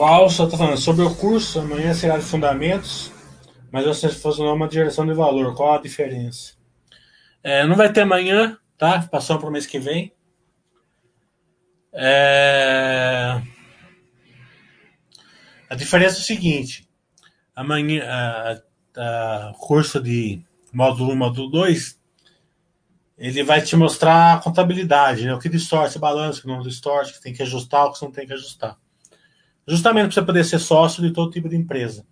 O 0.00 0.02
Alça 0.02 0.44
está 0.44 0.56
falando 0.56 0.78
sobre 0.78 1.04
o 1.04 1.14
curso, 1.14 1.60
amanhã 1.60 1.92
será 1.92 2.16
de 2.16 2.24
fundamentos, 2.24 3.12
mas 3.70 3.84
você 3.84 4.08
fosse 4.08 4.40
uma 4.40 4.66
direção 4.66 5.04
de 5.04 5.12
valor, 5.12 5.54
qual 5.54 5.74
a 5.74 5.82
diferença? 5.82 6.54
É, 7.42 7.66
não 7.66 7.76
vai 7.76 7.92
ter 7.92 8.00
amanhã, 8.00 8.56
tá? 8.78 9.02
Passou 9.02 9.38
para 9.38 9.50
o 9.50 9.52
mês 9.52 9.66
que 9.66 9.78
vem. 9.78 10.10
É... 11.92 13.42
A 15.68 15.74
diferença 15.74 16.16
é 16.16 16.20
o 16.20 16.24
seguinte: 16.24 16.88
amanhã, 17.54 18.02
a, 18.08 18.58
a 18.96 19.52
curso 19.52 20.00
de 20.00 20.42
módulo 20.72 21.12
1, 21.12 21.16
módulo 21.16 21.50
2, 21.50 22.00
ele 23.18 23.42
vai 23.42 23.60
te 23.60 23.76
mostrar 23.76 24.32
a 24.32 24.40
contabilidade, 24.40 25.26
né? 25.26 25.34
o 25.34 25.38
que 25.38 25.50
distorce, 25.50 25.98
o 25.98 26.00
balanço, 26.00 26.38
o 26.38 26.42
que 26.44 26.48
não 26.48 26.62
distorce, 26.62 27.12
o 27.12 27.14
que 27.16 27.22
tem 27.22 27.34
que 27.34 27.42
ajustar, 27.42 27.84
o 27.84 27.92
que 27.92 27.98
você 27.98 28.04
não 28.06 28.12
tem 28.12 28.26
que 28.26 28.32
ajustar 28.32 28.79
justamente 29.70 30.06
para 30.06 30.14
você 30.14 30.22
poder 30.22 30.44
ser 30.44 30.58
sócio 30.58 31.02
de 31.02 31.12
todo 31.12 31.30
tipo 31.30 31.48
de 31.48 31.56
empresa. 31.56 32.04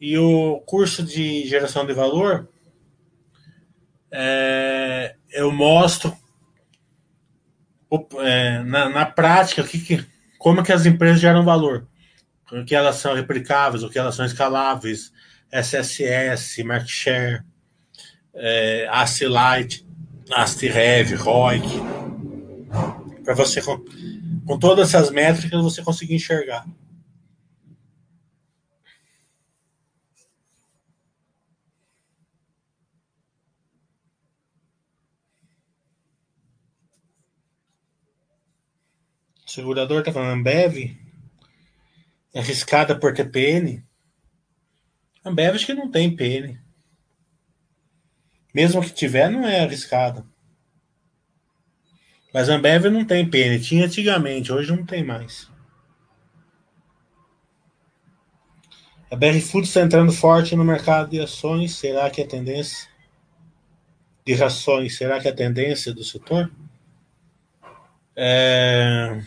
E 0.00 0.16
o 0.18 0.60
curso 0.66 1.02
de 1.02 1.46
geração 1.46 1.86
de 1.86 1.92
valor, 1.92 2.48
é, 4.10 5.16
eu 5.32 5.50
mostro 5.50 6.16
é, 8.20 8.62
na, 8.62 8.88
na, 8.88 9.06
prática 9.06 9.62
que, 9.64 9.78
que, 9.78 10.06
como 10.38 10.62
que 10.62 10.72
as 10.72 10.86
empresas 10.86 11.20
geram 11.20 11.44
valor. 11.44 11.86
O 12.52 12.64
que 12.64 12.74
elas 12.74 12.96
são 12.96 13.14
replicáveis, 13.14 13.82
o 13.82 13.90
que 13.90 13.98
elas 13.98 14.14
são 14.14 14.24
escaláveis, 14.24 15.12
SSS, 15.50 16.62
Market 16.62 16.88
Share, 16.88 17.42
é, 18.34 18.86
ACLite, 18.90 19.86
ASTREV, 20.30 21.14
ROIC, 21.14 21.66
para 23.24 23.34
você 23.34 23.60
com 24.46 24.58
todas 24.58 24.88
essas 24.88 25.10
métricas 25.10 25.62
você 25.62 25.82
conseguir 25.82 26.14
enxergar. 26.14 26.66
O 39.46 39.50
segurador 39.50 40.00
está 40.00 40.12
falando 40.12 40.38
Ambev 40.38 40.96
é 42.34 42.40
arriscada 42.40 42.98
por 42.98 43.14
TPN. 43.14 43.84
Ambev 45.24 45.54
acho 45.54 45.66
que 45.66 45.74
não 45.74 45.90
tem 45.90 46.14
PN. 46.14 46.58
Mesmo 48.52 48.82
que 48.82 48.92
tiver, 48.92 49.30
não 49.30 49.46
é 49.46 49.60
arriscada. 49.60 50.26
Mas 52.34 52.50
a 52.50 52.56
Ambev 52.56 52.86
não 52.86 53.04
tem 53.04 53.30
PN. 53.30 53.60
Tinha 53.60 53.86
antigamente, 53.86 54.52
hoje 54.52 54.74
não 54.74 54.84
tem 54.84 55.04
mais. 55.04 55.48
A 59.08 59.14
BR 59.14 59.40
Foods 59.40 59.68
está 59.68 59.82
entrando 59.82 60.10
forte 60.10 60.56
no 60.56 60.64
mercado 60.64 61.10
de 61.10 61.20
ações. 61.20 61.76
Será 61.76 62.10
que 62.10 62.20
é 62.20 62.26
tendência? 62.26 62.88
De 64.26 64.34
rações, 64.34 64.96
será 64.96 65.20
que 65.20 65.28
é 65.28 65.32
tendência 65.32 65.94
do 65.94 66.02
setor? 66.02 66.50
É... 68.16 69.22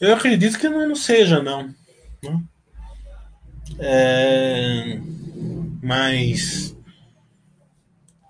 Eu 0.00 0.14
acredito 0.14 0.58
que 0.58 0.68
não, 0.68 0.88
não 0.88 0.94
seja, 0.94 1.42
não. 1.42 1.74
Né? 2.22 2.42
É, 3.78 5.00
mas 5.82 6.75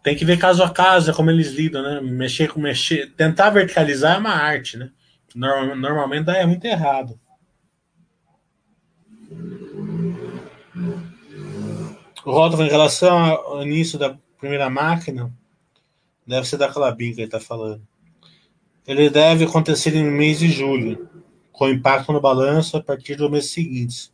tem 0.06 0.14
que 0.14 0.24
ver 0.24 0.38
caso 0.38 0.62
a 0.62 0.70
caso, 0.70 1.10
é 1.10 1.12
como 1.12 1.32
eles 1.32 1.50
lidam, 1.50 1.82
né? 1.82 2.00
Mexer 2.00 2.46
com 2.46 2.60
mexer. 2.60 3.12
Tentar 3.16 3.50
verticalizar 3.50 4.14
é 4.14 4.18
uma 4.20 4.30
arte, 4.30 4.76
né? 4.76 4.92
Normalmente 5.34 6.30
é 6.30 6.46
muito 6.46 6.64
errado. 6.64 7.18
Rodolfo, 12.20 12.62
em 12.62 12.68
relação 12.68 13.18
ao 13.18 13.64
início 13.64 13.98
da 13.98 14.16
primeira 14.38 14.70
máquina, 14.70 15.28
deve 16.24 16.46
ser 16.46 16.56
da 16.56 16.68
Clabin 16.68 17.12
que 17.12 17.22
ele 17.22 17.26
está 17.26 17.40
falando. 17.40 17.82
Ele 18.86 19.10
deve 19.10 19.46
acontecer 19.46 19.90
no 19.90 20.08
mês 20.08 20.38
de 20.38 20.48
julho, 20.48 21.10
com 21.50 21.68
impacto 21.68 22.12
no 22.12 22.20
balanço 22.20 22.76
a 22.76 22.80
partir 22.80 23.16
do 23.16 23.28
mês 23.28 23.50
seguinte, 23.50 24.12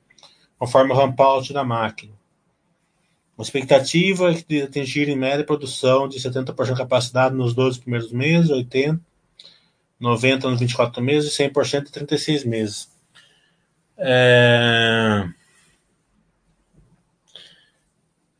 conforme 0.59 0.91
o 0.91 0.97
ramp-out 0.97 1.53
da 1.53 1.63
máquina. 1.63 2.15
A 3.43 3.45
expectativa 3.45 4.31
é 4.31 4.35
de 4.35 4.63
atingir 4.63 5.09
em 5.09 5.17
média 5.17 5.45
produção 5.45 6.09
de 6.09 6.17
70% 6.21 6.65
de 6.65 6.77
capacidade 6.77 7.35
nos 7.35 7.53
12 7.53 7.81
primeiros 7.81 8.13
meses, 8.13 8.53
80%, 8.53 9.01
90% 10.01 10.45
nos 10.45 10.61
24 10.61 11.03
meses 11.03 11.33
e 11.37 11.43
100% 11.43 11.89
em 11.89 11.91
36 11.91 12.45
meses. 12.45 12.89
É... 13.99 15.25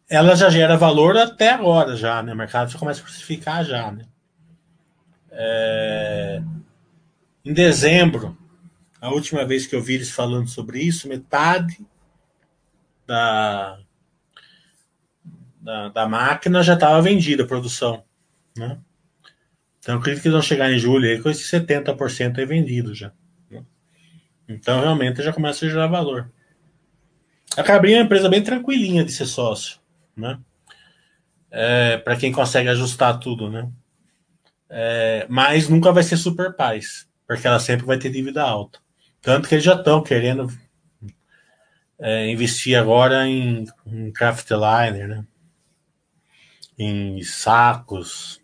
Ela 0.09 0.37
já 0.37 0.49
gera 0.49 0.77
valor 0.77 1.17
até 1.17 1.51
agora, 1.51 1.97
já, 1.97 2.23
né? 2.23 2.33
O 2.33 2.37
mercado 2.37 2.71
já 2.71 2.79
começa 2.79 3.01
a 3.01 3.05
precificar 3.05 3.65
já, 3.65 3.91
né? 3.91 4.05
É... 5.33 6.41
Em 7.45 7.53
dezembro, 7.53 8.39
a 9.01 9.11
última 9.11 9.45
vez 9.45 9.67
que 9.67 9.75
eu 9.75 9.83
vi 9.83 9.95
eles 9.95 10.13
falando 10.13 10.49
sobre 10.49 10.81
isso, 10.81 11.09
metade 11.09 11.85
da, 13.05 13.81
da, 15.63 15.89
da 15.89 16.09
máquina 16.09 16.63
já 16.63 16.75
estava 16.75 17.01
vendida, 17.01 17.45
a 17.45 17.47
produção. 17.47 18.05
Né? 18.57 18.79
Então, 19.79 19.97
acredito 19.97 20.23
que 20.23 20.29
eles 20.29 20.35
vão 20.35 20.43
chegar 20.43 20.71
em 20.71 20.79
julho 20.79 21.09
aí 21.09 21.23
com 21.23 21.31
esse 21.31 21.45
70% 21.45 22.39
aí 22.39 22.45
vendido 22.45 22.95
já. 22.95 23.13
Né? 23.49 23.65
Então, 24.49 24.81
realmente, 24.81 25.23
já 25.23 25.33
começa 25.33 25.65
a 25.65 25.69
gerar 25.69 25.87
valor. 25.87 26.31
A 27.57 27.63
Cabrinha 27.63 27.99
é 27.99 28.01
uma 28.01 28.07
empresa 28.07 28.29
bem 28.29 28.43
tranquilinha 28.43 29.05
de 29.05 29.13
ser 29.13 29.27
sócio, 29.27 29.79
né? 30.17 30.39
É, 31.51 31.99
para 31.99 32.17
quem 32.17 32.33
consegue 32.33 32.71
ajustar 32.71 33.19
tudo, 33.19 33.51
né? 33.51 33.71
É, 34.71 35.27
mas 35.29 35.69
nunca 35.69 35.93
vai 35.93 36.03
ser 36.03 36.17
super 36.17 36.57
paz, 36.57 37.07
porque 37.27 37.47
ela 37.47 37.61
sempre 37.61 37.85
vai 37.85 37.99
ter 37.99 38.11
dívida 38.11 38.43
alta. 38.43 38.79
Tanto 39.21 39.47
que 39.47 39.55
eles 39.55 39.65
já 39.65 39.75
estão 39.75 40.03
querendo 40.03 40.51
é, 41.99 42.31
investir 42.31 42.75
agora 42.79 43.29
em, 43.29 43.67
em 43.87 44.11
craftliner, 44.11 45.07
né? 45.07 45.25
Em 46.79 47.23
sacos. 47.23 48.41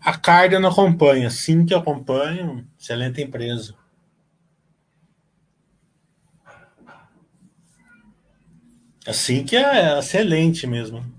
A 0.00 0.16
Cardia 0.16 0.58
não 0.58 0.70
acompanha, 0.70 1.30
sim 1.30 1.64
que 1.64 1.74
acompanha, 1.74 2.66
excelente 2.78 3.22
empresa. 3.22 3.74
Assim 9.06 9.44
que 9.44 9.56
é 9.56 9.98
excelente 9.98 10.66
mesmo. 10.66 11.17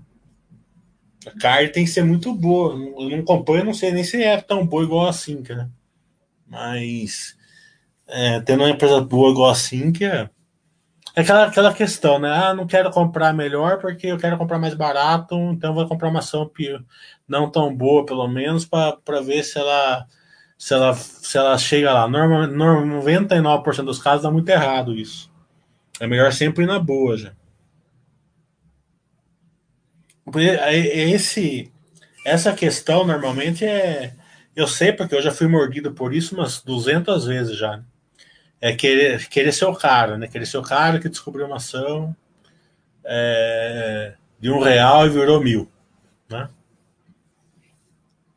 A 1.26 1.38
carne 1.38 1.68
tem 1.68 1.84
que 1.84 1.90
ser 1.90 2.04
muito 2.04 2.34
boa. 2.34 2.72
Eu 2.72 3.10
não 3.10 3.20
acompanho, 3.20 3.64
não 3.64 3.74
sei 3.74 3.92
nem 3.92 4.04
se 4.04 4.22
é 4.22 4.40
tão 4.40 4.66
boa 4.66 4.84
igual 4.84 5.06
a 5.06 5.12
Cinca, 5.12 5.54
né? 5.54 5.68
Mas 6.46 7.36
é, 8.06 8.40
tendo 8.40 8.62
uma 8.62 8.70
empresa 8.70 9.00
boa 9.00 9.30
igual 9.30 9.50
a 9.50 9.54
Cinca, 9.54 10.30
é 11.14 11.20
aquela, 11.20 11.46
aquela 11.46 11.74
questão, 11.74 12.18
né? 12.18 12.30
Ah, 12.30 12.54
não 12.54 12.66
quero 12.66 12.90
comprar 12.90 13.34
melhor 13.34 13.78
porque 13.78 14.06
eu 14.06 14.16
quero 14.18 14.38
comprar 14.38 14.58
mais 14.58 14.74
barato, 14.74 15.34
então 15.52 15.74
vou 15.74 15.86
comprar 15.86 16.08
uma 16.08 16.20
ação 16.20 16.50
não 17.28 17.50
tão 17.50 17.74
boa, 17.74 18.06
pelo 18.06 18.26
menos, 18.28 18.64
para 18.64 19.20
ver 19.20 19.44
se 19.44 19.58
ela, 19.58 20.06
se, 20.56 20.74
ela, 20.74 20.94
se 20.94 21.36
ela 21.36 21.58
chega 21.58 21.92
lá. 21.92 22.08
Normalmente, 22.08 22.54
99% 22.54 23.84
dos 23.84 23.98
casos 23.98 24.22
dá 24.22 24.30
muito 24.30 24.48
errado 24.48 24.94
isso. 24.94 25.30
É 26.00 26.06
melhor 26.06 26.32
sempre 26.32 26.64
ir 26.64 26.66
na 26.66 26.78
boa 26.78 27.16
já. 27.16 27.32
Esse, 30.92 31.72
essa 32.24 32.52
questão 32.52 33.06
normalmente 33.06 33.64
é. 33.64 34.14
Eu 34.54 34.66
sei 34.66 34.92
porque 34.92 35.14
eu 35.14 35.22
já 35.22 35.30
fui 35.30 35.46
mordido 35.46 35.92
por 35.92 36.12
isso 36.12 36.34
umas 36.34 36.60
200 36.62 37.26
vezes 37.26 37.56
já. 37.56 37.76
Né? 37.76 37.84
É 38.60 38.74
querer, 38.74 39.26
querer 39.28 39.52
ser 39.52 39.64
o 39.64 39.74
cara, 39.74 40.18
né? 40.18 40.26
Querer 40.28 40.46
ser 40.46 40.58
o 40.58 40.62
cara 40.62 40.98
que 40.98 41.08
descobriu 41.08 41.46
uma 41.46 41.56
ação 41.56 42.14
é, 43.04 44.14
de 44.38 44.50
um 44.50 44.60
real 44.60 45.06
e 45.06 45.10
virou 45.10 45.42
mil. 45.42 45.70
Né? 46.28 46.48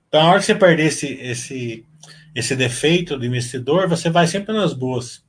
Então, 0.08 0.22
a 0.22 0.30
hora 0.30 0.40
que 0.40 0.46
você 0.46 0.56
perder 0.56 0.86
esse, 0.86 1.08
esse, 1.08 1.86
esse 2.36 2.56
defeito 2.56 3.18
do 3.18 3.26
investidor, 3.26 3.88
você 3.88 4.10
vai 4.10 4.28
sempre 4.28 4.54
nas 4.54 4.74
boas. 4.74 5.24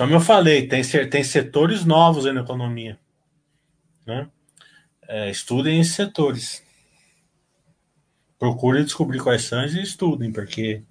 Como 0.00 0.14
eu 0.14 0.20
falei, 0.20 0.66
tem, 0.66 0.82
tem 1.10 1.22
setores 1.22 1.84
novos 1.84 2.24
na 2.24 2.40
economia. 2.40 2.98
Né? 4.06 4.26
É, 5.06 5.30
estudem 5.30 5.78
esses 5.78 5.92
setores. 5.92 6.64
Procurem 8.38 8.82
descobrir 8.82 9.20
quais 9.20 9.42
são 9.42 9.62
e 9.62 9.82
estudem, 9.82 10.32
porque 10.32 10.82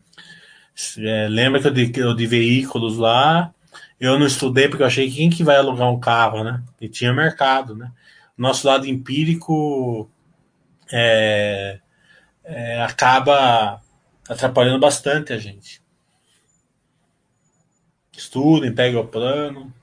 é, 1.00 1.28
lembra 1.28 1.60
que 1.60 1.68
eu 1.68 1.72
de, 1.72 2.00
eu 2.00 2.14
de 2.14 2.28
veículos 2.28 2.98
lá, 2.98 3.52
eu 4.00 4.20
não 4.20 4.28
estudei 4.28 4.70
porque 4.70 4.84
eu 4.84 4.88
achei 4.88 5.10
que 5.10 5.16
quem 5.16 5.32
que 5.32 5.44
vai 5.44 5.58
alugar 5.58 5.92
um 5.92 6.00
carro, 6.00 6.44
né? 6.44 6.64
E 6.80 6.88
tinha 6.88 7.12
mercado, 7.12 7.76
né? 7.76 7.92
Nosso 8.38 8.68
lado 8.68 8.86
empírico 8.86 10.08
é, 10.94 11.80
é, 12.44 12.84
acaba 12.84 13.82
atrapalhando 14.30 14.80
bastante 14.80 15.34
a 15.34 15.40
gente. 15.40 15.82
Estudem, 18.20 18.74
peguem 18.76 19.00
o 19.00 19.08
plano. 19.08 19.74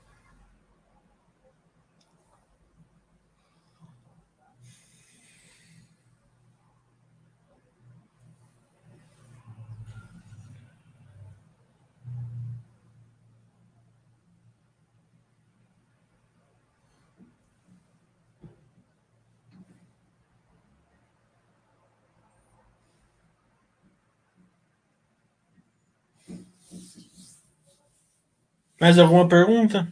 Mais 28.79 28.97
alguma 28.99 29.27
pergunta? 29.27 29.87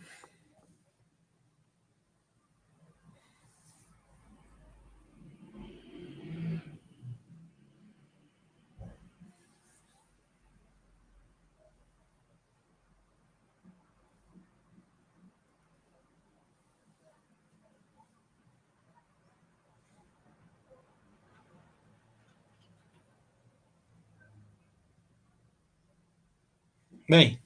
Bem, 27.10 27.40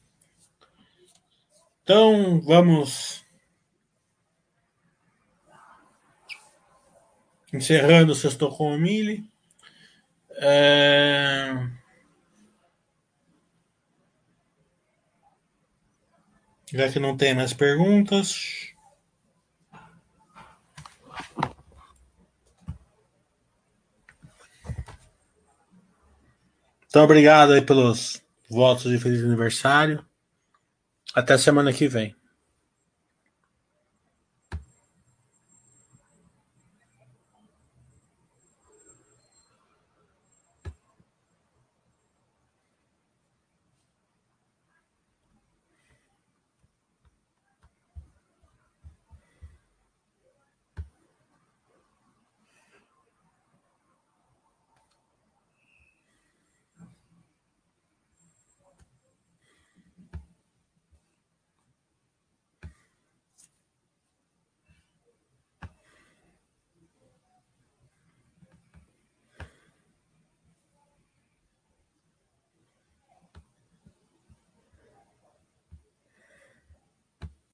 então, 1.90 2.40
vamos 2.42 3.26
encerrando 7.52 8.12
o 8.12 8.16
Sextou 8.16 8.56
com 8.56 8.76
o 8.76 8.78
Mille. 8.78 9.28
É... 10.34 11.68
Já 16.72 16.92
que 16.92 17.00
não 17.00 17.18
tem 17.18 17.34
mais 17.34 17.54
perguntas. 17.54 18.72
Então, 26.86 27.04
obrigado 27.04 27.54
aí 27.54 27.64
pelos 27.64 28.22
votos 28.48 28.92
de 28.92 29.00
feliz 29.00 29.24
aniversário. 29.24 30.08
Até 31.14 31.38
semana 31.38 31.74
que 31.74 31.88
vem. 31.88 32.18